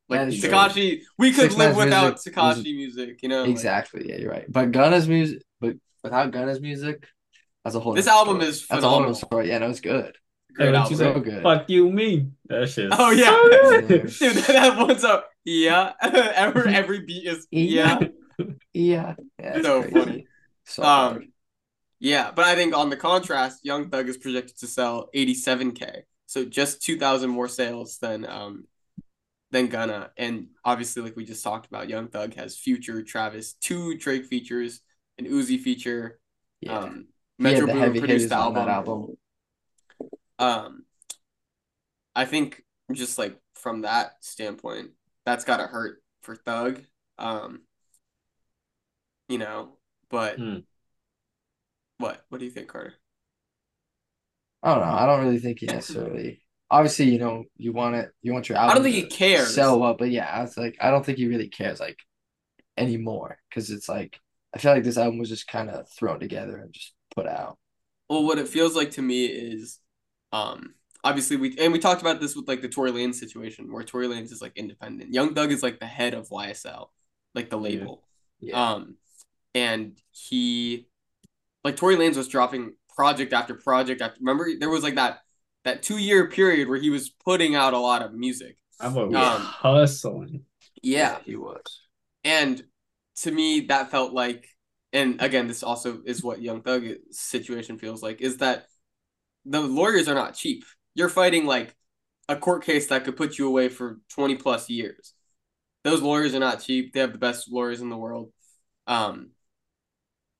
Like 0.09 0.19
That 0.21 0.27
is 0.29 0.39
true. 0.41 0.49
Tekashi, 0.49 1.01
we 1.17 1.31
could 1.31 1.51
6ix9ine's 1.51 1.57
live 1.57 1.75
without 1.77 2.15
Tekashi 2.17 2.75
music, 2.75 3.19
you 3.23 3.29
know. 3.29 3.41
like- 3.41 3.49
Exactly. 3.49 4.09
Yeah, 4.09 4.17
you're 4.17 4.31
right. 4.31 4.45
But 4.49 4.71
Gunna's 4.71 5.07
music, 5.07 5.43
but 5.59 5.75
without 6.03 6.31
Gunna's 6.31 6.59
music, 6.61 7.07
that's 7.63 7.75
a 7.75 7.79
whole. 7.79 7.93
This 7.93 8.07
album 8.07 8.37
story. 8.37 8.49
is 8.49 8.67
that's 8.67 8.83
a 8.83 8.89
whole 8.89 9.13
story. 9.13 9.49
Yeah, 9.49 9.59
no, 9.59 9.69
it's 9.69 9.79
good. 9.81 10.17
great 10.53 10.65
Hey, 10.67 10.71
what 10.71 10.75
album. 10.75 10.91
you 10.91 10.97
say? 10.97 11.19
Good. 11.19 11.43
Fuck 11.43 11.69
you, 11.69 11.91
me. 11.91 12.27
That 12.47 12.69
shit. 12.69 12.89
Oh 12.91 13.11
yeah, 13.11 13.31
Yeah. 13.71 13.81
dude, 13.87 14.09
that, 14.09 14.47
that 14.47 14.77
one's 14.87 15.03
up. 15.03 15.29
Yeah, 15.45 15.93
every 16.01 16.73
every 16.73 17.01
beat 17.01 17.25
is 17.27 17.47
yeah. 17.51 17.99
Yeah, 18.73 19.15
yeah, 19.39 19.61
So 19.61 19.81
crazy. 19.81 19.93
funny. 19.93 20.27
So. 20.65 20.83
Um, 20.83 21.33
yeah, 21.99 22.31
but 22.31 22.45
I 22.45 22.55
think 22.55 22.75
on 22.75 22.89
the 22.89 22.97
contrast, 22.97 23.63
Young 23.63 23.89
Thug 23.89 24.09
is 24.09 24.17
projected 24.17 24.57
to 24.59 24.67
sell 24.67 25.09
87k, 25.13 26.03
so 26.25 26.45
just 26.45 26.81
2,000 26.81 27.29
more 27.29 27.47
sales 27.47 27.99
than 27.99 28.25
um 28.25 28.65
than 29.51 29.67
Gunna, 29.67 30.11
and 30.17 30.47
obviously, 30.63 31.03
like 31.03 31.15
we 31.15 31.25
just 31.25 31.43
talked 31.43 31.67
about, 31.67 31.89
Young 31.89 32.07
Thug 32.07 32.33
has 32.35 32.57
Future, 32.57 33.03
Travis, 33.03 33.53
two 33.53 33.97
Drake 33.97 34.25
features, 34.25 34.81
an 35.19 35.25
Uzi 35.25 35.59
feature, 35.59 36.19
yeah, 36.61 36.79
um, 36.79 37.07
Metro 37.37 37.67
Boomin 37.67 37.99
produced 37.99 38.29
the 38.29 38.35
album. 38.35 38.69
album. 38.69 39.17
Um, 40.39 40.85
I 42.15 42.25
think 42.25 42.63
just 42.93 43.17
like 43.17 43.37
from 43.55 43.81
that 43.81 44.13
standpoint, 44.21 44.91
that's 45.25 45.45
gotta 45.45 45.67
hurt 45.67 46.01
for 46.23 46.35
Thug. 46.35 46.81
Um, 47.17 47.61
you 49.31 49.37
know, 49.39 49.77
but 50.09 50.37
Hmm. 50.37 50.61
what? 51.97 52.25
What 52.29 52.39
do 52.39 52.45
you 52.45 52.51
think, 52.51 52.67
Carter? 52.67 52.95
I 54.63 54.73
don't 54.75 54.81
know. 54.87 54.93
I 54.95 55.05
don't 55.05 55.23
really 55.25 55.39
think 55.39 55.59
he 55.59 55.67
necessarily. 55.67 56.41
Obviously, 56.69 57.05
you 57.09 57.19
know, 57.19 57.43
you 57.57 57.73
want 57.73 57.95
it. 57.95 58.11
You 58.21 58.33
want 58.33 58.47
your 58.49 58.57
album. 58.57 58.71
I 58.71 58.75
don't 58.75 58.83
think 58.83 58.95
he 58.95 59.03
cares. 59.17 59.53
Sell 59.53 59.79
well, 59.79 59.95
but 59.95 60.11
yeah, 60.11 60.27
I 60.27 60.41
was 60.41 60.57
like, 60.57 60.77
I 60.79 60.91
don't 60.91 61.05
think 61.05 61.17
he 61.17 61.27
really 61.27 61.49
cares 61.49 61.79
like 61.79 61.97
anymore 62.77 63.37
because 63.49 63.71
it's 63.71 63.89
like 63.89 64.19
I 64.55 64.59
feel 64.59 64.73
like 64.73 64.83
this 64.83 64.97
album 64.97 65.19
was 65.19 65.29
just 65.29 65.47
kind 65.47 65.69
of 65.69 65.89
thrown 65.89 66.19
together 66.19 66.57
and 66.57 66.73
just 66.73 66.93
put 67.15 67.27
out. 67.27 67.57
Well, 68.09 68.23
what 68.25 68.39
it 68.39 68.47
feels 68.47 68.75
like 68.75 68.91
to 68.91 69.01
me 69.01 69.25
is, 69.25 69.79
um, 70.31 70.75
obviously 71.03 71.37
we 71.37 71.57
and 71.57 71.73
we 71.73 71.79
talked 71.79 72.01
about 72.01 72.19
this 72.19 72.35
with 72.35 72.47
like 72.47 72.61
the 72.61 72.69
Tory 72.69 72.91
Lanez 72.91 73.15
situation 73.15 73.71
where 73.71 73.83
Tory 73.83 74.07
Lanez 74.07 74.31
is 74.31 74.41
like 74.41 74.53
independent. 74.55 75.13
Young 75.13 75.33
Thug 75.33 75.51
is 75.51 75.63
like 75.63 75.79
the 75.79 75.85
head 75.87 76.13
of 76.13 76.29
YSL, 76.29 76.91
like 77.33 77.49
the 77.49 77.57
Yeah. 77.57 77.63
label. 77.69 78.03
Yeah, 78.39 78.55
Um, 78.57 78.97
and 79.55 79.97
he, 80.11 80.87
like 81.63 81.75
Tory 81.77 81.95
Lanez 81.97 82.17
was 82.17 82.27
dropping 82.27 82.73
project 82.95 83.33
after 83.33 83.55
project 83.55 84.01
after. 84.01 84.19
Remember, 84.21 84.49
there 84.59 84.69
was 84.69 84.83
like 84.83 84.95
that 84.95 85.19
that 85.65 85.83
two 85.83 85.97
year 85.97 86.29
period 86.29 86.69
where 86.69 86.79
he 86.79 86.89
was 86.89 87.09
putting 87.09 87.55
out 87.55 87.73
a 87.73 87.79
lot 87.79 88.01
of 88.03 88.13
music. 88.13 88.57
I 88.79 88.89
was 88.89 89.15
Um, 89.15 89.55
hustling. 89.61 90.45
Yeah, 90.81 91.19
he 91.23 91.35
was. 91.35 91.87
and 92.23 92.63
to 93.17 93.31
me 93.31 93.61
that 93.61 93.91
felt 93.91 94.13
like, 94.13 94.47
and 94.93 95.21
again, 95.21 95.47
this 95.47 95.63
also 95.63 96.01
is 96.05 96.23
what 96.23 96.41
Young 96.41 96.61
Thug 96.61 96.83
situation 97.11 97.77
feels 97.77 98.01
like, 98.01 98.21
is 98.21 98.37
that 98.37 98.65
the 99.45 99.61
lawyers 99.61 100.07
are 100.07 100.15
not 100.15 100.35
cheap. 100.35 100.65
You're 100.95 101.09
fighting 101.09 101.45
like 101.45 101.75
a 102.29 102.35
court 102.37 102.63
case 102.65 102.87
that 102.87 103.05
could 103.05 103.17
put 103.17 103.37
you 103.37 103.47
away 103.47 103.69
for 103.69 103.99
20 104.09 104.35
plus 104.35 104.69
years. 104.69 105.13
Those 105.83 106.01
lawyers 106.01 106.35
are 106.35 106.39
not 106.39 106.61
cheap. 106.61 106.93
They 106.93 107.01
have 107.01 107.13
the 107.13 107.19
best 107.19 107.51
lawyers 107.51 107.81
in 107.81 107.89
the 107.89 107.97
world. 107.97 108.31
Um, 108.87 109.31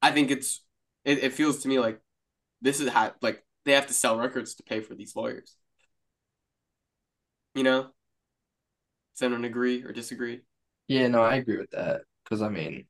I 0.01 0.11
think 0.11 0.31
it's 0.31 0.63
it, 1.05 1.19
it 1.23 1.33
feels 1.33 1.63
to 1.63 1.67
me 1.67 1.79
like 1.79 1.99
this 2.61 2.79
is 2.79 2.89
how 2.89 3.13
like 3.21 3.43
they 3.65 3.73
have 3.73 3.87
to 3.87 3.93
sell 3.93 4.17
records 4.17 4.55
to 4.55 4.63
pay 4.63 4.79
for 4.81 4.95
these 4.95 5.15
lawyers. 5.15 5.55
You 7.53 7.63
know? 7.63 7.81
Does 9.13 9.21
anyone 9.23 9.45
agree 9.45 9.83
or 9.83 9.91
disagree? 9.91 10.41
Yeah, 10.87 11.07
no, 11.07 11.21
I 11.21 11.35
agree 11.35 11.57
with 11.57 11.71
that 11.71 12.01
because 12.23 12.41
I 12.41 12.49
mean, 12.49 12.85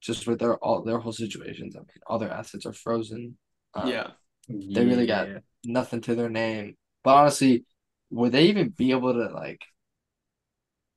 just 0.00 0.26
with 0.26 0.38
their 0.38 0.56
all 0.56 0.82
their 0.82 0.98
whole 0.98 1.12
situations, 1.12 1.74
I 1.76 1.80
mean, 1.80 1.88
all 2.06 2.18
their 2.18 2.30
assets 2.32 2.66
are 2.66 2.72
frozen. 2.72 3.36
Um, 3.74 3.88
yeah. 3.88 4.10
They 4.48 4.84
really 4.84 5.06
got- 5.06 5.28
Yeah. 5.28 5.38
nothing 5.64 6.00
to 6.02 6.14
their 6.14 6.28
name. 6.28 6.76
But 7.04 7.14
honestly, 7.16 7.64
would 8.10 8.32
they 8.32 8.46
even 8.46 8.68
be 8.70 8.90
able 8.90 9.12
to 9.14 9.28
like 9.32 9.64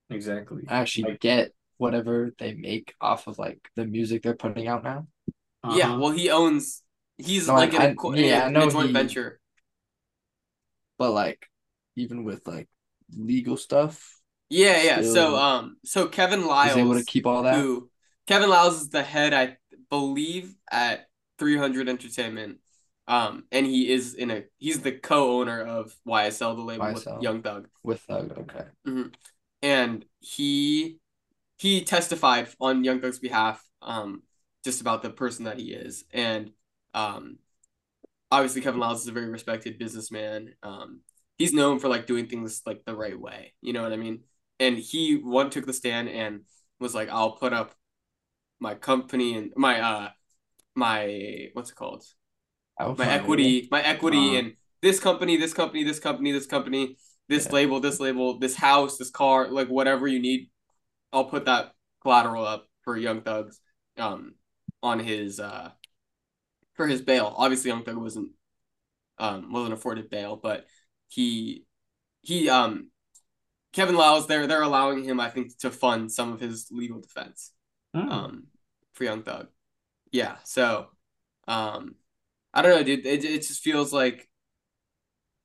Exactly. 0.09 0.63
actually 0.67 1.11
Like- 1.11 1.19
get 1.21 1.54
whatever 1.77 2.33
they 2.39 2.53
make 2.53 2.93
off 3.01 3.27
of 3.27 3.37
like 3.37 3.59
the 3.75 3.85
music 3.85 4.23
they're 4.23 4.35
putting 4.35 4.67
out 4.67 4.83
now? 4.83 5.07
Yeah, 5.71 5.89
Uh-huh. 5.89 5.99
well, 5.99 6.11
he 6.11 6.29
owns. 6.29 6.83
He's 7.17 7.47
No, 7.47 7.55
like 7.55 7.73
in 7.73 7.81
I- 7.81 7.95
a, 7.97 8.15
yeah, 8.17 8.47
in 8.47 8.55
a 8.55 8.69
joint 8.69 8.87
he- 8.87 8.93
venture. 8.93 9.39
But 10.97 11.11
like, 11.11 11.47
even 11.95 12.23
with 12.23 12.47
like 12.47 12.69
legal 13.15 13.57
stuff, 13.57 14.21
Yeah, 14.49 14.81
yeah. 14.83 15.01
So, 15.01 15.35
um, 15.35 15.77
so 15.83 16.07
Kevin 16.07 16.41
is 16.41 16.77
able 16.77 16.93
to 16.93 17.03
keep 17.03 17.25
all 17.25 17.43
that. 17.43 17.55
who 17.55 17.89
Kevin 18.27 18.49
Liles 18.49 18.81
is 18.81 18.89
the 18.89 19.03
head, 19.03 19.33
I 19.33 19.57
believe, 19.89 20.55
at 20.71 21.07
300 21.39 21.89
Entertainment. 21.89 22.59
Um, 23.07 23.45
and 23.51 23.65
he 23.65 23.91
is 23.91 24.13
in 24.15 24.31
a 24.31 24.43
he's 24.57 24.81
the 24.81 24.91
co-owner 24.91 25.61
of 25.61 25.95
YSL, 26.07 26.55
the 26.55 26.61
label 26.61 26.91
with 26.93 27.07
Young 27.21 27.41
Thug. 27.43 27.67
With 27.83 28.01
Thug, 28.01 28.31
okay. 28.37 28.65
and 29.61 30.05
he 30.21 30.97
he 31.57 31.83
testified 31.83 32.49
on 32.59 32.83
Young 32.83 32.99
Thug's 33.01 33.19
behalf, 33.19 33.63
um, 33.81 34.23
just 34.63 34.81
about 34.81 35.03
the 35.03 35.09
person 35.09 35.45
that 35.45 35.59
he 35.59 35.73
is, 35.73 36.05
and 36.13 36.51
um, 36.93 37.37
obviously 38.31 38.61
Kevin 38.61 38.79
Liles 38.79 39.01
is 39.01 39.07
a 39.07 39.11
very 39.11 39.29
respected 39.29 39.77
businessman. 39.77 40.53
Um, 40.63 41.01
he's 41.37 41.53
known 41.53 41.79
for 41.79 41.87
like 41.87 42.07
doing 42.07 42.27
things 42.27 42.61
like 42.65 42.83
the 42.85 42.95
right 42.95 43.19
way, 43.19 43.53
you 43.61 43.73
know 43.73 43.83
what 43.83 43.93
I 43.93 43.97
mean? 43.97 44.21
And 44.59 44.77
he 44.77 45.15
one 45.15 45.49
took 45.49 45.65
the 45.65 45.73
stand 45.73 46.09
and 46.09 46.41
was 46.79 46.95
like, 46.95 47.09
"I'll 47.09 47.33
put 47.33 47.53
up 47.53 47.75
my 48.59 48.75
company 48.75 49.35
and 49.37 49.51
my 49.55 49.79
uh 49.81 50.09
my 50.75 51.49
what's 51.53 51.71
it 51.71 51.75
called? 51.75 52.03
I 52.79 52.87
would 52.87 52.97
my 52.97 53.07
equity, 53.07 53.67
my 53.71 53.81
equity 53.81 54.35
in 54.35 54.53
this 54.81 54.99
company, 54.99 55.37
this 55.37 55.53
company, 55.53 55.83
this 55.83 55.99
company, 55.99 56.31
this 56.31 56.45
company, 56.45 56.97
this 57.29 57.45
Yeah. 57.45 57.53
label, 57.53 57.79
this 57.79 57.99
label, 57.99 58.39
this 58.39 58.55
house, 58.55 58.97
this 58.97 59.09
car, 59.09 59.49
like 59.49 59.67
whatever 59.69 60.07
you 60.07 60.19
need, 60.19 60.49
I'll 61.15 61.25
put 61.25 61.45
that 61.45 61.73
collateral 62.01 62.45
up 62.45 62.67
for 62.83 62.97
Young 62.97 63.21
Thugs, 63.21 63.59
um, 63.97 64.35
on 64.83 64.99
his 64.99 65.39
uh, 65.39 65.71
for 66.73 66.87
his 66.87 67.01
bail. 67.01 67.33
Obviously, 67.37 67.69
Young 67.71 67.83
Thug 67.83 67.97
wasn't 67.97 68.31
um 69.17 69.51
wasn't 69.51 69.73
afforded 69.73 70.09
bail, 70.09 70.35
but 70.35 70.65
he 71.07 71.65
he 72.21 72.49
um 72.49 72.91
Kevin 73.73 73.95
Liles 73.95 74.27
they're 74.27 74.47
they're 74.47 74.61
allowing 74.61 75.03
him 75.03 75.19
I 75.19 75.29
think 75.29 75.57
to 75.59 75.71
fund 75.71 76.11
some 76.11 76.33
of 76.33 76.39
his 76.39 76.67
legal 76.71 76.99
defense 76.99 77.51
Oh. 77.93 77.99
um 78.09 78.47
for 78.93 79.05
Young 79.05 79.23
Thug. 79.23 79.47
Yeah, 80.11 80.35
so 80.43 80.87
um 81.47 81.95
I 82.53 82.61
don't 82.61 82.71
know, 82.71 82.83
dude. 82.83 83.05
It 83.05 83.23
it 83.23 83.41
just 83.43 83.61
feels 83.61 83.93
like 83.93 84.29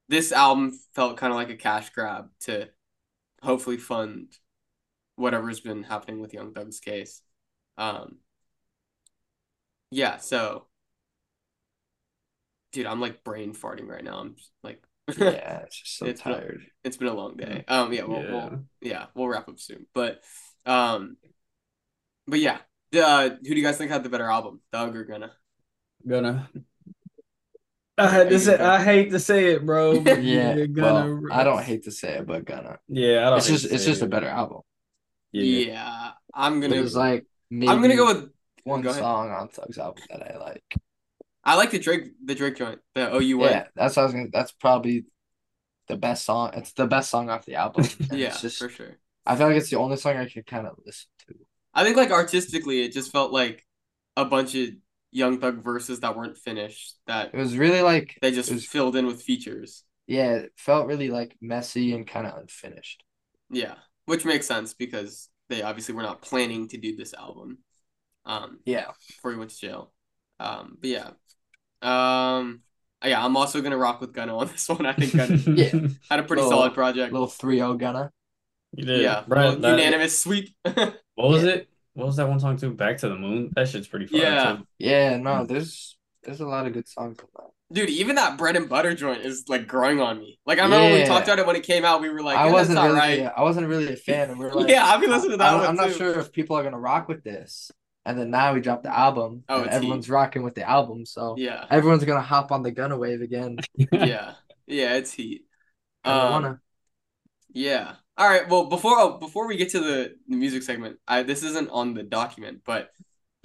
this 0.09 0.33
album 0.33 0.73
felt 0.95 1.17
kind 1.17 1.33
of 1.33 1.37
like 1.37 1.51
a 1.51 1.57
cash 1.57 1.91
grab 1.91 2.29
to 2.41 2.69
hopefully 3.43 3.77
fund 3.77 4.33
whatever's 5.21 5.61
been 5.61 5.83
happening 5.85 6.21
with 6.21 6.33
Young 6.35 6.53
Thug's 6.53 6.81
case. 6.81 7.23
Um 7.79 8.19
yeah, 9.91 10.19
so 10.19 10.67
dude, 12.73 12.87
I'm 12.87 13.01
like 13.01 13.25
brain 13.25 13.53
farting 13.55 13.89
right 13.89 14.05
now. 14.05 14.19
I'm 14.19 14.37
just, 14.37 14.51
like 14.63 14.83
Yeah, 15.19 15.61
it's 15.65 15.77
just 15.81 15.99
so 15.99 16.07
It's 16.07 16.25
not- 16.25 16.35
tired. 16.39 16.63
it's 16.85 16.97
been 16.97 17.09
a 17.09 17.15
long 17.15 17.37
day. 17.37 17.65
Um, 17.69 17.93
yeah, 17.93 18.05
we'll, 18.05 18.23
Yeah. 18.23 18.31
we'll 18.33 18.65
yeah 18.81 19.07
we'll 19.15 19.29
wrap 19.29 19.49
up 19.49 19.59
soon. 19.59 19.87
But 19.95 20.23
um, 20.67 21.17
but 22.27 22.39
yeah, 22.39 22.59
uh, 22.95 23.31
who 23.31 23.37
do 23.55 23.57
you 23.57 23.63
guys 23.63 23.77
think 23.79 23.91
had 23.91 24.05
the 24.05 24.09
better 24.11 24.29
album, 24.29 24.61
Doug 24.73 24.95
or 24.97 25.05
Gunna? 25.05 25.33
Gonna. 26.07 26.49
I 27.99 28.09
had 28.09 28.31
to 28.31 28.39
say. 28.39 28.57
I 28.59 28.83
hate 28.83 29.11
to 29.11 29.19
say 29.19 29.53
it, 29.53 29.67
bro. 29.67 30.01
but 30.01 30.23
Yeah, 30.23 30.55
you're 30.55 30.69
well, 30.73 31.23
I 31.33 31.43
don't 31.45 31.63
hate 31.63 31.85
to 31.85 31.91
say 31.91 32.19
it, 32.19 32.27
but 32.27 32.45
Gunna. 32.45 32.79
Yeah, 32.89 33.27
I 33.27 33.31
don't. 33.31 33.39
It's 33.39 33.47
hate 33.49 33.53
just 33.55 33.69
to 33.69 33.75
it's 33.75 33.85
say 33.85 33.91
just 33.91 34.03
a 34.03 34.07
better 34.07 34.29
album. 34.29 34.61
Yeah, 35.33 35.43
Yeah. 35.73 36.11
I'm 36.35 36.61
gonna. 36.61 36.75
There's 36.75 36.97
like 36.97 37.27
maybe 37.51 37.69
I'm 37.71 37.81
gonna 37.83 37.97
go 37.97 38.07
with. 38.07 38.31
one 38.65 38.81
go 38.83 38.93
song 38.93 39.31
on 39.31 39.49
Thug's 39.49 39.79
album 39.79 40.05
that 40.11 40.35
I 40.35 40.39
like. 40.39 40.75
I 41.45 41.57
like 41.57 41.71
the 41.71 41.79
Drake 41.79 42.13
the 42.25 42.35
Drake 42.35 42.57
joint, 42.57 42.81
the 42.95 43.11
oh 43.11 43.21
OU 43.21 43.39
one. 43.39 43.51
Yeah, 43.51 43.65
that's 43.75 43.97
what 43.97 44.03
I 44.03 44.05
was 44.07 44.13
gonna. 44.15 44.29
That's 44.33 44.53
probably 44.53 45.05
the 45.89 45.97
best 45.97 46.25
song. 46.25 46.53
It's 46.55 46.73
the 46.73 46.87
best 46.87 47.11
song 47.11 47.31
off 47.31 47.47
the 47.47 47.55
album. 47.57 47.87
Yeah, 48.13 48.29
it's 48.29 48.41
just. 48.43 48.59
for 48.59 48.69
sure. 48.69 48.99
I 49.27 49.37
feel 49.37 49.49
like 49.49 49.57
it's 49.57 49.71
the 49.71 49.79
only 49.79 49.97
song 49.97 50.17
I 50.17 50.29
could 50.29 50.47
kind 50.47 50.67
of 50.67 50.75
listen 50.85 51.09
to. 51.29 51.35
I 51.75 51.85
think 51.85 51.97
like 51.97 52.11
artistically, 52.11 52.83
it 52.85 52.93
just 52.93 53.13
felt 53.13 53.33
like 53.33 53.65
a 54.17 54.25
bunch 54.25 54.55
of 54.55 54.71
Young 55.13 55.39
Thug 55.41 55.63
verses 55.65 56.01
that 56.01 56.17
weren't 56.17 56.37
finished 56.37 56.95
that 57.07 57.31
It 57.33 57.37
was 57.37 57.57
really 57.57 57.83
like 57.83 58.19
they 58.23 58.33
just 58.33 58.51
was- 58.53 58.65
filled 58.67 58.97
in 58.97 59.07
with 59.07 59.23
features. 59.23 59.85
yeah, 60.07 60.33
it 60.35 60.53
felt 60.57 60.87
really 60.87 61.09
like 61.11 61.37
messy 61.41 61.93
and 61.95 62.07
kind 62.07 62.27
of 62.27 62.39
unfinished. 62.39 63.03
Yeah, 63.51 63.75
which 64.11 64.25
makes 64.25 64.47
sense 64.47 64.75
because 64.75 65.29
they 65.49 65.63
obviously 65.63 65.95
were 65.95 66.03
not 66.03 66.21
planning 66.23 66.69
to 66.69 66.77
do 66.77 66.97
this 66.97 67.15
album. 67.15 67.59
Um, 68.27 68.61
Yeah, 68.67 68.87
before 69.09 69.31
he 69.33 69.39
went 69.39 69.51
to 69.51 69.59
jail. 69.59 69.93
Um, 70.39 70.77
but 70.81 70.91
yeah. 70.91 71.11
Um, 71.83 72.63
yeah, 73.05 73.25
I'm 73.25 73.37
also 73.37 73.61
gonna 73.63 73.77
rock 73.79 74.01
with 74.01 74.13
Gunna 74.13 74.37
on 74.37 74.49
this 74.53 74.69
one. 74.69 74.85
I 74.87 74.93
think 74.93 75.17
Gunna 75.17 75.37
Yeah. 75.57 75.89
had 76.11 76.21
a 76.21 76.25
pretty 76.25 76.43
Little- 76.43 76.51
solid 76.59 76.75
project. 76.75 77.13
little 77.13 77.29
3-0 77.29 77.79
Gunna. 77.79 78.11
You 78.73 78.85
did. 78.85 79.01
yeah, 79.03 79.25
Right. 79.27 79.61
that- 79.61 79.79
unanimous 79.79 80.21
sweep. 80.21 80.55
What 80.65 81.29
was 81.29 81.43
Yeah. 81.45 81.51
it? 81.51 81.69
What 81.95 82.07
was 82.07 82.17
that 82.17 82.29
one 82.29 82.41
song 82.41 82.57
too? 82.57 82.73
Back 82.73 82.99
to 82.99 83.09
the 83.09 83.17
Moon. 83.17 83.51
That 83.57 83.69
shit's 83.69 83.89
pretty 83.89 84.07
fun. 84.07 84.21
Yeah. 84.21 84.57
Too. 84.57 84.67
Yeah, 84.79 85.17
no, 85.17 85.45
there's 85.45 85.99
there's 86.23 86.41
a 86.41 86.47
lot 86.47 86.67
of 86.67 86.73
good 86.73 86.89
songs 86.89 87.19
on 87.21 87.27
that. 87.37 87.51
Dude, 87.73 87.89
even 87.89 88.17
that 88.17 88.37
bread 88.37 88.57
and 88.57 88.69
butter 88.69 88.95
joint 88.95 89.25
is 89.25 89.45
like 89.49 89.69
growing 89.69 90.01
on 90.01 90.19
me. 90.19 90.41
Like 90.45 90.59
I 90.59 90.65
remember 90.65 90.87
when 90.87 91.03
we 91.03 91.07
talked 91.07 91.29
about 91.29 91.39
it 91.39 91.47
when 91.47 91.55
it 91.55 91.63
came 91.63 91.85
out, 91.85 92.01
we 92.01 92.09
were 92.09 92.23
like, 92.23 92.37
I 92.37 92.51
wasn't 92.51 92.79
really, 92.79 92.89
alright. 92.89 93.33
I 93.37 93.43
wasn't 93.43 93.69
really 93.69 93.93
a 93.93 93.97
fan, 93.97 94.31
and 94.31 94.39
we 94.39 94.47
were 94.47 94.55
like, 94.55 94.69
yeah, 94.69 94.85
I've 94.85 95.01
been 95.01 95.11
listening 95.11 95.33
to 95.33 95.37
that 95.37 95.53
I, 95.53 95.57
one 95.57 95.67
I'm 95.67 95.77
not 95.77 95.93
sure 95.93 96.19
if 96.19 96.33
people 96.33 96.57
are 96.57 96.65
gonna 96.65 96.81
rock 96.81 97.09
with 97.09 97.23
this. 97.23 97.71
And 98.07 98.19
then 98.19 98.31
now 98.31 98.55
we 98.55 98.61
dropped 98.61 98.83
the 98.83 98.97
album, 98.97 99.45
Oh, 99.49 99.63
everyone's 99.63 100.09
rocking 100.09 100.43
with 100.43 100.55
the 100.55 100.69
album, 100.69 101.05
so 101.07 101.37
Yeah, 101.39 101.65
everyone's 101.71 102.05
gonna 102.05 102.21
hop 102.21 102.51
on 102.51 102.63
the 102.63 102.73
Gunna 102.73 102.97
wave 102.97 103.21
again. 103.21 103.59
yeah, 103.93 104.33
yeah. 104.67 104.97
It's 104.97 105.13
heat. 105.13 105.45
Um, 106.05 106.31
wanna. 106.31 106.61
Yeah. 107.53 107.95
All 108.17 108.29
right. 108.29 108.49
Well, 108.49 108.67
before 108.67 108.99
oh, 108.99 109.19
before 109.19 109.47
we 109.47 109.57
get 109.57 109.71
to 109.71 109.81
the, 109.81 110.15
the 110.27 110.37
music 110.37 110.63
segment, 110.63 110.99
I 111.07 111.23
this 111.23 111.43
isn't 111.43 111.71
on 111.71 111.95
the 111.95 112.03
document, 112.03 112.63
but 112.65 112.91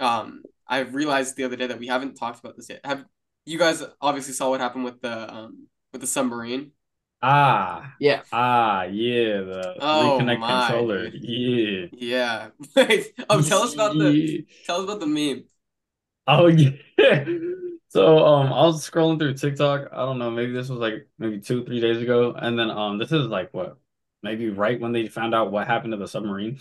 um, 0.00 0.42
I 0.66 0.80
realized 0.80 1.36
the 1.36 1.44
other 1.44 1.56
day 1.56 1.68
that 1.68 1.78
we 1.78 1.86
haven't 1.86 2.14
talked 2.14 2.40
about 2.40 2.56
this 2.56 2.68
yet. 2.68 2.80
Have 2.84 3.04
you 3.46 3.58
guys 3.58 3.82
obviously 4.00 4.34
saw 4.34 4.50
what 4.50 4.60
happened 4.60 4.84
with 4.84 5.00
the 5.00 5.32
um 5.32 5.68
with 5.92 6.00
the 6.02 6.06
submarine? 6.06 6.72
Ah. 7.22 7.96
Yeah, 7.98 8.22
Ah. 8.32 8.84
Yeah. 8.84 9.40
The 9.42 9.74
Oh, 9.80 10.18
reconnect 10.18 10.38
my, 10.38 10.48
controller. 10.68 11.08
Yeah. 11.14 11.86
Yeah. 11.90 12.50
Wait. 12.76 13.14
Oh, 13.30 13.40
tell 13.42 13.62
us 13.62 13.74
about 13.74 13.98
the 13.98 14.44
tell 14.64 14.78
us 14.78 14.84
about 14.84 15.00
the 15.00 15.06
meme. 15.06 15.44
Oh 16.26 16.46
yeah. 16.48 16.70
So 17.88 18.18
um 18.26 18.52
I 18.52 18.62
was 18.66 18.88
scrolling 18.88 19.18
through 19.18 19.34
TikTok. 19.34 19.88
I 19.92 19.96
don't 20.04 20.18
know, 20.18 20.30
maybe 20.30 20.52
this 20.52 20.68
was 20.68 20.80
like 20.80 21.08
maybe 21.18 21.40
two, 21.40 21.64
three 21.64 21.80
days 21.80 22.02
ago. 22.02 22.34
And 22.34 22.58
then 22.58 22.68
um 22.70 22.98
this 22.98 23.12
is 23.12 23.26
like 23.28 23.54
what, 23.54 23.78
maybe 24.22 24.50
right 24.50 24.78
when 24.80 24.92
they 24.92 25.06
found 25.08 25.34
out 25.34 25.50
what 25.52 25.66
happened 25.66 25.92
to 25.92 25.96
the 25.96 26.08
submarine. 26.08 26.60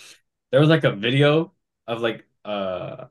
There 0.51 0.59
was 0.61 0.69
like 0.69 0.83
a 0.85 0.91
video 0.93 1.53
of 1.87 2.01
like 2.01 2.25
uh 2.45 3.07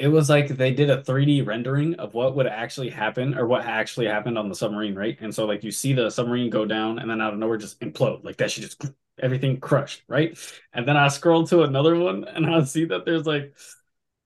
it 0.00 0.08
was 0.08 0.30
like 0.30 0.48
they 0.48 0.72
did 0.72 0.88
a 0.88 1.02
3D 1.02 1.42
rendering 1.42 1.94
of 1.96 2.14
what 2.14 2.34
would 2.34 2.46
actually 2.46 2.88
happen 2.88 3.36
or 3.36 3.46
what 3.46 3.64
actually 3.66 4.06
happened 4.06 4.38
on 4.38 4.48
the 4.48 4.54
submarine, 4.54 4.94
right? 4.94 5.18
And 5.20 5.34
so 5.34 5.44
like 5.44 5.62
you 5.62 5.70
see 5.70 5.92
the 5.92 6.08
submarine 6.08 6.48
go 6.50 6.64
down 6.64 6.98
and 6.98 7.10
then 7.10 7.20
out 7.20 7.34
of 7.34 7.38
nowhere 7.38 7.58
just 7.58 7.78
implode. 7.80 8.24
Like 8.24 8.36
that 8.38 8.50
should 8.50 8.62
just 8.62 8.82
everything 9.20 9.60
crushed, 9.60 10.02
right? 10.08 10.38
And 10.72 10.88
then 10.88 10.96
I 10.96 11.08
scroll 11.08 11.46
to 11.48 11.64
another 11.64 11.96
one 11.98 12.24
and 12.24 12.46
I 12.46 12.64
see 12.64 12.86
that 12.86 13.04
there's 13.04 13.26
like 13.26 13.54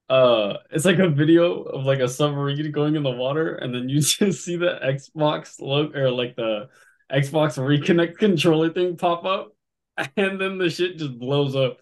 uh 0.09 0.59
it's 0.71 0.85
like 0.85 0.99
a 0.99 1.09
video 1.09 1.63
of 1.63 1.85
like 1.85 2.01
a 2.01 2.09
submarine 2.09 2.71
going 2.71 2.95
in 2.95 3.03
the 3.03 3.11
water 3.11 3.57
and 3.57 3.75
then 3.75 3.89
you 3.89 4.01
just 4.01 4.45
see 4.45 4.57
the 4.57 4.79
Xbox 4.83 5.61
logo 5.61 5.99
or 5.99 6.11
like 6.11 6.37
the 6.37 6.69
Xbox 7.13 7.59
reconnect 7.59 8.19
controller 8.19 8.71
thing 8.71 8.97
pop 8.97 9.25
up 9.25 9.57
and 10.17 10.41
then 10.41 10.59
the 10.59 10.71
shit 10.71 10.99
just 10.99 11.19
blows 11.19 11.57
up. 11.57 11.81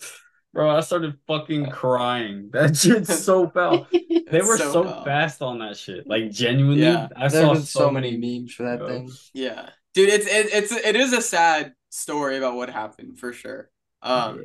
Bro, 0.52 0.70
I 0.76 0.80
started 0.80 1.18
fucking 1.26 1.70
crying. 1.70 2.50
That 2.52 2.76
shit's 2.76 3.18
so 3.24 3.48
foul. 3.48 3.86
They 3.90 4.42
were 4.42 4.58
so, 4.58 4.84
foul. 4.84 5.04
fast 5.04 5.40
on 5.42 5.58
that 5.60 5.76
shit. 5.76 6.06
Like 6.06 6.30
genuinely, 6.30 6.82
Yeah. 6.82 7.08
I 7.16 7.28
there 7.28 7.42
saw 7.42 7.54
been 7.54 7.62
so 7.62 7.90
many 7.90 8.16
memes 8.16 8.52
for 8.54 8.64
that 8.64 8.80
Yo. 8.80 8.86
thing. 8.86 9.10
Yeah, 9.32 9.70
dude. 9.94 10.10
It's 10.10 10.26
it, 10.26 10.52
it's 10.52 10.72
it 10.72 10.96
is 10.96 11.12
a 11.12 11.22
sad 11.22 11.74
story 11.90 12.36
about 12.36 12.54
what 12.56 12.68
happened 12.70 13.18
for 13.18 13.32
sure. 13.32 13.70
Um, 14.02 14.42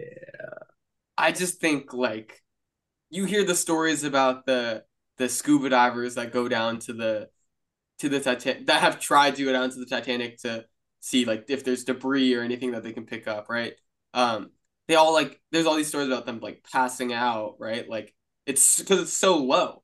I 1.18 1.32
just 1.32 1.60
think 1.60 1.94
like 1.94 2.42
you 3.10 3.26
hear 3.26 3.44
the 3.44 3.56
stories 3.56 4.04
about 4.04 4.46
the 4.46 4.84
the 5.18 5.28
scuba 5.28 5.70
divers 5.70 6.16
that 6.16 6.32
go 6.32 6.48
down 6.48 6.80
to 6.80 6.94
the 6.94 7.30
to 8.00 8.10
the 8.10 8.20
Titanic 8.20 8.68
that 8.68 8.82
have 8.82 9.00
tried 9.00 9.36
to 9.36 9.44
go 9.44 9.52
down 9.52 9.70
to 9.72 9.80
the 9.80 9.86
Titanic 9.86 10.38
to 10.40 10.66
see 11.00 11.26
like 11.26 11.46
if 11.50 11.64
there's 11.64 11.84
debris 11.86 12.36
or 12.36 12.42
anything 12.44 12.72
that 12.72 12.84
they 12.84 12.94
can 12.94 13.06
pick 13.06 13.28
up, 13.28 13.50
right? 13.50 13.74
Um, 14.14 14.52
they 14.88 14.96
all 14.96 15.14
like 15.14 15.40
there's 15.52 15.66
all 15.66 15.76
these 15.76 15.88
stories 15.88 16.08
about 16.08 16.26
them 16.26 16.40
like 16.42 16.66
passing 16.72 17.14
out, 17.14 17.56
right? 17.60 17.88
Like 17.88 18.14
it's 18.46 18.80
because 18.80 19.02
it's 19.02 19.14
so 19.14 19.38
low. 19.38 19.84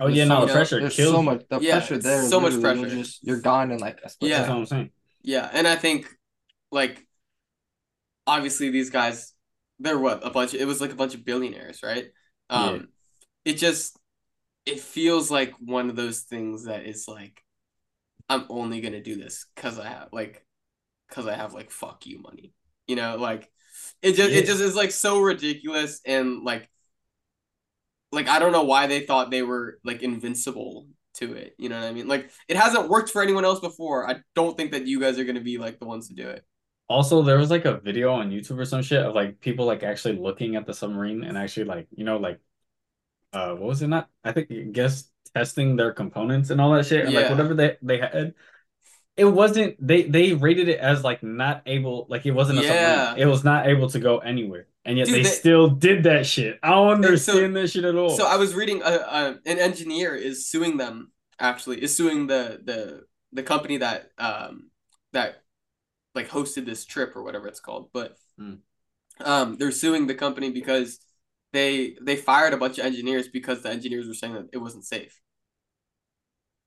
Oh 0.00 0.06
yeah, 0.06 0.24
There's 0.24 0.28
no, 0.28 0.46
the 0.46 0.52
pressure 0.52 0.80
There's 0.80 0.94
kills 0.94 1.12
so 1.12 1.22
much. 1.22 1.42
The 1.50 1.60
Yeah, 1.60 1.78
pressure 1.78 1.94
it's 1.94 2.04
there. 2.04 2.22
so 2.28 2.40
much 2.40 2.60
pressure. 2.60 2.86
You're 2.86 3.02
just 3.02 3.26
you're 3.26 3.40
gone 3.40 3.70
in 3.72 3.78
like 3.78 4.00
a 4.04 4.08
split 4.08 4.30
Yeah. 4.30 4.38
That's 4.38 4.50
what 4.50 4.58
I'm 4.58 4.66
saying. 4.66 4.90
Yeah, 5.22 5.50
and 5.52 5.66
I 5.66 5.76
think 5.76 6.06
like 6.70 7.06
obviously 8.26 8.70
these 8.70 8.90
guys 8.90 9.32
they're 9.78 9.98
what 9.98 10.26
a 10.26 10.30
bunch 10.30 10.54
it 10.54 10.64
was 10.66 10.80
like 10.80 10.92
a 10.92 10.96
bunch 10.96 11.14
of 11.14 11.24
billionaires, 11.24 11.80
right? 11.82 12.06
Um 12.50 12.74
Yeah. 12.80 12.82
it 13.44 13.54
just 13.54 13.98
it 14.66 14.80
feels 14.80 15.30
like 15.30 15.52
one 15.60 15.90
of 15.90 15.96
those 15.96 16.20
things 16.20 16.64
that 16.66 16.86
is 16.86 17.06
like 17.08 17.42
I'm 18.28 18.46
only 18.50 18.80
going 18.80 18.92
to 18.94 19.02
do 19.02 19.16
this 19.16 19.46
cuz 19.56 19.78
I 19.78 19.88
have 19.88 20.10
like 20.12 20.46
cuz 21.10 21.26
I 21.26 21.34
have 21.36 21.54
like 21.54 21.70
fuck 21.70 22.06
you 22.06 22.20
money. 22.20 22.54
You 22.88 22.96
know, 22.96 23.16
like 23.16 23.50
it 24.02 24.12
just 24.12 24.30
Yeah. 24.30 24.38
it 24.38 24.46
just 24.46 24.60
is 24.60 24.74
like 24.76 24.90
so 24.92 25.20
ridiculous 25.20 26.00
and 26.04 26.44
like 26.44 26.68
like 28.12 28.28
I 28.28 28.38
don't 28.38 28.52
know 28.52 28.64
why 28.64 28.86
they 28.86 29.00
thought 29.00 29.30
they 29.30 29.42
were 29.42 29.78
like 29.84 30.02
invincible 30.02 30.86
to 31.14 31.34
it. 31.34 31.54
You 31.58 31.68
know 31.68 31.78
what 31.78 31.88
I 31.88 31.92
mean? 31.92 32.08
Like 32.08 32.30
it 32.48 32.56
hasn't 32.56 32.88
worked 32.88 33.10
for 33.10 33.22
anyone 33.22 33.44
else 33.44 33.60
before. 33.60 34.08
I 34.08 34.20
don't 34.34 34.56
think 34.56 34.72
that 34.72 34.86
you 34.86 35.00
guys 35.00 35.18
are 35.18 35.24
gonna 35.24 35.40
be 35.40 35.58
like 35.58 35.78
the 35.78 35.86
ones 35.86 36.08
to 36.08 36.14
do 36.14 36.28
it. 36.28 36.44
Also, 36.88 37.22
there 37.22 37.36
was 37.38 37.50
like 37.50 37.66
a 37.66 37.78
video 37.80 38.12
on 38.12 38.30
YouTube 38.30 38.58
or 38.58 38.64
some 38.64 38.82
shit 38.82 39.04
of 39.04 39.14
like 39.14 39.40
people 39.40 39.66
like 39.66 39.82
actually 39.82 40.16
looking 40.16 40.56
at 40.56 40.66
the 40.66 40.72
submarine 40.72 41.22
and 41.24 41.36
actually 41.36 41.64
like 41.66 41.86
you 41.94 42.04
know 42.04 42.16
like 42.16 42.40
uh 43.34 43.50
what 43.52 43.68
was 43.68 43.82
it 43.82 43.88
not 43.88 44.08
I 44.24 44.32
think 44.32 44.50
I 44.50 44.54
guess 44.72 45.10
testing 45.34 45.76
their 45.76 45.92
components 45.92 46.48
and 46.48 46.60
all 46.60 46.72
that 46.72 46.86
shit 46.86 47.04
and 47.04 47.14
like 47.14 47.28
whatever 47.28 47.54
they 47.54 47.76
they 47.82 47.98
had. 47.98 48.34
It 49.18 49.24
wasn't 49.24 49.76
they 49.84 50.02
they 50.04 50.32
rated 50.32 50.68
it 50.68 50.78
as 50.78 51.02
like 51.04 51.22
not 51.22 51.62
able 51.66 52.06
like 52.08 52.24
it 52.26 52.30
wasn't 52.32 52.60
a 52.60 52.62
Yeah. 52.62 52.68
submarine. 53.06 53.22
It 53.22 53.26
was 53.30 53.44
not 53.44 53.66
able 53.66 53.88
to 53.90 53.98
go 53.98 54.18
anywhere. 54.18 54.66
And 54.84 54.96
yet 54.96 55.06
Dude, 55.06 55.16
they 55.16 55.22
they- 55.22 55.28
still 55.28 55.68
did 55.68 56.04
that 56.04 56.24
shit. 56.26 56.58
I 56.62 56.70
don't 56.70 56.92
And 56.92 57.04
so- 57.04 57.32
understand 57.32 57.56
that 57.56 57.68
shit 57.68 57.84
at 57.84 57.94
all. 57.96 58.16
So 58.16 58.26
I 58.26 58.36
was 58.36 58.54
reading 58.54 58.80
a, 58.82 58.86
a 58.86 59.38
an 59.44 59.58
engineer 59.58 60.14
is 60.14 60.48
suing 60.48 60.76
them 60.76 61.12
actually 61.40 61.82
is 61.82 61.96
suing 61.96 62.26
the 62.28 62.60
the 62.64 63.02
the 63.32 63.42
company 63.42 63.76
that 63.78 64.10
um 64.18 64.70
that 65.12 65.42
like 66.14 66.28
hosted 66.28 66.64
this 66.64 66.84
trip 66.86 67.14
or 67.16 67.22
whatever 67.22 67.46
it's 67.48 67.60
called. 67.60 67.90
But 67.92 68.16
Hmm. 68.38 68.54
um 69.20 69.56
they're 69.58 69.72
suing 69.72 70.06
the 70.06 70.14
company 70.14 70.50
because 70.50 71.00
they 71.52 71.96
they 72.00 72.16
fired 72.16 72.52
a 72.54 72.56
bunch 72.56 72.78
of 72.78 72.84
engineers 72.86 73.26
because 73.28 73.62
the 73.62 73.70
engineers 73.70 74.06
were 74.06 74.14
saying 74.14 74.34
that 74.34 74.48
it 74.52 74.58
wasn't 74.58 74.84
safe. 74.84 75.20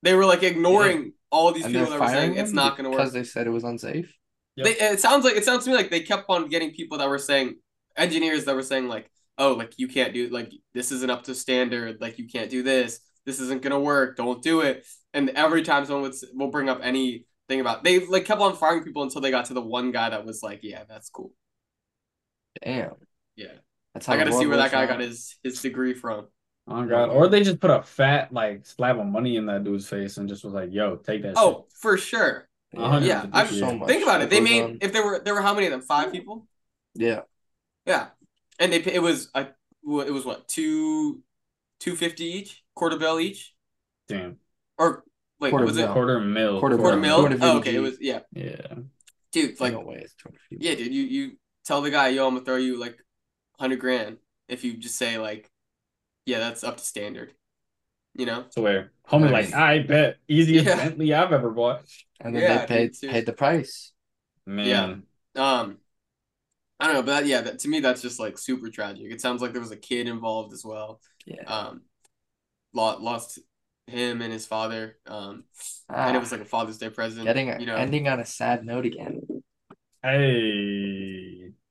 They 0.02 0.14
were 0.14 0.26
like 0.26 0.42
ignoring 0.42 1.12
all 1.32 1.52
these 1.52 1.66
And 1.66 1.74
people 1.74 1.90
they're 1.90 1.90
that 1.90 2.00
were 2.00 2.08
saying 2.08 2.34
it's 2.36 2.52
not 2.52 2.76
going 2.76 2.84
to 2.84 2.90
work. 2.90 2.98
because 2.98 3.12
they 3.12 3.24
said 3.24 3.46
it 3.48 3.50
was 3.50 3.64
unsafe. 3.64 4.16
Yep. 4.56 4.64
They, 4.64 4.72
it 4.72 5.00
sounds 5.00 5.24
like 5.24 5.36
it 5.36 5.44
sounds 5.44 5.64
to 5.64 5.70
me 5.70 5.76
like 5.76 5.90
they 5.90 6.00
kept 6.02 6.26
on 6.30 6.48
getting 6.48 6.72
people 6.72 6.98
that 6.98 7.08
were 7.08 7.18
saying 7.18 7.56
engineers 7.96 8.44
that 8.46 8.54
were 8.54 8.62
saying 8.62 8.88
like, 8.88 9.10
oh, 9.38 9.54
like 9.54 9.74
you 9.78 9.88
can't 9.88 10.14
do 10.14 10.28
like 10.28 10.52
this 10.74 10.92
isn't 10.92 11.10
up 11.10 11.24
to 11.24 11.34
standard, 11.34 12.00
like 12.00 12.18
you 12.18 12.28
can't 12.28 12.50
do 12.50 12.62
this, 12.62 13.00
this 13.26 13.40
isn't 13.40 13.62
gonna 13.62 13.80
work, 13.80 14.16
don't 14.16 14.42
do 14.42 14.60
it. 14.62 14.86
And 15.14 15.30
every 15.30 15.62
time 15.62 15.84
someone 15.86 16.02
would 16.04 16.14
will 16.34 16.50
bring 16.50 16.68
up 16.68 16.80
anything 16.82 17.60
about 17.60 17.84
they 17.84 18.06
like 18.06 18.26
kept 18.26 18.40
on 18.42 18.56
firing 18.56 18.84
people 18.84 19.02
until 19.04 19.20
they 19.22 19.30
got 19.30 19.46
to 19.46 19.54
the 19.54 19.62
one 19.62 19.90
guy 19.92 20.10
that 20.10 20.24
was 20.26 20.42
like, 20.42 20.60
yeah, 20.62 20.84
that's 20.88 21.10
cool. 21.10 21.32
Damn. 22.64 22.94
Yeah, 23.36 23.52
That's 23.94 24.06
how 24.06 24.14
I 24.14 24.16
gotta 24.18 24.32
see 24.32 24.46
where 24.46 24.58
that 24.58 24.70
guy 24.72 24.82
now. 24.82 24.92
got 24.92 25.00
his 25.00 25.36
his 25.42 25.60
degree 25.62 25.94
from. 25.94 26.28
Oh 26.68 26.84
god. 26.86 27.10
Or 27.10 27.28
they 27.28 27.42
just 27.42 27.60
put 27.60 27.70
a 27.70 27.82
fat 27.82 28.32
like 28.32 28.64
slab 28.66 28.98
of 28.98 29.06
money 29.06 29.36
in 29.36 29.46
that 29.46 29.64
dude's 29.64 29.88
face 29.88 30.16
and 30.16 30.28
just 30.28 30.44
was 30.44 30.54
like, 30.54 30.72
yo, 30.72 30.96
take 30.96 31.22
that 31.22 31.34
oh, 31.36 31.48
shit. 31.50 31.56
Oh, 31.58 31.66
for 31.74 31.98
sure. 31.98 32.48
A 32.76 33.00
Yeah. 33.00 33.26
I'm 33.32 33.46
so 33.48 33.74
much 33.74 33.88
think 33.88 34.02
about 34.02 34.22
it. 34.22 34.30
They 34.30 34.38
goes 34.40 34.48
made 34.48 34.62
on. 34.62 34.78
if 34.80 34.92
there 34.92 35.04
were 35.04 35.20
there 35.24 35.34
were 35.34 35.42
how 35.42 35.54
many 35.54 35.66
of 35.66 35.72
them? 35.72 35.82
Five 35.82 36.12
people. 36.12 36.46
Yeah. 36.94 37.22
Yeah, 37.86 38.08
and 38.60 38.72
they 38.72 38.76
it 38.82 39.02
was 39.02 39.28
a 39.34 39.48
it 39.84 40.12
was 40.12 40.24
what 40.24 40.46
two 40.46 41.22
two 41.80 41.96
fifty 41.96 42.24
each 42.26 42.62
quarter 42.76 42.96
bill 42.96 43.18
each 43.18 43.54
Damn. 44.06 44.36
or 44.78 45.02
like 45.40 45.50
Quarter 45.50 45.66
was 45.66 45.76
mil. 45.76 45.90
it 45.90 45.92
Quarter 45.92 46.20
mil. 46.20 46.60
Quarter 46.60 46.76
quarter 46.78 46.96
mil. 46.96 47.18
mil? 47.18 47.28
Quarter 47.28 47.38
Oh, 47.42 47.58
okay, 47.58 47.74
it 47.74 47.80
was 47.80 47.96
yeah, 48.00 48.20
Yeah. 48.32 48.74
dude. 49.32 49.60
Like 49.60 49.72
no 49.72 49.80
way, 49.80 49.96
it's 49.96 50.14
250. 50.14 50.58
yeah, 50.64 50.76
dude. 50.76 50.94
You 50.94 51.02
you 51.02 51.32
tell 51.64 51.82
the 51.82 51.90
guy, 51.90 52.08
yo, 52.08 52.26
I'm 52.28 52.34
gonna 52.34 52.44
throw 52.44 52.56
you 52.56 52.78
like 52.78 52.96
hundred 53.58 53.80
grand 53.80 54.18
if 54.48 54.62
you 54.62 54.76
just 54.76 54.96
say 54.96 55.18
like, 55.18 55.50
yeah, 56.26 56.38
that's 56.38 56.64
up 56.64 56.76
to 56.78 56.84
standard. 56.84 57.32
You 58.14 58.26
know? 58.26 58.44
to 58.52 58.60
where 58.60 58.92
homie 59.08 59.30
Nice. 59.30 59.52
like 59.52 59.54
I 59.54 59.80
bet 59.80 60.16
easiest 60.28 60.66
Yeah. 60.66 60.76
Bentley 60.76 61.14
I've 61.14 61.32
ever 61.32 61.50
bought. 61.50 61.84
And 62.20 62.34
then 62.36 62.42
Yeah, 62.42 62.66
they 62.66 62.66
paid 62.66 62.94
paid 63.10 63.26
the 63.26 63.32
price. 63.32 63.92
Man. 64.46 65.06
Um, 65.34 65.78
I 66.80 66.86
don't 66.86 66.94
know, 66.96 67.02
but 67.02 67.20
that, 67.20 67.26
yeah, 67.26 67.40
that, 67.42 67.60
to 67.60 67.68
me 67.68 67.80
that's 67.80 68.02
just 68.02 68.18
like 68.18 68.38
super 68.38 68.68
tragic. 68.68 69.10
It 69.12 69.20
sounds 69.20 69.40
like 69.40 69.52
there 69.52 69.60
was 69.60 69.70
a 69.70 69.76
kid 69.76 70.08
involved 70.08 70.52
as 70.52 70.64
well. 70.64 71.00
Yeah. 71.26 71.44
Um, 71.46 71.82
lost 72.74 73.00
lost 73.00 73.38
him 73.86 74.22
and 74.22 74.32
his 74.32 74.46
father. 74.46 74.98
Um, 75.06 75.44
and 75.90 76.16
it 76.16 76.20
was 76.20 76.32
Ah, 76.32 76.32
like 76.32 76.40
a 76.42 76.46
Father's 76.46 76.78
Day 76.78 76.90
present. 76.90 77.24
getting 77.26 77.48
you 77.58 77.66
know. 77.66 77.76
ending 77.76 78.08
on 78.08 78.20
a 78.20 78.26
sad 78.26 78.64
note 78.64 78.86
again. 78.86 79.22
Hey. 80.02 81.21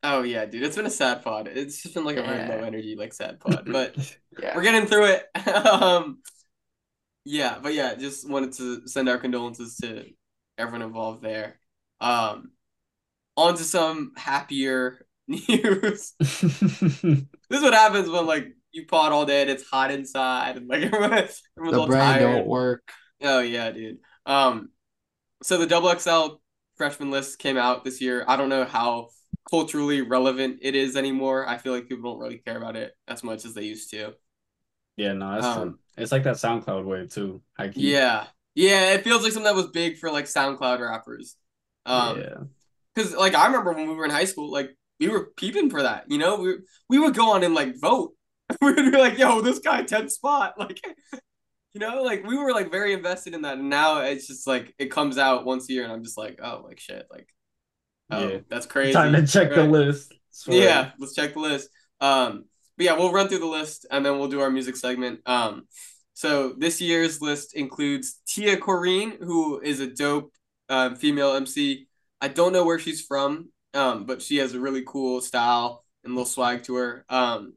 Oh 0.04 0.24
yeah, 0.24 0.46
dude, 0.46 0.64
it's 0.64 0.76
been 0.76 0.86
a 0.88 0.90
sad 0.90 1.24
pod. 1.24 1.48
It's 1.48 1.82
just 1.84 1.94
been 1.94 2.06
like 2.06 2.18
a 2.18 2.24
very 2.24 2.48
low 2.48 2.64
energy 2.66 2.96
like 2.98 3.14
sad 3.14 3.40
pod, 3.40 3.68
but 3.72 3.96
Yeah. 4.40 4.56
we're 4.56 4.64
getting 4.64 4.88
through 4.88 5.06
it. 5.06 5.48
um, 5.48 6.20
yeah, 7.24 7.60
but 7.62 7.74
yeah, 7.74 7.94
just 7.96 8.28
wanted 8.28 8.54
to 8.54 8.88
send 8.88 9.08
our 9.10 9.18
condolences 9.20 9.76
to 9.78 10.06
everyone 10.58 10.82
involved 10.82 11.22
there. 11.22 11.60
Um, 12.00 12.52
on 13.38 13.56
to 13.56 13.64
some 13.64 14.14
happier 14.18 15.06
news. 15.28 16.14
this 16.20 16.44
is 17.04 17.62
what 17.62 17.74
happens 17.74 18.10
when 18.10 18.26
like 18.26 18.48
you 18.72 18.86
pod 18.88 19.12
all 19.12 19.26
day 19.26 19.42
and 19.42 19.52
it's 19.52 19.70
hot 19.70 19.92
inside 19.92 20.58
and 20.58 20.68
like 20.68 20.82
everyone, 20.84 21.14
everyone's 21.14 21.42
the 21.58 21.80
all 21.80 21.88
brain 21.88 22.00
tired. 22.02 22.22
don't 22.38 22.48
work. 22.48 22.92
Oh 23.22 23.40
yeah, 23.40 23.70
dude. 23.72 23.98
Um, 24.26 24.70
so 25.44 25.58
the 25.60 25.68
double 25.68 25.94
XL 25.98 26.38
freshman 26.76 27.12
list 27.12 27.38
came 27.38 27.58
out 27.58 27.84
this 27.84 28.02
year. 28.02 28.26
I 28.28 28.36
don't 28.36 28.50
know 28.50 28.66
how 28.66 29.10
culturally 29.52 30.02
relevant 30.02 30.60
it 30.64 30.76
is 30.76 30.98
anymore. 30.98 31.48
I 31.48 31.58
feel 31.60 31.74
like 31.74 31.90
people 31.90 32.12
don't 32.14 32.22
really 32.22 32.40
care 32.40 32.58
about 32.58 32.78
it 32.78 32.94
as 33.08 33.24
much 33.24 33.46
as 33.46 33.54
they 33.56 33.66
used 33.66 33.92
to. 33.92 34.16
yeah, 34.98 35.14
no, 35.14 35.34
that's 35.34 35.46
Um, 35.46 35.64
true. 35.70 35.80
It's 35.98 36.12
like 36.12 36.24
that 36.24 36.36
SoundCloud 36.36 36.86
wave 36.86 37.10
too. 37.10 37.42
Yeah, 37.74 38.28
yeah. 38.56 38.94
It 38.94 39.04
feels 39.04 39.24
like 39.24 39.32
something 39.34 39.46
that 39.52 39.56
was 39.56 39.68
big 39.68 39.98
for 39.98 40.12
like 40.12 40.26
SoundCloud 40.26 40.80
rappers. 40.80 41.36
Um, 41.86 42.18
yeah. 42.20 42.44
because 42.96 43.14
like 43.16 43.36
I 43.36 43.48
remember 43.48 43.74
when 43.74 43.88
we 43.90 43.96
were 43.96 44.06
in 44.06 44.12
high 44.12 44.26
school, 44.26 44.52
like 44.52 44.72
we 45.00 45.10
were 45.10 45.32
peeping 45.38 45.70
for 45.70 45.84
that. 45.84 46.06
You 46.10 46.18
know, 46.18 46.38
we 46.38 46.56
we 46.90 47.00
would 47.00 47.16
go 47.16 47.32
on 47.32 47.44
and 47.44 47.56
like 47.56 47.80
vote. 47.80 48.14
we 48.62 48.74
would 48.74 48.92
be 48.92 48.98
like, 48.98 49.18
"Yo, 49.18 49.42
this 49.42 49.60
guy 49.60 49.84
10th 49.84 50.12
spot." 50.12 50.56
Like, 50.60 50.82
you 51.74 51.80
know, 51.80 52.04
like 52.04 52.26
we 52.26 52.38
were 52.38 52.52
like 52.54 52.72
very 52.72 52.94
invested 52.94 53.34
in 53.34 53.44
that. 53.44 53.58
And 53.58 53.70
now 53.70 54.02
it's 54.02 54.28
just 54.28 54.48
like 54.48 54.74
it 54.80 54.92
comes 54.92 55.18
out 55.18 55.46
once 55.46 55.70
a 55.70 55.74
year, 55.74 55.84
and 55.84 55.92
I'm 55.94 56.04
just 56.04 56.18
like, 56.18 56.40
"Oh, 56.44 56.64
like 56.66 56.80
shit, 56.80 57.08
like, 57.12 57.30
oh, 58.12 58.28
Yeah. 58.28 58.38
that's 58.50 58.66
crazy." 58.66 58.94
Time 58.94 59.14
to 59.14 59.26
check 59.26 59.50
the 59.54 59.64
list. 59.64 60.14
Swear. 60.32 60.58
Yeah, 60.58 60.92
let's 60.98 61.14
check 61.14 61.34
the 61.34 61.40
list. 61.40 61.70
Um, 62.00 62.46
but 62.78 62.86
yeah, 62.86 62.94
we'll 62.94 63.12
run 63.12 63.28
through 63.28 63.40
the 63.40 63.46
list 63.46 63.86
and 63.92 64.06
then 64.06 64.18
we'll 64.18 64.28
do 64.30 64.42
our 64.42 64.50
music 64.50 64.76
segment. 64.76 65.20
Um, 65.26 65.68
so 66.14 66.54
this 66.58 66.82
year's 66.82 67.22
list 67.22 67.54
includes 67.56 68.22
Tia 68.28 68.58
Corine, 68.58 69.18
who 69.20 69.60
is 69.60 69.80
a 69.80 69.88
dope 69.88 70.32
um, 70.70 70.96
female 70.96 71.34
MC. 71.34 71.88
I 72.22 72.28
don't 72.28 72.54
know 72.54 72.64
where 72.64 72.80
she's 72.80 73.02
from, 73.06 73.50
um, 73.74 74.06
but 74.06 74.22
she 74.22 74.38
has 74.38 74.54
a 74.54 74.60
really 74.60 74.84
cool 74.86 75.22
style 75.22 75.84
and 76.04 76.14
little 76.14 76.26
swag 76.26 76.64
to 76.64 76.76
her. 76.76 77.06
Um, 77.10 77.54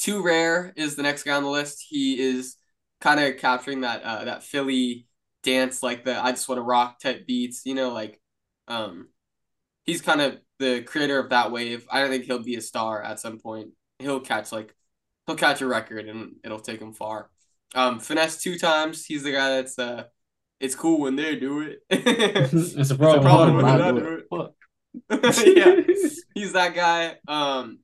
2Rare 0.00 0.72
is 0.76 0.96
the 0.96 1.02
next 1.02 1.24
guy 1.24 1.36
on 1.36 1.42
the 1.42 1.50
list. 1.50 1.84
He 1.88 2.20
is 2.20 2.56
kind 3.00 3.20
of 3.20 3.36
capturing 3.38 3.80
that 3.82 4.02
uh, 4.02 4.24
that 4.24 4.42
Philly 4.44 5.06
dance, 5.42 5.82
like 5.82 6.04
the 6.04 6.22
I 6.22 6.30
just 6.30 6.48
want 6.48 6.58
to 6.58 6.62
rock 6.62 7.00
type 7.00 7.26
beats. 7.26 7.62
You 7.64 7.74
know, 7.74 7.90
like 7.92 8.20
um, 8.68 9.08
he's 9.88 10.02
kind 10.02 10.22
of 10.22 10.40
the 10.60 10.82
creator 10.84 11.20
of 11.20 11.30
that 11.30 11.52
wave. 11.52 11.88
I 11.90 12.02
don't 12.02 12.10
think 12.10 12.26
he'll 12.26 12.40
be 12.44 12.56
a 12.56 12.62
star 12.62 13.02
at 13.02 13.20
some 13.20 13.40
point. 13.40 13.70
He'll 14.00 14.20
catch 14.20 14.52
like 14.52 14.76
he'll 15.26 15.36
catch 15.36 15.62
a 15.62 15.68
record 15.68 16.08
and 16.08 16.36
it'll 16.44 16.60
take 16.60 16.82
him 16.82 16.94
far. 16.94 17.30
Um, 17.76 18.00
Finesse2tymes. 18.00 19.06
He's 19.06 19.24
the 19.24 19.32
guy 19.32 19.50
that's 19.56 19.78
uh, 19.80 20.06
it's 20.60 20.76
cool 20.76 21.00
when 21.00 21.16
they 21.16 21.36
do 21.36 21.62
it. 21.62 21.80
it's 21.90 22.90
a 22.90 22.96
It's 23.00 23.14
a 23.14 23.18
problem. 23.18 23.20
problem 23.20 23.54
What? 23.54 23.56
when 23.56 23.66
Not 23.66 23.78
they're 23.78 23.78
do 23.78 23.94
not 23.94 23.96
it. 23.96 24.08
doing 24.08 24.20
it. 24.20 24.54
yeah, 25.56 25.76
he's 26.34 26.52
that 26.54 26.74
guy. 26.74 27.16
Um, 27.28 27.80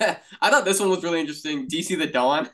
I 0.00 0.50
thought 0.50 0.64
this 0.64 0.80
one 0.80 0.90
was 0.90 1.02
really 1.02 1.20
interesting. 1.20 1.66
DC 1.68 1.94
the 1.96 2.06
Don. 2.06 2.48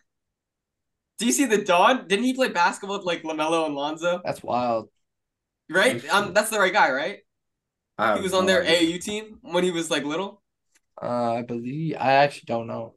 DC 1.18 1.46
the 1.46 1.62
Don. 1.64 2.06
Didn't 2.08 2.24
he 2.24 2.34
play 2.34 2.48
basketball 2.48 2.98
with 2.98 3.06
like 3.06 3.22
Lamelo 3.22 3.66
and 3.66 3.74
Lonzo? 3.74 4.24
That's 4.24 4.42
wild. 4.42 4.88
Right. 5.68 6.02
Um, 6.10 6.32
that's 6.34 6.50
the 6.50 6.58
right 6.58 6.72
guy, 6.72 6.90
right? 6.90 7.18
I 8.00 8.14
He 8.14 8.20
was 8.20 8.34
on 8.34 8.46
their 8.46 8.62
idea. 8.62 8.66
AAU 8.66 8.98
team 8.98 9.38
when 9.42 9.64
he 9.64 9.70
was 9.70 9.90
like 9.90 10.04
little. 10.04 10.42
Uh, 11.02 11.34
I 11.34 11.42
believe 11.42 11.96
I 11.98 12.12
actually 12.12 12.46
don't 12.46 12.66
know. 12.68 12.94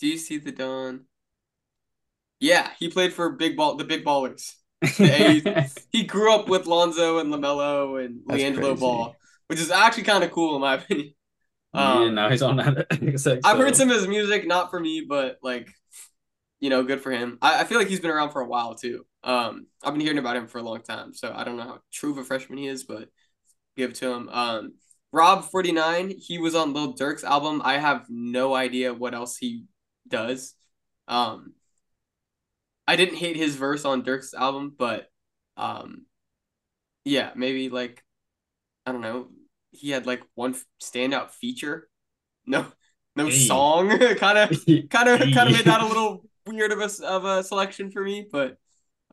Do 0.00 0.08
you 0.08 0.18
see 0.18 0.38
the 0.38 0.50
Dawn? 0.50 1.06
Yeah, 2.40 2.70
he 2.78 2.88
played 2.88 3.12
for 3.12 3.30
Big 3.30 3.56
Ball, 3.56 3.76
the 3.76 3.84
Big 3.84 4.04
Ballers. 4.04 4.54
The 4.98 5.70
He 5.90 6.04
grew 6.04 6.32
up 6.34 6.48
with 6.48 6.66
Lonzo 6.66 7.18
and 7.18 7.32
Lamelo 7.32 8.04
and 8.04 8.20
That's 8.28 8.44
LiAngelo 8.44 8.50
crazy. 8.54 8.78
Ball, 8.78 9.18
which 9.48 9.60
is 9.60 9.70
actually 9.70 10.04
kind 10.04 10.24
of 10.24 10.30
cool 10.30 10.54
in 10.54 10.60
my 10.60 10.74
opinion. 10.82 11.14
yeah, 11.72 12.10
Um, 12.10 12.10
now 12.10 12.28
he's 12.30 12.42
on 12.42 12.56
that. 12.56 12.86
XXL. 13.02 13.40
I've 13.42 13.58
heard 13.58 13.76
some 13.76 13.90
of 13.90 13.96
his 13.96 14.06
music, 14.08 14.46
not 14.46 14.70
for 14.70 14.78
me, 14.78 15.04
but 15.08 15.38
like, 15.42 15.68
you 16.60 16.70
know, 16.70 16.84
good 16.84 17.00
for 17.02 17.10
him. 17.12 17.38
I, 17.42 17.62
I 17.62 17.64
feel 17.64 17.78
like 17.78 17.88
he's 17.88 18.00
been 18.00 18.10
around 18.10 18.30
for 18.32 18.42
a 18.42 18.46
while 18.48 18.74
too. 18.74 19.06
Um, 19.24 19.66
I've 19.84 19.94
been 19.94 20.00
hearing 20.02 20.18
about 20.18 20.36
him 20.36 20.48
for 20.48 20.58
a 20.58 20.62
long 20.62 20.82
time, 20.82 21.14
so 21.14 21.32
I 21.34 21.44
don't 21.44 21.56
know 21.56 21.64
how 21.64 21.80
true 21.92 22.12
of 22.12 22.18
a 22.18 22.24
freshman 22.24 22.58
he 22.58 22.66
is, 22.68 22.84
but 22.84 23.08
give 23.80 23.94
to 23.94 24.12
him. 24.12 24.28
Um, 24.30 24.74
Rob 25.12 25.44
forty 25.44 25.72
nine, 25.72 26.10
he 26.18 26.38
was 26.38 26.54
on 26.54 26.72
Lil 26.74 26.92
Durk's 26.94 27.24
album. 27.24 27.62
I 27.64 27.78
have 27.78 28.06
no 28.08 28.54
idea 28.54 28.94
what 28.94 29.14
else 29.14 29.36
he 29.36 29.64
does. 30.08 30.54
Um, 31.08 31.54
I 32.86 32.96
didn't 32.96 33.16
hate 33.16 33.36
his 33.36 33.56
verse 33.56 33.84
on 33.84 34.02
Durk's 34.02 34.34
album, 34.34 34.74
but 34.76 35.08
um, 35.56 36.06
yeah, 37.04 37.32
maybe 37.34 37.68
like 37.68 38.04
I 38.86 38.92
don't 38.92 39.00
know. 39.02 39.28
He 39.72 39.90
had 39.90 40.06
like 40.06 40.22
one 40.34 40.56
standout 40.82 41.32
feature. 41.32 41.88
No, 42.46 42.66
no 43.16 43.30
Hey. 43.30 43.30
song. 43.30 43.98
Kind 44.18 44.38
of, 44.38 44.52
kind 44.90 45.08
of, 45.08 45.32
kind 45.32 45.48
of 45.48 45.54
made 45.54 45.66
that 45.66 45.82
a 45.82 45.86
little 45.86 46.26
weird 46.46 46.72
of 46.72 46.80
a 46.80 47.06
of 47.06 47.24
a 47.24 47.44
selection 47.44 47.90
for 47.90 48.02
me. 48.02 48.28
But 48.30 48.58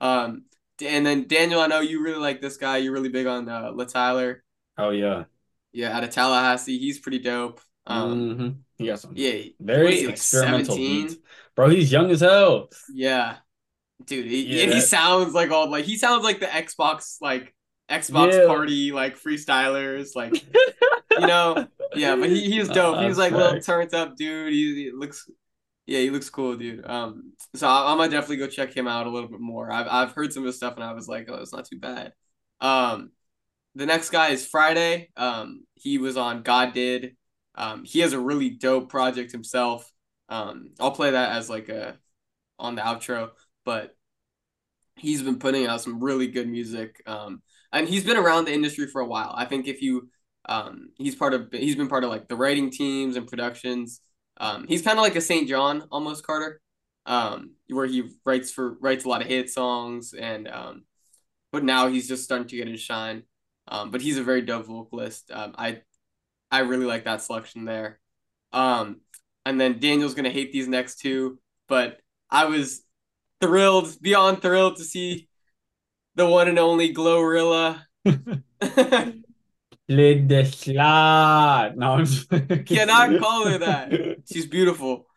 um, 0.01 0.45
and 0.83 1.05
then 1.05 1.27
Daniel, 1.27 1.61
I 1.61 1.67
know 1.67 1.81
you 1.81 2.03
really 2.03 2.19
like 2.19 2.41
this 2.41 2.57
guy. 2.57 2.77
You're 2.77 2.93
really 2.93 3.09
big 3.09 3.27
on 3.27 3.49
uh, 3.49 3.71
Luh 3.73 3.85
Tyler. 3.85 4.43
Oh 4.77 4.89
yeah. 4.91 5.25
Yeah, 5.71 5.95
out 5.95 6.03
of 6.03 6.09
Tallahassee, 6.11 6.79
he's 6.79 6.99
pretty 6.99 7.19
dope. 7.19 7.61
Um, 7.85 8.23
hmm 8.37 8.49
He 8.77 8.87
got 8.87 8.99
some 8.99 9.15
yeah, 9.15 9.31
very 9.59 10.03
he, 10.03 10.07
experimental 10.07 10.79
17? 10.79 10.83
beats. 10.83 11.17
Bro, 11.55 11.69
he's 11.69 11.91
young 11.91 12.11
as 12.11 12.21
hell. 12.21 12.69
yeah, 12.87 13.37
dude. 14.05 14.27
He, 14.27 14.43
Yeah, 14.47 14.63
and 14.63 14.71
he 14.71 14.81
sounds 14.81 15.33
like 15.33 15.51
all 15.51 15.69
like 15.71 15.85
he 15.85 15.97
sounds 15.97 16.23
like 16.23 16.39
the 16.39 16.47
Xbox 16.47 17.17
like 17.21 17.55
Xbox 17.91 18.37
Yeah. 18.37 18.43
party 18.43 18.91
like 18.91 19.19
freestylers 19.21 20.15
like 20.15 20.45
you 21.15 21.25
know 21.27 21.67
yeah 21.93 22.15
but 22.15 22.29
he, 22.29 22.51
he's 22.51 22.69
dope 22.69 22.99
he's 22.99 23.17
like 23.17 23.33
little 23.33 23.59
turned 23.59 23.93
up 23.95 24.15
dude 24.17 24.53
he, 24.53 24.85
he 24.85 24.91
looks 24.91 25.29
yeah 25.87 25.99
he 25.99 26.09
looks 26.11 26.29
cool 26.29 26.55
dude 26.57 26.85
um 26.85 27.33
so 27.55 27.67
I, 27.67 27.91
I'm 27.91 27.97
gonna 27.97 28.11
definitely 28.11 28.37
go 28.37 28.47
check 28.47 28.75
him 28.75 28.87
out 28.87 29.07
a 29.07 29.11
little 29.11 29.29
bit 29.29 29.41
more 29.41 29.71
I've, 29.71 29.87
I've 29.89 30.11
heard 30.13 30.33
some 30.33 30.43
of 30.43 30.47
his 30.47 30.57
stuff 30.57 30.75
and 30.75 30.83
I 30.83 30.93
was 30.93 31.07
like 31.07 31.27
oh 31.29 31.35
it's 31.35 31.53
not 31.53 31.65
too 31.65 31.79
bad 31.79 32.13
um 32.61 33.11
the 33.77 33.85
next 33.85 34.09
guy 34.09 34.29
is 34.29 34.47
Fridayy 34.47 35.07
um 35.17 35.65
he 35.75 35.97
was 35.97 36.17
on 36.17 36.43
God 36.43 36.73
Did 36.73 37.15
um 37.55 37.83
he 37.83 37.99
has 37.99 38.13
a 38.13 38.19
really 38.19 38.49
dope 38.49 38.89
project 38.89 39.31
himself 39.31 39.91
um 40.29 40.71
I'll 40.79 40.91
play 40.91 41.11
that 41.11 41.35
as 41.35 41.49
like 41.49 41.69
a 41.69 41.97
on 42.59 42.75
the 42.75 42.81
outro 42.81 43.29
but 43.65 43.95
he's 44.95 45.21
been 45.21 45.39
putting 45.39 45.67
out 45.67 45.81
some 45.81 46.03
really 46.03 46.27
good 46.27 46.47
music 46.47 47.01
um 47.05 47.41
and 47.71 47.87
he's 47.87 48.03
been 48.03 48.17
around 48.17 48.45
the 48.45 48.53
industry 48.53 48.87
for 48.87 49.01
a 49.01 49.07
while 49.07 49.33
I 49.35 49.45
think 49.45 49.67
if 49.67 49.81
you 49.81 50.09
um, 50.47 50.89
he's 50.95 51.15
part 51.15 51.33
of 51.33 51.49
he's 51.51 51.75
been 51.75 51.89
part 51.89 52.03
of 52.03 52.09
like 52.09 52.27
the 52.27 52.35
writing 52.35 52.69
teams 52.69 53.15
and 53.15 53.27
productions. 53.27 54.01
Um, 54.37 54.65
he's 54.67 54.81
kind 54.81 54.97
of 54.97 55.03
like 55.03 55.15
a 55.15 55.21
St. 55.21 55.47
John 55.47 55.83
almost 55.91 56.25
Carter, 56.25 56.61
um, 57.05 57.55
where 57.69 57.85
he 57.85 58.09
writes 58.25 58.51
for 58.51 58.77
writes 58.79 59.05
a 59.05 59.09
lot 59.09 59.21
of 59.21 59.27
hit 59.27 59.49
songs 59.49 60.13
and 60.13 60.47
um, 60.47 60.85
but 61.51 61.63
now 61.63 61.87
he's 61.87 62.07
just 62.07 62.23
starting 62.23 62.47
to 62.47 62.55
get 62.55 62.67
his 62.67 62.81
shine. 62.81 63.23
Um, 63.67 63.91
but 63.91 64.01
he's 64.01 64.17
a 64.17 64.23
very 64.23 64.41
dope 64.41 64.65
vocalist. 64.65 65.31
Um, 65.31 65.55
I 65.57 65.81
I 66.51 66.59
really 66.59 66.85
like 66.85 67.05
that 67.05 67.21
selection 67.21 67.65
there. 67.65 67.99
Um, 68.53 69.01
and 69.45 69.59
then 69.59 69.79
Daniel's 69.79 70.13
gonna 70.13 70.29
hate 70.29 70.51
these 70.51 70.67
next 70.67 70.99
two, 70.99 71.39
but 71.67 71.99
I 72.29 72.45
was 72.45 72.83
thrilled, 73.41 73.95
beyond 74.01 74.41
thrilled 74.41 74.77
to 74.77 74.83
see 74.83 75.27
the 76.15 76.27
one 76.27 76.47
and 76.47 76.59
only 76.59 76.93
Glorilla. 76.93 77.83
The 79.87 80.43
slide. 80.43 81.77
No, 81.77 81.93
I'm 81.93 82.05
just... 82.05 82.29
Cannot 82.65 83.21
call 83.21 83.47
her 83.47 83.57
that. 83.59 84.17
She's 84.29 84.45
beautiful. 84.45 85.07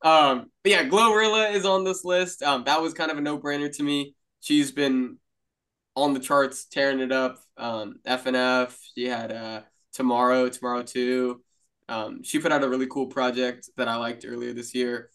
Um, 0.00 0.50
but 0.62 0.72
yeah, 0.72 0.88
Glorilla 0.88 1.52
is 1.52 1.66
on 1.66 1.84
this 1.84 2.04
list. 2.04 2.42
Um, 2.42 2.64
that 2.64 2.80
was 2.80 2.94
kind 2.94 3.10
of 3.10 3.18
a 3.18 3.20
no-brainer 3.20 3.74
to 3.76 3.82
me. 3.82 4.14
She's 4.40 4.72
been 4.72 5.18
on 5.96 6.14
the 6.14 6.20
charts, 6.20 6.66
tearing 6.66 7.00
it 7.00 7.12
up. 7.12 7.38
Um, 7.56 7.96
FNF. 8.06 8.76
She 8.94 9.06
had 9.06 9.32
uh 9.32 9.62
Tomorrow, 9.92 10.48
Tomorrow 10.48 10.82
Two. 10.82 11.42
Um, 11.88 12.22
she 12.22 12.38
put 12.38 12.52
out 12.52 12.64
a 12.64 12.68
really 12.68 12.86
cool 12.86 13.06
project 13.06 13.68
that 13.76 13.88
I 13.88 13.96
liked 13.96 14.24
earlier 14.26 14.52
this 14.52 14.74
year. 14.74 15.10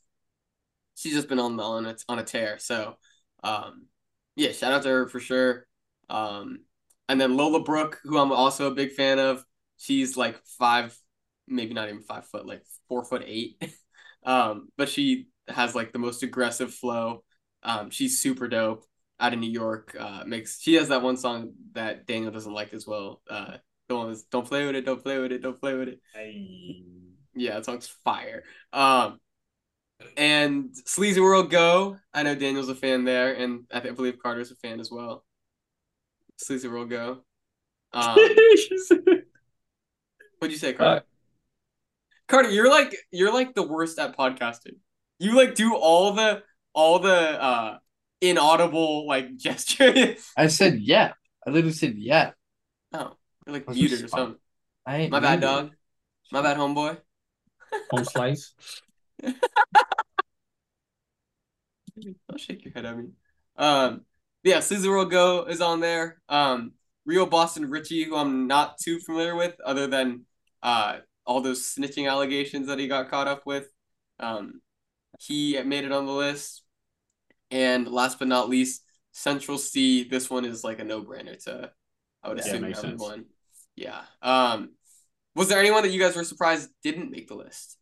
She's 0.96 1.14
just 1.14 1.28
been 1.28 1.40
on 1.40 1.58
the 1.58 1.64
on 1.64 1.86
a 1.86 1.96
on 2.08 2.20
a 2.20 2.24
tear. 2.24 2.60
So, 2.60 2.96
um, 3.44 3.88
yeah, 4.36 4.52
shout 4.52 4.74
out 4.74 4.84
to 4.84 4.90
her 4.90 5.08
for 5.08 5.20
sure. 5.20 5.68
Um, 6.10 6.60
and 7.08 7.20
then 7.20 7.36
Lola 7.38 7.62
Brooke, 7.62 8.00
who 8.04 8.18
I'm 8.18 8.32
also 8.32 8.68
a 8.68 8.76
big 8.76 8.92
fan 8.94 9.20
of. 9.20 9.44
She's 9.78 10.16
like 10.18 10.40
five, 10.58 10.98
maybe 11.48 11.74
not 11.74 11.90
even 11.90 12.02
five 12.02 12.26
foot, 12.26 12.46
like 12.46 12.64
four 12.88 13.04
foot 13.04 13.24
eight. 13.26 13.62
um, 14.24 14.70
but 14.78 14.90
she 14.90 15.28
has 15.48 15.74
like 15.76 15.92
the 15.92 16.00
most 16.00 16.24
aggressive 16.24 16.74
flow. 16.74 17.24
Um, 17.64 17.90
she's 17.90 18.22
super 18.22 18.48
dope 18.48 18.86
out 19.20 19.34
of 19.34 19.39
New 19.39 19.49
York. 19.49 19.95
Uh, 19.99 20.24
makes 20.26 20.61
she 20.61 20.76
has 20.76 20.89
that 20.89 21.01
one 21.01 21.17
song 21.17 21.53
that 21.74 22.05
Daniel 22.05 22.32
doesn't 22.32 22.53
like 22.53 22.74
as 22.74 22.88
well. 22.88 23.22
Uh, 23.30 23.57
the 23.88 23.95
one 23.95 24.09
is 24.09 24.24
"Don't 24.24 24.47
play 24.47 24.65
with 24.65 24.76
it, 24.76 24.86
don't 24.86 25.01
play 25.01 25.20
with 25.20 25.32
it, 25.32 25.41
don't 25.41 25.59
play 25.59 25.74
with 25.74 25.89
it." 25.89 25.99
Yeah, 27.36 27.55
that 27.55 27.65
song's 27.65 27.88
fire. 27.88 28.43
Um, 28.74 29.20
and 30.17 30.76
Sleazy 30.86 31.20
World 31.22 31.49
Go. 31.49 31.97
I 32.13 32.24
know 32.24 32.36
Daniel's 32.36 32.70
a 32.70 32.76
fan 32.76 33.03
there, 33.03 33.34
and 33.34 33.65
I, 33.72 33.80
think, 33.80 33.93
I 33.93 33.95
believe 33.95 34.20
Carter's 34.22 34.51
a 34.51 34.55
fan 34.55 34.80
as 34.80 34.91
well. 34.91 35.26
Sleazy 36.38 36.67
World 36.67 36.89
Go. 36.89 37.20
Um, 37.91 38.15
what'd 40.39 40.51
you 40.51 40.57
say, 40.57 40.74
Carter? 40.74 41.01
Uh, 41.01 41.03
Carter, 42.28 42.51
you're 42.51 42.70
like 42.70 42.95
you're 43.11 43.34
like 43.34 43.55
the 43.55 43.63
worst 43.63 43.97
at 43.97 44.15
podcasting. 44.15 44.78
You 45.17 45.36
like 45.36 45.55
do 45.55 45.76
all 45.76 46.13
the 46.13 46.43
all 46.74 46.99
the 46.99 47.43
uh 47.43 47.78
inaudible 48.22 49.07
like 49.07 49.36
gesture. 49.38 50.15
I 50.38 50.47
said 50.47 50.80
yeah. 50.80 51.13
I 51.45 51.51
literally 51.51 51.74
said 51.74 51.95
yeah. 51.97 52.32
oh, 52.93 53.15
you're 53.45 53.53
like 53.53 53.70
muted 53.70 54.03
or 54.03 54.07
something. 54.07 54.38
I 54.86 54.97
ain't 54.97 55.11
My 55.11 55.20
bad, 55.20 55.39
muted. 55.39 55.41
dog. 55.41 55.72
My 56.32 56.41
bad, 56.41 56.57
homeboy. 56.57 56.97
Home 57.91 58.05
slice. 58.05 58.53
Don't 59.24 59.36
shake 62.39 62.63
your 62.63 62.74
head 62.74 62.86
at 62.86 62.97
me. 62.97 63.09
Um, 63.57 64.01
yeah, 64.43 64.61
Sleazy 64.61 64.88
World 64.88 65.11
Go 65.11 65.45
is 65.45 65.61
on 65.61 65.80
there. 65.80 66.22
Um, 66.30 66.74
Real 67.05 67.26
Boston 67.26 67.70
Richey, 67.70 68.03
who 68.03 68.15
I'm 68.15 68.47
not 68.47 68.78
too 68.78 68.99
familiar 68.99 69.36
with, 69.36 69.55
other 69.65 69.88
than 69.88 70.26
uh 70.61 70.97
all 71.26 71.41
those 71.41 71.61
snitching 71.61 72.09
allegations 72.09 72.67
that 72.67 72.80
he 72.80 72.88
got 72.88 73.09
caught 73.09 73.28
up 73.28 73.45
with. 73.45 73.67
Um, 74.20 74.61
he 75.20 75.61
made 75.63 75.84
it 75.84 75.91
on 75.91 76.05
the 76.05 76.11
list. 76.11 76.63
And 77.52 77.88
last 77.88 78.20
but 78.20 78.28
not 78.28 78.50
least, 78.50 78.84
Central 79.12 79.58
Cee. 79.58 80.04
This 80.04 80.30
one 80.30 80.45
is 80.45 80.64
like 80.64 80.80
a 80.80 80.84
no-brainer 80.84 81.41
to, 81.45 81.72
I 82.24 82.30
would 82.30 82.38
Yeah, 82.39 82.45
assume 82.45 82.62
makes 82.62 82.80
sense. 82.80 83.04
Yeah. 83.76 84.02
Um, 84.22 84.72
was 85.36 85.47
there 85.50 85.60
anyone 85.60 85.84
that 85.84 85.89
you 85.91 86.00
guys 86.00 86.16
were 86.16 86.24
surprised 86.24 86.70
didn't 86.84 87.12
make 87.12 87.28
the 87.28 87.36
list? 87.36 87.78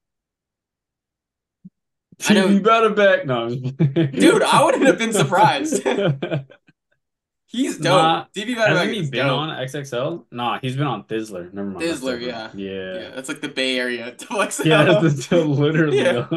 I 2.29 2.33
know- 2.33 2.59
better 2.63 2.89
back. 2.91 3.25
No, 3.25 3.49
Dude, 3.49 4.43
I 4.43 4.63
wouldn't 4.63 4.85
have 4.85 4.97
been 4.97 5.13
surprised. 5.13 5.83
He's 7.49 7.77
dope. 7.77 7.83
Nah, 7.85 8.25
DB 8.35 8.55
Hasn't 8.55 8.75
Back 8.75 8.89
he 8.89 9.09
been 9.09 9.25
dope. 9.27 9.39
on 9.39 9.49
XXL? 9.65 10.25
Nah, 10.31 10.59
he's 10.59 10.75
been 10.75 10.85
on 10.85 11.05
Thizzler. 11.05 11.51
Never 11.53 11.69
mind. 11.69 11.81
Thizzler, 11.81 12.19
different. 12.19 12.55
Yeah. 12.55 12.93
Yeah, 12.99 13.11
that's 13.15 13.29
like 13.29 13.39
the 13.39 13.47
Bay 13.47 13.79
Area 13.79 14.11
to 14.17 14.51
Yeah, 14.65 14.99
that's 15.01 15.31
literally. 15.31 15.97
Yeah. 16.01 16.27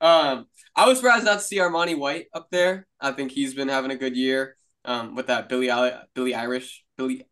Um, 0.00 0.46
I 0.76 0.86
was 0.86 0.98
surprised 0.98 1.24
not 1.24 1.38
to 1.38 1.44
see 1.44 1.56
Armani 1.58 1.96
White 1.98 2.26
up 2.34 2.48
there. 2.50 2.86
I 3.00 3.12
think 3.12 3.32
he's 3.32 3.54
been 3.54 3.68
having 3.68 3.90
a 3.90 3.96
good 3.96 4.16
year. 4.16 4.56
Um, 4.84 5.16
with 5.16 5.26
that 5.26 5.48
Billy 5.48 5.68
I- 5.70 6.02
Billy 6.14 6.32
Irish 6.34 6.84
Billy 6.96 7.26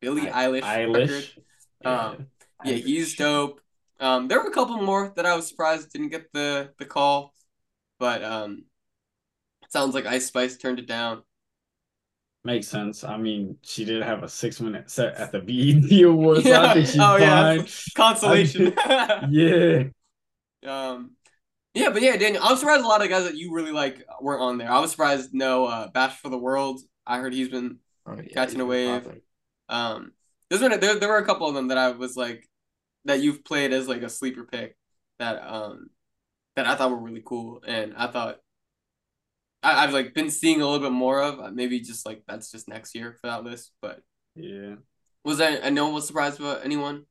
Billy 0.00 0.28
I- 0.28 0.46
Eilish. 0.46 0.62
Eilish. 0.62 1.38
Um, 1.84 2.26
Yeah, 2.64 2.74
he's 2.74 3.14
dope. 3.16 3.60
Um, 4.00 4.26
there 4.28 4.40
were 4.42 4.48
a 4.48 4.52
couple 4.52 4.76
more 4.82 5.12
that 5.16 5.24
I 5.26 5.36
was 5.36 5.46
surprised 5.46 5.92
didn't 5.92 6.08
get 6.08 6.32
the 6.32 6.72
the 6.78 6.86
call, 6.86 7.32
but 7.98 8.24
um, 8.24 8.64
sounds 9.68 9.94
like 9.94 10.06
Ice 10.06 10.26
Spice 10.26 10.56
turned 10.56 10.78
it 10.80 10.86
down. 10.86 11.22
Makes 12.44 12.68
sense. 12.68 13.04
I 13.04 13.18
mean, 13.18 13.58
she 13.62 13.84
did 13.84 14.02
have 14.02 14.22
a 14.22 14.28
six 14.28 14.60
minute 14.60 14.90
set 14.90 15.14
at 15.16 15.30
the 15.30 15.38
BET 15.90 16.02
Awards, 16.06 16.42
so 16.42 16.48
Yeah. 16.48 16.62
I 16.62 16.74
think 16.74 16.86
she's 16.86 16.98
Oh, 16.98 17.16
yeah. 17.16 17.56
fine. 17.56 17.66
Consolation. 17.94 18.74
Yeah. 19.30 19.84
Um, 20.66 21.12
yeah, 21.74 21.90
but 21.90 22.02
yeah, 22.02 22.16
Daniel, 22.16 22.42
I'm 22.44 22.56
surprised 22.56 22.84
a 22.84 22.88
lot 22.88 23.02
of 23.02 23.08
guys 23.08 23.24
that 23.24 23.36
you 23.36 23.52
really 23.52 23.72
like 23.72 24.04
weren't 24.20 24.42
on 24.42 24.58
there. 24.58 24.70
I 24.70 24.80
was 24.80 24.90
surprised 24.90 25.30
no 25.32 25.66
uh, 25.66 25.88
Bash 25.88 26.18
for 26.18 26.28
the 26.28 26.38
World. 26.38 26.80
I 27.06 27.18
heard 27.18 27.32
he's 27.32 27.48
been 27.48 27.78
Oh, 28.06 28.14
yeah, 28.16 28.22
Catching 28.32 28.56
he's 28.56 28.62
a 28.62 28.66
wave. 28.66 29.08
um. 29.68 30.12
There's 30.48 30.62
been 30.62 30.80
there 30.80 30.96
there 30.96 31.08
were 31.08 31.18
a 31.18 31.26
couple 31.26 31.46
of 31.48 31.54
them 31.54 31.68
that 31.68 31.78
I 31.78 31.90
was 31.92 32.16
like 32.16 32.48
that 33.04 33.20
you've 33.20 33.44
played 33.44 33.72
as 33.72 33.86
like 33.86 34.02
a 34.02 34.08
sleeper 34.08 34.42
pick 34.44 34.76
that 35.20 35.40
um 35.46 35.90
that 36.56 36.66
I 36.66 36.74
thought 36.74 36.90
were 36.90 36.98
really 36.98 37.22
cool 37.24 37.62
and 37.64 37.94
I 37.96 38.08
thought 38.08 38.38
I, 39.62 39.84
I've 39.84 39.92
like 39.92 40.12
been 40.12 40.30
seeing 40.30 40.60
a 40.60 40.64
little 40.66 40.80
bit 40.80 40.92
more 40.92 41.22
of 41.22 41.38
Uh, 41.38 41.50
maybe 41.52 41.80
just 41.80 42.04
like 42.04 42.22
that's 42.26 42.50
just 42.50 42.68
next 42.68 42.94
year 42.96 43.16
for 43.20 43.28
that 43.28 43.44
list. 43.44 43.72
But 43.80 44.02
Yeah. 44.34 44.76
was 45.24 45.38
there? 45.38 45.60
And 45.62 45.74
no 45.74 45.84
one 45.84 45.94
was 45.94 46.06
surprised 46.06 46.40
about 46.40 46.64
anyone 46.64 47.04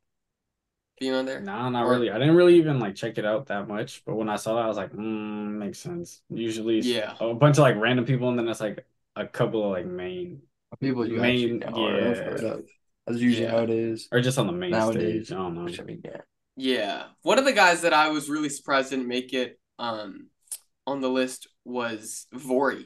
being 1.00 1.14
on 1.14 1.26
there. 1.26 1.40
Nah, 1.40 1.70
not 1.70 1.86
Or- 1.86 1.92
really. 1.92 2.10
I 2.12 2.18
didn't 2.20 2.36
really 2.36 2.56
even 2.56 2.80
like 2.80 2.96
check 2.96 3.18
it 3.18 3.26
out 3.26 3.48
that 3.48 3.68
much, 3.68 4.04
but 4.06 4.16
when 4.16 4.30
I 4.30 4.36
saw 4.36 4.56
that, 4.56 4.66
I 4.66 4.68
was 4.68 4.78
like, 4.78 4.92
mm, 4.94 5.52
makes 5.58 5.80
sense. 5.80 6.22
Usually, 6.30 6.80
Yeah. 6.80 7.16
a 7.20 7.34
bunch 7.34 7.58
of 7.58 7.62
like 7.64 7.78
random 7.78 8.06
people, 8.06 8.30
and 8.30 8.38
then 8.38 8.48
it's 8.48 8.62
like 8.62 8.86
a 9.16 9.26
couple 9.28 9.64
of 9.66 9.72
like 9.72 9.86
main 9.86 10.42
People 10.80 11.08
you 11.08 11.18
Main- 11.20 11.64
actually 11.64 11.72
know 11.74 11.88
or 11.88 11.92
have 11.94 12.18
yeah. 12.18 12.24
heard. 12.24 12.66
That's 13.08 13.20
usually 13.20 13.46
Yeah. 13.46 13.52
how 13.52 13.64
it 13.64 13.72
is. 13.72 14.08
or 14.12 14.22
just 14.22 14.38
on 14.38 14.46
the 14.46 14.54
main 14.54 14.70
Nowadays, 14.70 15.26
stage. 15.26 15.36
I 15.36 15.42
don't 15.42 15.56
know. 15.56 15.64
Which 15.64 15.80
I 15.80 15.84
mean, 15.84 16.02
yeah. 16.06 16.22
Yeah. 16.58 17.04
One 17.24 17.40
of 17.40 17.46
the 17.46 17.54
guys 17.54 17.82
that 17.82 17.92
I 17.92 18.10
was 18.10 18.30
really 18.30 18.50
surprised 18.50 18.92
didn't 18.92 19.08
make 19.08 19.34
it 19.34 19.60
um 19.80 20.28
on 20.86 21.02
the 21.02 21.10
list 21.10 21.48
was 21.66 22.28
Vory. 22.36 22.86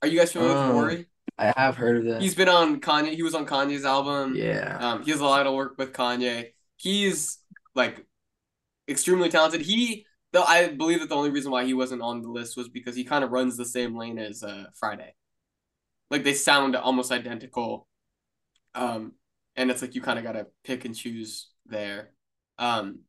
Are 0.00 0.08
you 0.08 0.18
guys 0.18 0.32
familiar 0.32 0.54
Oh, 0.56 0.68
with 0.68 0.76
Vory? 0.98 1.06
I 1.38 1.52
have 1.56 1.76
heard 1.76 1.98
of 1.98 2.04
that. 2.06 2.22
He's 2.22 2.34
been 2.34 2.48
on 2.48 2.80
Kanye. 2.80 3.14
He 3.14 3.22
was 3.22 3.34
on 3.34 3.44
Kanye's 3.46 3.84
album. 3.84 4.34
yeah. 4.36 4.78
Um, 4.80 5.02
he 5.02 5.10
has 5.10 5.20
a 5.20 5.24
lot 5.24 5.46
of 5.46 5.52
work 5.54 5.74
with 5.78 5.92
Kanye. 5.92 6.52
He's 6.80 7.38
like 7.74 8.06
extremely 8.88 9.28
talented. 9.28 9.60
He 9.60 10.06
though 10.32 10.44
I 10.44 10.68
believe 10.68 11.00
that 11.00 11.10
the 11.10 11.14
only 11.14 11.30
reason 11.30 11.52
why 11.52 11.64
he 11.64 11.74
wasn't 11.74 12.00
on 12.00 12.22
the 12.22 12.28
list 12.28 12.56
was 12.56 12.70
because 12.70 12.96
he 12.96 13.04
kind 13.04 13.22
of 13.22 13.32
runs 13.32 13.56
the 13.56 13.66
same 13.66 13.96
lane 13.96 14.18
as 14.18 14.42
uh 14.42 14.64
Fridayy. 14.82 15.10
Like 16.10 16.24
they 16.24 16.32
sound 16.32 16.74
almost 16.74 17.12
identical. 17.12 17.86
Um, 18.74 19.12
and 19.56 19.70
it's 19.70 19.82
like 19.82 19.94
you 19.94 20.00
kind 20.00 20.18
of 20.18 20.24
gotta 20.24 20.46
pick 20.64 20.86
and 20.86 20.96
choose 20.96 21.50
there. 21.66 22.12
Um, 22.58 23.00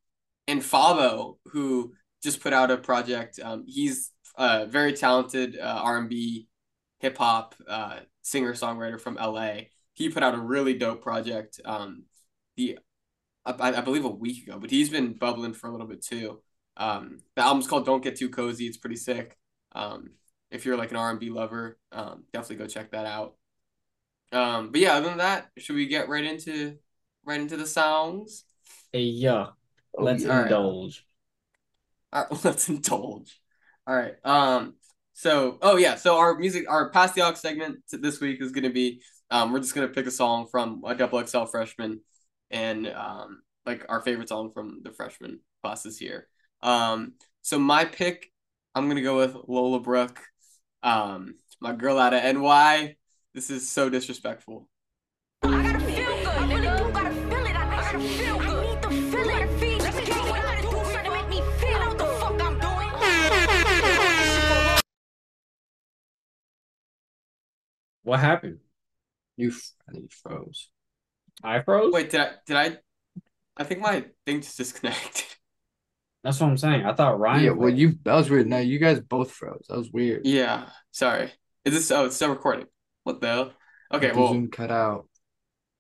and 0.48 0.62
Fabo, 0.62 1.38
who 1.46 1.94
just 2.22 2.42
put 2.42 2.52
out 2.52 2.72
a 2.72 2.78
project, 2.78 3.40
um, 3.42 3.64
he's 3.68 4.12
a 4.38 4.66
very 4.66 4.92
talented 4.94 5.58
uh, 5.58 5.82
R&B, 5.84 6.48
hip 7.00 7.18
hop 7.18 7.56
uh, 7.68 8.00
singer 8.22 8.54
songwriter 8.54 9.00
from 9.00 9.16
LA. 9.16 9.54
He 9.94 10.10
put 10.10 10.24
out 10.24 10.36
a 10.36 10.40
really 10.40 10.74
dope 10.74 11.02
project. 11.02 11.62
Um, 11.64 12.04
the 12.58 12.80
I, 13.46 13.54
I 13.74 13.82
believe 13.82 14.06
a 14.06 14.10
week 14.10 14.48
ago, 14.48 14.60
but 14.60 14.70
he's 14.70 14.90
been 14.90 15.14
bubbling 15.14 15.54
for 15.54 15.68
a 15.68 15.72
little 15.72 15.88
bit 15.88 16.04
too. 16.04 16.42
Um, 16.78 17.20
the 17.36 17.42
album's 17.44 17.68
called 17.68 17.86
"Don't 17.86 18.04
Get 18.04 18.16
Too 18.18 18.30
Cozy." 18.30 18.66
It's 18.68 18.78
pretty 18.78 18.96
sick. 18.98 19.38
Um, 19.74 20.12
if 20.52 20.66
you're 20.66 20.78
like 20.78 20.92
an 20.92 20.98
R&B 20.98 21.30
lover, 21.30 21.78
um, 21.92 22.24
definitely 22.34 22.58
go 22.58 22.68
check 22.68 22.92
that 22.92 23.06
out. 23.06 23.36
Um, 24.32 24.72
but 24.72 24.82
yeah, 24.82 24.94
other 24.96 25.10
than 25.10 25.18
that, 25.20 25.50
should 25.58 25.76
we 25.76 25.88
get 25.88 26.10
right 26.10 26.24
into 26.24 26.78
right 27.26 27.40
into 27.42 27.58
the 27.58 27.68
songs? 27.68 28.46
Hey, 28.94 29.02
yeah, 29.04 29.52
Oh, 29.98 30.06
let's 30.06 30.18
yeah. 30.18 30.26
indulge. 30.26 31.06
All 32.14 32.28
right, 32.30 32.44
let's 32.46 32.70
indulge. 32.70 33.40
All 33.88 33.96
right. 33.96 34.16
Um. 34.24 34.76
So, 35.14 35.58
oh 35.62 35.78
yeah. 35.78 35.96
So 35.96 36.18
our 36.18 36.36
music, 36.38 36.70
our 36.70 36.90
past 36.90 37.16
the 37.16 37.22
aux 37.22 37.34
segment 37.36 37.80
this 37.92 38.20
week 38.22 38.42
is 38.42 38.52
gonna 38.52 38.70
be. 38.70 39.02
Um, 39.30 39.52
we're 39.54 39.60
just 39.60 39.76
gonna 39.76 39.88
pick 39.88 40.08
a 40.08 40.12
song 40.12 40.48
from 40.52 40.84
a 40.86 40.96
double 40.96 41.20
XL 41.20 41.48
freshman, 41.48 42.02
and 42.52 42.88
um, 42.88 43.42
like 43.66 43.86
our 43.90 44.02
favorite 44.02 44.30
song 44.30 44.52
from 44.54 44.82
the 44.84 44.92
freshman 44.92 45.40
class 45.64 45.84
this 45.84 46.02
year. 46.02 46.28
Um. 46.62 47.14
So 47.42 47.58
my 47.58 47.86
pick, 47.86 48.32
I'm 48.76 48.88
gonna 48.88 49.02
go 49.02 49.18
with 49.18 49.36
Lola 49.48 49.80
Brooke. 49.80 50.20
Um, 50.84 51.36
my 51.60 51.74
girl 51.74 51.98
out 51.98 52.14
of 52.14 52.24
NY. 52.24 52.96
This 53.34 53.50
is 53.50 53.70
so 53.70 53.90
disrespectful. 53.90 54.68
I 55.44 55.50
gotta 55.50 55.80
feel 55.80 56.06
good. 56.06 56.28
I 56.28 56.54
really 56.54 56.62
do 56.62 56.92
gotta 56.92 57.12
feel 57.12 57.46
it. 57.46 57.56
I 57.56 57.82
gotta 57.82 58.00
feel 58.00 58.40
good. 58.40 58.48
I 58.48 58.74
need 58.74 58.82
to 58.84 58.90
feel 58.90 59.30
it. 59.30 59.50
Feel 59.60 59.72
it. 59.74 59.82
Let's 59.82 59.98
get 60.00 60.10
it. 60.10 60.16
What 60.16 60.40
I 60.40 60.42
gotta 60.44 60.62
do 60.62 60.70
something 60.72 61.04
to 61.06 61.12
make 61.12 61.30
me 61.30 61.42
feel 61.60 61.80
what 61.80 61.98
the 61.98 62.06
fuck 62.06 62.42
I'm 62.42 62.60
doing. 62.60 62.92
What 68.04 68.20
happened? 68.20 68.60
You, 69.38 69.50
f- 69.50 69.72
I 69.88 69.92
think 69.92 70.04
you 70.04 70.10
froze. 70.10 70.70
I 71.44 71.62
froze. 71.62 71.92
Wait, 71.94 72.10
did 72.10 72.22
I 72.22 72.32
did 72.46 72.56
I? 72.56 72.78
I 73.58 73.64
think 73.64 73.82
my 73.82 74.06
thing 74.26 74.42
just 74.42 74.58
disconnected. 74.58 75.26
That's 76.24 76.40
what 76.40 76.48
I'm 76.50 76.58
saying. 76.58 76.86
I 76.86 76.94
thought 76.94 77.20
Ryan. 77.20 77.44
yeah, 77.44 77.50
well, 77.52 77.70
froze. 77.70 77.80
you 77.80 77.96
that 78.04 78.14
was 78.16 78.30
weird. 78.30 78.48
Now 78.48 78.58
you 78.60 78.78
guys 78.80 79.00
both 79.00 79.32
froze. 79.32 79.66
That 79.70 79.78
was 79.78 79.92
weird. 79.92 80.26
Yeah, 80.26 80.70
sorry. 80.92 81.32
Is 81.66 81.74
this? 81.74 81.92
Oh, 81.92 82.06
it's 82.06 82.16
still 82.16 82.30
recording. 82.30 82.68
What 83.04 83.22
the 83.22 83.28
hell? 83.28 83.54
Okay, 83.94 84.12
The 84.12 84.18
well, 84.20 84.34
Zoom 84.34 84.50
cut 84.50 84.72
out. 84.72 85.08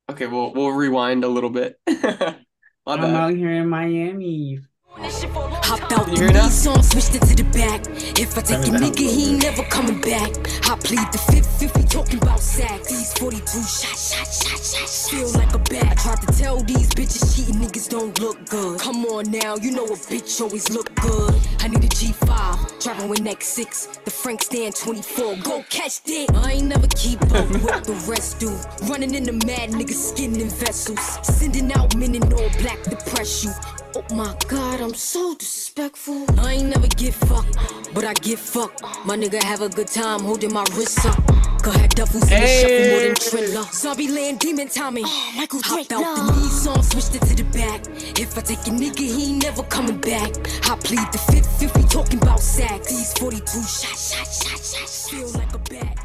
okay, 0.10 0.26
we'll 0.28 0.54
we'll 0.54 0.72
rewind 0.72 1.24
a 1.24 1.28
little 1.28 1.50
bit. 1.52 1.80
I'm 1.88 3.00
bad. 3.02 3.16
out 3.16 3.34
here 3.36 3.52
in 3.52 3.70
Miami. 3.70 4.60
Hopped 5.02 5.92
out 5.94 6.06
the 6.06 6.16
hear 6.16 6.32
that? 6.32 6.44
knee 6.44 6.50
song, 6.50 6.84
switched 6.84 7.16
it 7.16 7.22
to 7.26 7.36
the 7.36 7.44
back. 7.50 7.82
If 8.20 8.38
I 8.38 8.42
take 8.42 8.60
a 8.60 8.70
Turn 8.70 8.76
it 8.76 8.80
down 8.80 8.92
nigga, 8.92 9.10
he 9.10 9.32
ain't 9.34 9.44
never 9.44 9.64
coming 9.64 10.00
back. 10.00 10.30
I 10.70 10.78
plead 10.78 11.08
the 11.12 11.18
fifth 11.18 11.64
if 11.64 11.76
we 11.76 11.84
talking 11.84 12.22
about 12.22 12.40
sacks. 12.40 12.88
These 12.90 13.14
42 13.18 13.42
shot, 13.64 13.98
shot, 13.98 14.28
shot, 14.30 14.60
shot. 14.62 14.90
Feel 15.10 15.32
like 15.34 15.54
a 15.56 15.60
bat. 15.60 15.98
Tried 15.98 16.22
to 16.22 16.28
tell 16.38 16.62
these 16.62 16.90
bitches 16.94 17.36
cheating 17.36 17.56
niggas 17.56 17.90
don't 17.90 18.20
look 18.20 18.46
good. 18.48 18.80
Come 18.80 19.06
on 19.06 19.32
now, 19.32 19.56
you 19.56 19.72
know 19.72 19.86
a 19.86 19.98
bitch 19.98 20.40
always 20.40 20.70
look 20.70 20.94
good. 21.02 21.34
I 21.60 21.68
need 21.68 21.84
a 21.84 21.88
G5, 21.88 22.84
driving 22.84 23.10
with 23.10 23.22
next 23.22 23.48
six. 23.48 23.88
The 24.06 24.12
Frank 24.12 24.44
stand 24.44 24.76
24, 24.76 25.38
go 25.38 25.66
catch 25.70 26.04
that. 26.04 26.28
I 26.36 26.52
ain't 26.54 26.68
never 26.68 26.88
keep 26.88 27.22
up 27.34 27.50
with 27.50 27.84
the 27.86 27.98
rest 28.08 28.40
do. 28.40 28.54
Running 28.86 29.16
in 29.16 29.24
the 29.24 29.34
mad 29.34 29.72
niggas 29.72 30.14
skinning 30.14 30.50
vessels. 30.50 31.02
Sending 31.24 31.74
out 31.74 31.96
men 31.96 32.14
in 32.14 32.24
all 32.34 32.50
black 32.62 32.84
to 32.84 32.96
press 33.10 33.44
you. 33.44 33.81
Oh 33.94 34.16
my 34.16 34.34
god, 34.48 34.80
I'm 34.80 34.94
so 34.94 35.36
disrespectful. 35.36 36.26
I 36.40 36.54
ain't 36.54 36.70
never 36.70 36.88
get 36.88 37.14
fucked, 37.14 37.58
but 37.94 38.06
I 38.06 38.14
get 38.14 38.40
fucked. 38.40 38.82
My 39.06 39.18
nigga 39.18 39.44
have 39.44 39.62
a 39.62 39.68
good 39.68 39.88
time 39.88 40.22
holding 40.22 40.54
my 40.54 40.64
wrists 40.76 41.06
up. 41.06 41.18
Go 41.62 41.72
ahead, 41.72 41.90
duffels 41.92 42.24
in 42.32 42.40
the 42.40 42.48
shuffle 42.48 42.90
more 42.90 43.00
than 43.02 43.16
Triller. 43.16 43.64
Zombie 43.74 44.08
land, 44.08 44.40
demon 44.40 44.70
Tommy. 44.70 45.04
Oh, 45.06 45.34
Michael 45.36 45.60
Hopped 45.64 45.92
out 45.92 46.16
the 46.16 46.24
knee 46.24 46.48
song, 46.48 46.82
switched 46.84 47.16
it 47.16 47.22
to 47.28 47.36
the 47.36 47.44
back. 47.52 47.86
If 48.18 48.38
I 48.38 48.42
take 48.42 48.60
a 48.60 48.72
nigga, 48.72 49.00
he 49.00 49.34
ain't 49.34 49.44
never 49.44 49.64
coming 49.64 50.00
back. 50.00 50.38
I 50.70 50.78
plead 50.78 51.12
the 51.12 51.18
fifth 51.30 51.62
if 51.62 51.76
we 51.76 51.84
talking 51.84 52.22
about 52.22 52.40
sacks. 52.40 52.88
These 52.88 53.12
42 53.18 53.46
shot, 53.46 53.98
shot, 53.98 54.26
shot, 54.26 54.58
shot. 54.58 54.90
Feel 55.12 55.30
like 55.32 55.54
a 55.54 55.60
bat. 55.60 55.98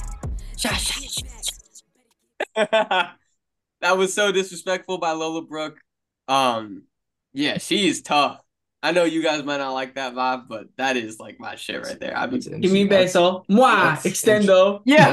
Shot, 0.57 0.75
shot, 0.75 1.03
shot. 2.57 3.17
that 3.81 3.97
was 3.97 4.13
so 4.13 4.33
disrespectful 4.33 4.99
by 4.99 5.13
Lola 5.13 5.43
Brooke. 5.43 5.79
Um, 6.27 6.83
yeah, 7.37 7.59
she 7.59 7.87
is 7.89 8.03
tough. 8.03 8.41
I 8.83 8.93
know 8.93 9.05
you 9.05 9.23
guys 9.23 9.43
might 9.43 9.57
not 9.59 9.73
like 9.73 9.95
that 9.97 10.15
vibe, 10.15 10.49
but 10.49 10.67
that 10.77 10.97
is 10.97 11.19
like 11.19 11.41
my 11.41 11.57
shit 11.57 11.83
right 11.83 11.99
there. 11.99 12.17
I 12.17 12.27
mean, 12.27 12.41
That's 12.41 12.49
Give 12.49 12.73
me 12.73 12.83
interesting. 12.83 12.89
That's- 12.89 13.15
beso. 13.15 13.45
Mwah. 13.49 13.97
Extendo. 14.05 14.81
yeah, 14.85 15.13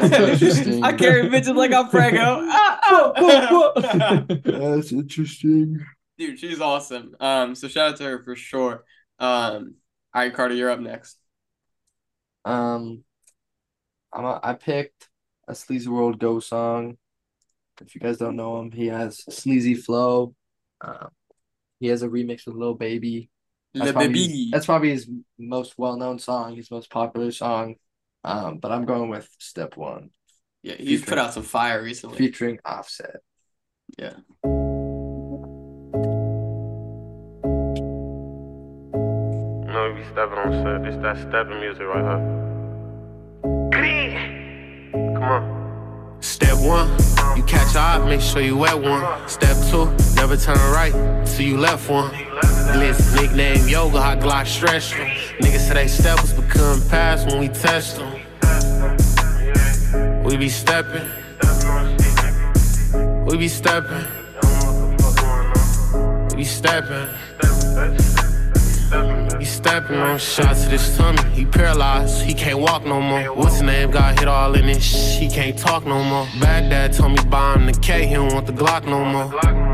I 0.85 0.93
carry 0.93 1.27
bitches 1.29 1.55
like 1.55 1.73
I'm 1.73 1.89
Prego. 1.89 2.45
Whoa, 2.45 3.13
whoa, 3.17 3.73
ah. 3.77 4.25
That's 4.45 4.91
interesting. 4.91 5.79
Dude, 6.17 6.39
she's 6.39 6.61
awesome. 6.61 7.15
Um, 7.19 7.55
so 7.55 7.67
shout 7.67 7.91
out 7.91 7.97
to 7.97 8.03
her 8.03 8.23
for 8.23 8.35
sure. 8.35 8.83
Um, 9.19 9.75
all 10.13 10.21
right, 10.21 10.33
Carter, 10.33 10.53
you're 10.53 10.69
up 10.69 10.79
next. 10.79 11.17
Um, 12.45 13.03
I'm 14.13 14.25
a, 14.25 14.39
I 14.43 14.53
picked 14.53 15.09
a 15.47 15.55
Sleazy 15.55 15.89
World 15.89 16.19
Go 16.19 16.39
song. 16.39 16.97
If 17.81 17.95
you 17.95 18.01
guys 18.01 18.17
don't 18.17 18.35
know 18.35 18.59
him, 18.59 18.71
he 18.71 18.87
has 18.87 19.23
Sleazy 19.33 19.73
Flow. 19.73 20.35
Um, 20.81 21.07
he 21.83 21.89
has 21.89 22.01
a 22.01 22.07
remix 22.07 22.45
with 22.47 22.55
Lil 22.55 22.75
Baby. 22.75 23.29
That's 23.73 23.87
Le 23.87 23.91
probably, 23.93 24.13
baby. 24.13 24.49
that's 24.53 24.65
probably 24.65 24.91
his 24.91 25.09
most 25.37 25.73
well-known 25.77 26.17
song, 26.17 26.55
his 26.55 26.71
most 26.71 26.89
popular 26.89 27.29
song. 27.31 27.75
Um, 28.23 28.59
but 28.59 28.71
I'm 28.71 28.85
going 28.85 29.09
with 29.09 29.27
Step 29.37 29.75
One, 29.75 30.11
Yeah, 30.61 30.75
he's 30.75 31.03
put 31.03 31.17
out 31.17 31.33
some 31.33 31.43
fire 31.43 31.83
recently. 31.83 32.17
featuring 32.17 32.59
Offset. 32.63 33.17
Yeah. 33.99 34.13
You 39.65 39.69
know, 39.73 39.93
we 39.93 40.01
be 40.01 40.07
stepping 40.07 40.37
on 40.37 40.51
set. 40.63 40.87
It's 40.87 41.01
that 41.03 41.17
stepping 41.17 41.59
music 41.59 41.83
right 41.83 42.03
here. 42.03 42.39
Come 45.15 45.23
on. 45.23 45.62
Step 46.23 46.57
one, 46.57 46.89
you 47.35 47.43
catch 47.43 47.75
a 47.75 47.79
eye, 47.79 47.97
make 48.05 48.21
sure 48.21 48.41
you 48.41 48.55
wet 48.55 48.81
one. 48.81 49.03
Step 49.27 49.57
two, 49.69 49.91
never 50.15 50.37
turn 50.37 50.55
right 50.71 50.93
till 51.27 51.45
you 51.45 51.57
left 51.57 51.89
one. 51.89 52.11
Blitz 52.71 53.13
nickname 53.13 53.67
yoga, 53.67 54.01
hot 54.01 54.19
Glock 54.19 54.47
stretch 54.47 54.91
them. 54.91 55.09
Niggas 55.41 55.67
say 55.67 55.73
they 55.73 55.87
steppers 55.89 56.31
become 56.31 56.81
pass 56.87 57.25
when 57.25 57.39
we 57.39 57.49
test 57.49 57.97
them. 57.97 58.13
We 60.23 60.37
be 60.37 60.47
stepping, 60.47 61.09
we 63.25 63.37
be 63.37 63.49
stepping, 63.49 64.05
we 66.29 66.35
be 66.37 66.45
stepping. 66.45 67.09
He 69.43 69.49
stepping 69.49 69.97
on 69.97 70.19
shots 70.19 70.63
to 70.63 70.69
this 70.69 70.95
tummy. 70.95 71.21
He 71.33 71.43
paralyzed, 71.43 72.23
he 72.23 72.33
can't 72.33 72.59
walk 72.59 72.85
no 72.85 73.01
more. 73.01 73.23
What's 73.35 73.55
his 73.55 73.63
name? 73.63 73.91
Got 73.91 74.17
hit 74.17 74.29
all 74.29 74.55
in 74.55 74.67
this 74.67 74.81
sh- 74.81 75.19
he 75.19 75.27
can't 75.27 75.57
talk 75.59 75.85
no 75.85 76.01
more. 76.01 76.25
Baghdad 76.39 76.93
told 76.93 77.11
me 77.11 77.29
buy 77.29 77.55
him 77.55 77.65
the 77.65 77.73
K, 77.73 78.07
he 78.07 78.13
don't 78.13 78.33
want 78.33 78.45
the 78.47 78.53
Glock 78.53 78.85
no 78.85 79.03
more. 79.03 79.72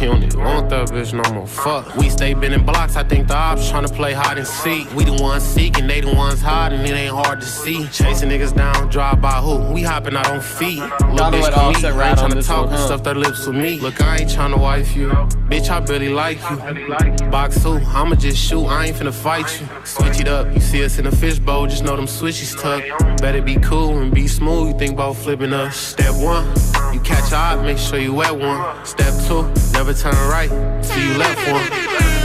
He 0.00 0.06
don't 0.06 0.22
even 0.22 0.40
want 0.42 0.70
that 0.70 0.88
bitch 0.88 1.12
no 1.12 1.34
more. 1.34 1.46
Fuck. 1.46 1.94
We 1.96 2.08
stay 2.08 2.32
bending 2.32 2.64
blocks. 2.64 2.96
I 2.96 3.04
think 3.04 3.28
the 3.28 3.36
ops 3.36 3.70
tryna 3.70 3.94
play 3.94 4.14
hide 4.14 4.38
and 4.38 4.46
seek. 4.46 4.90
We 4.94 5.04
the 5.04 5.12
ones 5.22 5.42
seeking, 5.42 5.86
they 5.86 6.00
the 6.00 6.14
ones 6.14 6.40
hiding. 6.40 6.80
It 6.80 6.92
ain't 6.92 7.14
hard 7.14 7.40
to 7.40 7.46
see. 7.46 7.86
Chasing 7.88 8.30
niggas 8.30 8.56
down, 8.56 8.88
drive 8.88 9.20
by 9.20 9.42
who? 9.42 9.74
We 9.74 9.82
hopping 9.82 10.16
out 10.16 10.30
on 10.30 10.40
feet. 10.40 10.78
Little 10.78 11.30
bitch 11.30 11.52
come 11.52 11.72
eat. 11.72 11.84
I 11.84 12.10
ain't 12.10 12.18
on 12.18 12.30
tryna 12.30 12.46
talk 12.46 12.68
and 12.68 12.76
huh? 12.76 12.86
stuff 12.86 13.02
their 13.02 13.14
lips 13.14 13.46
with 13.46 13.56
me. 13.56 13.78
Look, 13.78 14.00
I 14.00 14.20
ain't 14.20 14.30
tryna 14.30 14.58
wife 14.58 14.96
you. 14.96 15.10
Bitch, 15.50 15.68
I 15.68 15.80
barely 15.80 16.08
like 16.08 16.38
you. 16.48 17.30
Box 17.30 17.62
two, 17.62 17.74
I'ma 17.74 18.14
just 18.14 18.38
shoot. 18.38 18.64
I 18.68 18.86
ain't 18.86 18.96
finna 18.96 19.12
fight 19.12 19.60
you. 19.60 19.68
Switch 19.84 20.18
it 20.18 20.28
up. 20.28 20.50
You 20.54 20.60
see 20.60 20.82
us 20.82 20.98
in 20.98 21.08
a 21.08 21.12
fishbowl, 21.12 21.66
just 21.66 21.84
know 21.84 21.94
them 21.94 22.06
switches 22.06 22.54
tuck. 22.54 22.82
Better 23.18 23.42
be 23.42 23.56
cool 23.56 23.98
and 23.98 24.14
be 24.14 24.26
smooth. 24.26 24.72
You 24.72 24.78
think 24.78 24.92
about 24.94 25.16
flipping 25.16 25.52
us. 25.52 25.76
Step 25.76 26.14
one, 26.14 26.46
you 26.92 27.00
catch 27.00 27.32
a 27.32 27.36
eye, 27.36 27.56
make 27.62 27.78
sure 27.78 27.98
you 27.98 28.14
wet 28.14 28.36
one. 28.36 28.84
Step 28.84 29.14
two, 29.26 29.42
never 29.72 29.94
turn 29.94 30.14
right 30.28 30.48
till 30.82 31.02
you 31.02 31.14
left 31.18 31.40
one. 31.50 31.66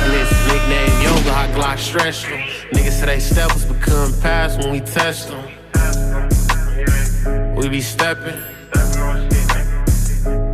Blitz 0.05 0.47
nickname 0.47 1.01
yoga, 1.01 1.34
hot 1.34 1.49
Glock 1.55 1.78
stretch 1.78 2.24
them. 2.24 2.39
Niggas 2.74 2.99
say 2.99 3.05
they 3.05 3.20
steppers 3.20 3.66
become 3.66 4.13
pass 4.22 4.57
when 4.57 4.72
we 4.72 4.80
test 4.82 5.30
them. 5.30 5.45
We 7.55 7.70
be 7.70 7.82
stepping, 7.82 8.39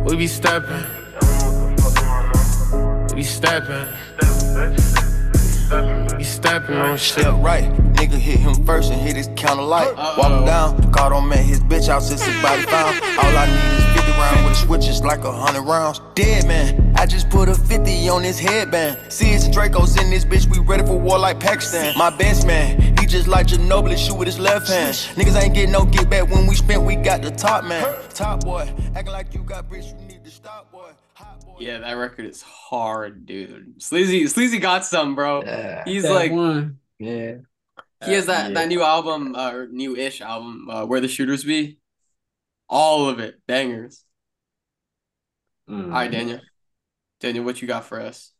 we 0.04 0.16
be 0.16 0.26
stepping, 0.26 0.84
we 3.08 3.14
be 3.16 3.22
stepping. 3.22 5.01
We 6.16 6.24
stepping 6.24 6.76
on 6.76 6.98
shit. 6.98 7.22
Step 7.22 7.34
right, 7.38 7.64
nigga 7.94 8.18
hit 8.18 8.38
him 8.38 8.54
first 8.66 8.92
and 8.92 9.00
hit 9.00 9.16
his 9.16 9.28
counter 9.36 9.62
light. 9.62 9.94
Walk 9.96 10.30
him 10.30 10.44
down, 10.44 10.90
God 10.90 11.12
on 11.12 11.28
man, 11.28 11.44
his 11.44 11.60
bitch 11.60 11.88
out 11.88 12.02
since 12.02 12.22
his 12.22 12.42
body 12.42 12.62
found. 12.62 13.00
All 13.18 13.36
I 13.36 13.46
need 13.46 13.78
is 13.78 14.02
50 14.02 14.12
round 14.12 14.44
with 14.44 14.52
a 14.52 14.56
switch, 14.56 14.86
it's 14.88 15.00
like 15.02 15.24
a 15.24 15.32
hundred 15.32 15.62
rounds. 15.62 16.00
Dead 16.14 16.46
man, 16.46 16.94
I 16.96 17.06
just 17.06 17.30
put 17.30 17.48
a 17.48 17.54
50 17.54 18.08
on 18.08 18.22
his 18.22 18.38
headband. 18.38 18.98
See 19.10 19.26
his 19.26 19.48
Dracos 19.48 20.00
in 20.00 20.10
this 20.10 20.24
bitch, 20.24 20.46
we 20.46 20.58
ready 20.58 20.84
for 20.84 20.98
war 20.98 21.18
like 21.18 21.40
Pakistan. 21.40 21.94
My 21.96 22.10
best 22.10 22.46
man, 22.46 22.80
he 22.98 23.06
just 23.06 23.26
like 23.26 23.46
Ginobili, 23.46 23.96
shoot 23.96 24.16
with 24.16 24.26
his 24.26 24.38
left 24.38 24.68
hand. 24.68 24.94
Niggas 25.16 25.40
ain't 25.42 25.54
get 25.54 25.70
no 25.70 25.84
get 25.84 26.10
back 26.10 26.28
when 26.30 26.46
we 26.46 26.54
spent, 26.54 26.82
we 26.82 26.96
got 26.96 27.22
the 27.22 27.30
top 27.30 27.64
man. 27.64 27.86
Top 28.10 28.44
boy, 28.44 28.70
acting 28.94 29.12
like 29.12 29.32
you 29.32 29.42
got 29.42 29.68
bricks, 29.68 29.86
you 29.86 30.06
need 30.06 30.24
to 30.24 30.30
stop, 30.30 30.70
boy. 30.70 30.71
Hot 30.71 30.71
boy. 30.71 30.71
Yeah, 31.62 31.78
that 31.78 31.92
record 31.92 32.26
is 32.26 32.42
hard, 32.42 33.24
dude. 33.24 33.80
Sleazy, 33.80 34.26
Sleazy 34.26 34.58
got 34.58 34.84
some, 34.84 35.14
bro. 35.14 35.42
Yeah. 35.42 35.84
He's 35.84 36.02
like, 36.02 36.32
one. 36.32 36.78
Yeah. 36.98 37.36
he 38.04 38.12
has 38.14 38.26
that 38.26 38.48
Yeah. 38.48 38.54
that 38.54 38.68
new 38.68 38.82
album, 38.82 39.36
uh, 39.36 39.52
or 39.52 39.68
new-ish 39.68 40.20
album, 40.20 40.68
uh, 40.68 40.84
Where 40.84 41.00
the 41.00 41.06
Shooters 41.06 41.44
Be. 41.44 41.78
All 42.68 43.08
of 43.08 43.20
it, 43.20 43.40
bangers. 43.46 44.04
Mm. 45.68 45.84
All 45.84 45.90
right, 45.90 46.10
Daniel. 46.10 46.40
Daniel, 47.20 47.44
what 47.44 47.62
you 47.62 47.68
got 47.68 47.84
for 47.84 48.00
us? 48.00 48.32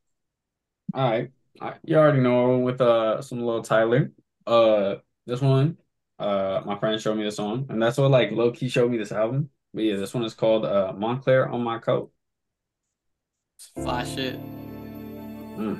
All 0.93 1.09
right. 1.09 1.31
All 1.61 1.69
right. 1.69 1.81
You 1.85 1.99
already 1.99 2.21
know 2.21 2.59
with 2.59 2.81
uh 2.81 3.23
some 3.23 3.41
little 3.41 3.63
Tyler. 3.63 4.11
Uh 4.49 4.97
this 5.27 5.41
one, 5.41 5.77
uh 6.19 6.63
my 6.67 6.77
friend 6.77 7.01
showed 7.01 7.17
me 7.17 7.23
this 7.23 7.37
song, 7.37 7.67
and 7.69 7.81
that's 7.81 7.99
what 7.99 8.11
like 8.11 8.33
low 8.33 8.51
key 8.51 8.69
showed 8.69 8.91
me 8.91 8.99
this 8.99 9.13
album. 9.13 9.51
But 9.73 9.85
yeah, 9.85 9.97
this 9.97 10.13
one 10.13 10.25
is 10.25 10.35
called 10.35 10.65
uh 10.65 10.93
Moncler 10.97 11.49
on 11.53 11.63
my 11.63 11.79
coat. 11.79 12.11
Flash 13.71 14.17
it. 14.17 14.39
Mm. 15.57 15.79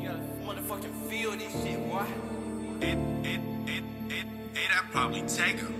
You 0.00 0.08
gotta 0.08 0.20
motherfucking 0.44 1.08
feel 1.10 1.32
this 1.32 1.52
shit, 1.62 1.78
boy. 1.88 2.06
It, 2.80 2.98
it, 3.26 3.40
it, 3.66 3.84
it, 4.10 4.26
it, 4.54 4.70
I 4.70 4.84
probably 4.92 5.22
take 5.22 5.58
her. 5.58 5.75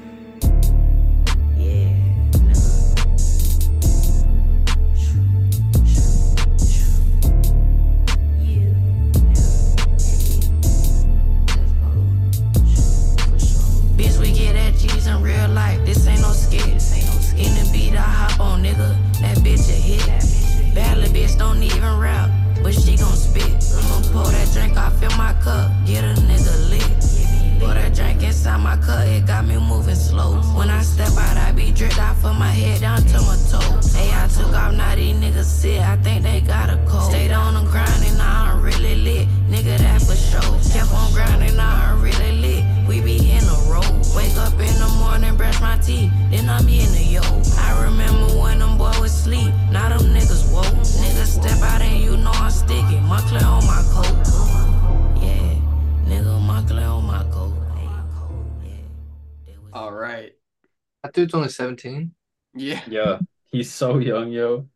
17. 61.56 62.14
Yeah. 62.54 62.82
Yeah, 62.86 63.20
he's 63.50 63.72
so 63.72 63.98
young, 63.98 64.30
yo. 64.32 64.68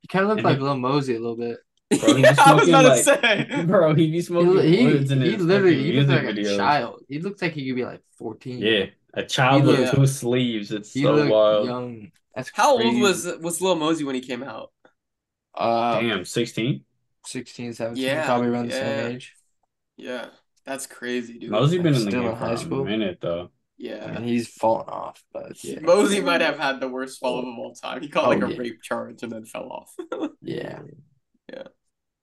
He 0.00 0.08
kind 0.08 0.24
of 0.24 0.28
looked 0.30 0.40
And 0.40 0.44
like 0.44 0.58
he- 0.58 0.60
Lil 0.60 0.76
Mosey 0.76 1.14
a 1.16 1.20
little 1.20 1.36
bit. 1.36 1.58
Bro, 2.00 2.16
he 2.16 2.22
yeah 2.22 2.30
was 2.30 2.38
I 2.38 2.54
was 2.54 2.68
smoking, 2.68 2.70
about 2.70 2.96
to 2.96 2.96
say. 2.96 3.64
Bro, 3.66 3.94
he 3.94 4.10
be 4.10 4.20
smoking 4.22 4.66
he, 4.66 4.86
woods 4.86 5.10
in 5.10 5.20
he 5.22 5.36
literally 5.36 5.76
fucking 5.76 5.84
he 5.84 5.92
looked 5.92 6.08
music 6.08 6.10
like 6.10 6.36
videos. 6.36 6.54
a 6.54 6.56
child. 6.56 7.04
He 7.08 7.20
looks 7.20 7.42
like 7.42 7.52
he 7.52 7.66
could 7.68 7.76
be 7.76 7.84
like 7.84 8.02
14. 8.18 8.58
Yeah, 8.60 8.86
a 9.14 9.24
child 9.24 9.64
with 9.64 9.90
two 9.94 10.06
sleeves. 10.06 10.72
It's 10.72 10.92
He 10.92 11.02
so 11.02 11.24
wild. 11.28 11.66
young. 11.66 12.12
That's 12.34 12.50
How 12.54 12.72
old 12.72 12.96
was 13.00 13.26
was 13.40 13.60
Lil 13.60 13.76
Mosey 13.76 14.04
when 14.04 14.14
he 14.14 14.20
came 14.20 14.42
out? 14.42 14.72
uh 15.54 16.00
Damn, 16.00 16.24
16? 16.24 16.84
16, 17.26 17.74
17, 17.74 18.02
Yeah, 18.02 18.24
probably 18.24 18.48
around 18.48 18.66
the 18.68 18.72
same 18.72 19.06
age. 19.12 19.34
Yeah. 19.96 20.26
That's 20.64 20.86
crazy, 20.86 21.38
dude. 21.38 21.50
Mosey 21.50 21.78
been 21.78 21.94
in 21.94 22.04
the 22.04 22.10
game 22.10 22.36
for 22.36 22.82
a 22.82 22.84
minute 22.84 23.18
though. 23.20 23.50
I 23.82 23.86
Yeah. 23.86 24.12
mean, 24.12 24.24
he's 24.28 24.48
fallen 24.48 24.88
off, 24.88 25.22
but 25.32 25.62
yeah. 25.64 25.80
Mosey 25.80 26.20
might 26.20 26.40
have 26.40 26.58
had 26.58 26.78
the 26.80 26.88
worst 26.88 27.18
fall 27.18 27.38
of 27.40 27.44
all 27.44 27.74
time. 27.74 28.00
He 28.00 28.08
caught 28.08 28.26
Oh, 28.26 28.30
like 28.30 28.42
a 28.42 28.50
yeah. 28.52 28.58
rape 28.58 28.82
charge 28.82 29.22
and 29.22 29.32
then 29.32 29.44
fell 29.44 29.68
off. 29.70 29.94
Yeah. 30.42 30.80
Yeah. 31.52 31.66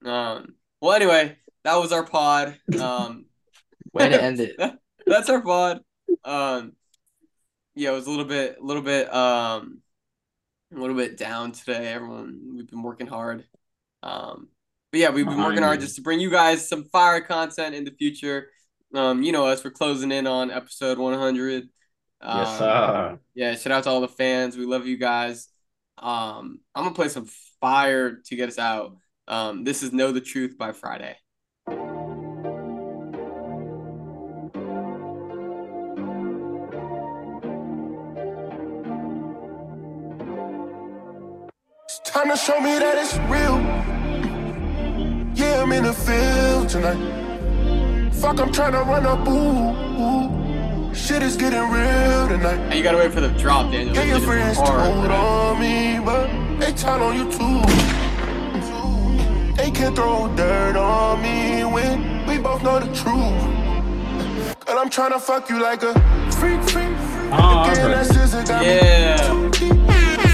Um. 0.05 0.55
Well, 0.81 0.93
anyway, 0.93 1.37
that 1.63 1.75
was 1.75 1.91
our 1.91 2.03
pod. 2.05 2.57
Um. 2.79 3.25
Way 3.93 4.09
to 4.09 4.21
end 4.21 4.39
it. 4.39 4.55
that's 5.05 5.29
our 5.29 5.41
pod. 5.41 5.81
Um, 6.23 6.73
yeah, 7.75 7.89
it 7.91 7.93
was 7.95 8.07
a 8.07 8.09
little 8.09 8.25
bit, 8.25 8.57
a 8.61 8.63
little 8.63 8.83
bit, 8.83 9.11
um, 9.13 9.81
a 10.75 10.79
little 10.79 10.95
bit 10.95 11.17
down 11.17 11.51
today. 11.53 11.87
Everyone, 11.91 12.39
we've 12.55 12.67
been 12.69 12.83
working 12.83 13.07
hard. 13.07 13.45
Um, 14.03 14.49
but 14.91 14.99
yeah, 14.99 15.09
we've 15.09 15.25
been 15.25 15.41
working 15.43 15.63
hard 15.63 15.79
just 15.81 15.95
to 15.95 16.01
bring 16.01 16.19
you 16.19 16.29
guys 16.29 16.67
some 16.69 16.83
fire 16.85 17.21
content 17.21 17.73
in 17.75 17.83
the 17.83 17.91
future. 17.91 18.49
Um, 18.93 19.21
you 19.21 19.31
know 19.31 19.45
us, 19.45 19.63
we're 19.63 19.71
closing 19.71 20.11
in 20.11 20.25
on 20.25 20.49
episode 20.51 20.97
100. 20.97 21.69
Um, 22.21 22.37
yes, 22.39 22.57
sir. 22.57 23.19
yeah, 23.35 23.55
shout 23.55 23.71
out 23.71 23.83
to 23.83 23.89
all 23.89 24.01
the 24.01 24.07
fans. 24.07 24.57
We 24.57 24.65
love 24.65 24.87
you 24.87 24.97
guys. 24.97 25.47
Um, 25.97 26.59
I'm 26.73 26.83
gonna 26.83 26.95
play 26.95 27.09
some 27.09 27.27
fire 27.61 28.19
to 28.25 28.35
get 28.35 28.49
us 28.49 28.57
out. 28.57 28.95
Um, 29.27 29.63
this 29.63 29.83
is 29.83 29.93
Know 29.93 30.11
the 30.11 30.21
Truth 30.21 30.57
by 30.57 30.71
Fridayy. 30.71 31.15
It's 41.85 41.99
time 42.05 42.29
to 42.29 42.37
show 42.37 42.59
me 42.59 42.77
that 42.79 42.97
it's 42.97 43.17
real. 43.29 43.59
Yeah, 45.35 45.61
I'm 45.61 45.71
in 45.71 45.83
the 45.83 45.93
field 45.93 46.69
tonight. 46.69 47.28
Fuck, 48.19 48.39
I'm 48.39 48.51
trying 48.51 48.73
to 48.73 48.79
run 48.79 49.05
up. 49.05 49.27
Ooh, 49.27 49.71
ooh. 50.01 50.93
Shit 50.93 51.23
is 51.23 51.37
getting 51.37 51.59
real 51.69 52.27
tonight. 52.27 52.59
And 52.59 52.73
you 52.73 52.83
gotta 52.83 52.97
wait 52.97 53.13
for 53.13 53.21
the 53.21 53.29
drop, 53.29 53.71
Daniel. 53.71 53.95
Yeah, 53.95 54.03
your 54.03 54.19
This 54.19 54.27
shit 54.27 54.37
is 54.37 54.57
friends 54.57 54.57
hard, 54.57 54.93
told 54.93 55.11
on 55.11 55.59
me, 55.59 55.99
but 56.03 56.27
they 56.59 56.73
tell 56.73 57.01
on 57.01 57.15
you 57.15 57.25
too. 57.31 57.61
They 59.55 59.71
can 59.71 59.95
throw 59.95 60.27
dirt 60.35 60.75
on 60.75 61.21
me 61.21 61.63
when 61.63 62.25
we 62.27 62.37
both 62.39 62.61
know 62.63 62.79
the 62.79 62.87
truth. 62.87 64.65
Girl, 64.65 64.79
I'm 64.79 64.89
trying 64.89 65.11
to 65.13 65.19
fuck 65.19 65.49
you 65.49 65.61
like 65.61 65.83
a 65.83 65.93
freak, 66.33 66.61
freak. 66.63 66.87
Oh, 67.31 67.37
I 67.65 67.71
Again, 67.71 67.91
that 67.91 67.97
heard. 67.97 68.05
scissor 68.07 68.43
got 68.43 68.61
me 68.61 68.67
Yeah. 68.67 69.17
too 69.27 69.49
deep. 69.51 69.69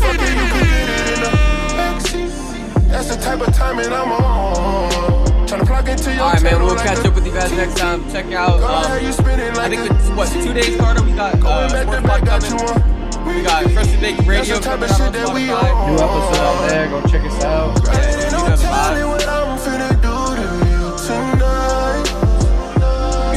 Fucking 0.04 0.38
you 0.42 0.48
can 0.54 0.66
get 0.66 0.90
it 0.90 1.14
in 1.14 1.20
the 1.22 1.32
backseat. 1.78 2.90
That's 2.90 3.16
the 3.16 3.22
type 3.22 3.42
of 3.48 3.54
timing 3.56 3.92
I'm 3.94 4.12
on. 4.12 5.15
Tryna 5.46 5.66
plug 5.68 5.88
into 5.90 6.14
your 6.14 6.24
All 6.24 6.32
right, 6.34 6.42
man. 6.44 6.62
We'll 6.64 6.76
catch 6.76 6.98
a 7.06 7.08
up 7.08 7.16
with 7.16 7.26
you 7.28 7.32
guys 7.34 7.52
next 7.52 7.78
time. 7.78 8.10
Check 8.12 8.26
out. 8.34 8.58
Girl, 8.60 8.68
how 8.68 8.96
you 8.98 9.08
Um, 9.08 9.14
spinning 9.14 9.52
I 9.52 9.54
like 9.54 9.70
think 9.78 9.92
a 9.92 9.96
it's 9.96 10.10
what 10.10 10.28
two 10.34 10.54
days, 10.54 10.76
Carter. 10.78 11.04
We 11.04 11.12
got 11.14 11.36
uh, 11.36 11.38
Going 11.38 11.70
back 11.72 11.86
Sports 11.86 12.02
to 12.02 12.08
Pod 12.10 12.26
got 12.26 12.42
you 12.44 12.58
coming. 12.58 12.84
on. 12.84 13.26
We 13.26 13.42
got 13.44 13.64
Freshly 13.72 13.98
Baked 14.02 14.28
Radio 14.28 14.56
That's 14.58 14.66
the 14.66 14.66
type 14.66 14.80
coming 14.80 14.90
out 14.90 15.02
on 15.02 15.06
shit 15.06 15.14
that 15.14 15.30
we 15.34 15.42
Spotify. 15.46 15.86
New 15.86 15.94
episode 16.02 16.46
out 16.46 16.70
there. 16.70 16.86
Go 16.90 16.98
check 17.10 17.24
us 17.26 17.44
out. 17.44 17.78
Yeah, 17.86 17.94
Ain't 17.94 18.26
you 18.26 18.32
no 18.32 18.38
know 18.42 18.56
the 18.56 18.62
telling 18.62 18.98
vibe. 18.98 19.10
what 19.10 19.28
I'm 19.28 19.58
finna 19.62 19.92
do 20.02 20.16
to 20.34 20.46
you 20.66 20.82
tonight. 21.06 22.06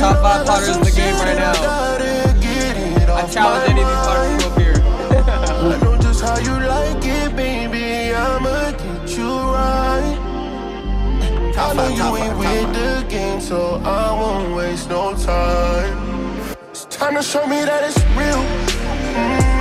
Top 0.00 0.16
five 0.24 0.46
potters 0.46 0.76
in 0.76 0.82
the 0.82 0.90
game 0.92 1.14
right 1.16 1.36
now. 1.36 1.52
I 3.18 3.26
challenge 3.28 3.68
any 3.68 3.82
of 3.82 3.88
these 3.88 4.02
potters 4.08 4.28
to 4.32 4.48
come 4.48 4.52
up 4.52 4.58
here. 4.58 4.76
I 5.72 5.76
know 5.82 5.96
just 6.00 6.20
how 6.24 6.38
you 6.38 6.54
like 6.66 7.04
it, 7.04 7.36
baby. 7.36 8.14
I'ma 8.14 8.70
get 8.72 9.10
you 9.16 9.28
right. 9.28 9.57
I 11.60 11.74
know 11.74 11.88
you 11.88 12.16
ain't 12.16 12.38
with 12.38 12.72
the 12.72 13.04
game, 13.08 13.40
so 13.40 13.82
I 13.84 14.12
won't 14.12 14.54
waste 14.54 14.88
no 14.88 15.12
time. 15.16 16.54
It's 16.70 16.84
time 16.84 17.16
to 17.16 17.22
show 17.22 17.44
me 17.48 17.64
that 17.64 17.82
it's 17.82 17.98
real. 18.14 18.38
Mm. 18.38 19.58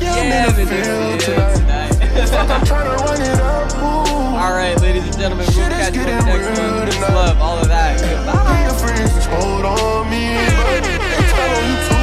Yeah, 0.00 0.22
yeah, 0.22 0.46
I'm 0.46 0.60
in 0.60 0.68
the 0.68 0.84
field 0.84 1.20
tonight. 1.20 1.92
tonight. 1.92 2.50
I'm 2.50 2.66
trying 2.66 2.96
to 2.96 3.04
run 3.04 3.22
it 3.22 3.40
up. 3.40 3.72
Ooh. 3.78 4.14
All 4.44 4.52
right, 4.52 4.78
ladies 4.82 5.04
and 5.04 5.16
gentlemen, 5.16 5.46
we'll 5.56 5.70
catch 5.70 5.94
you 5.94 6.04
next 6.04 6.26
one. 6.26 7.14
Love, 7.14 7.40
all 7.40 7.58
of 7.58 7.68
that. 7.68 7.98
Your 8.00 8.74
friends 8.74 9.26
on 9.64 10.10
me, 10.10 10.36
but 10.58 10.82
they 10.84 10.98
you 11.88 11.93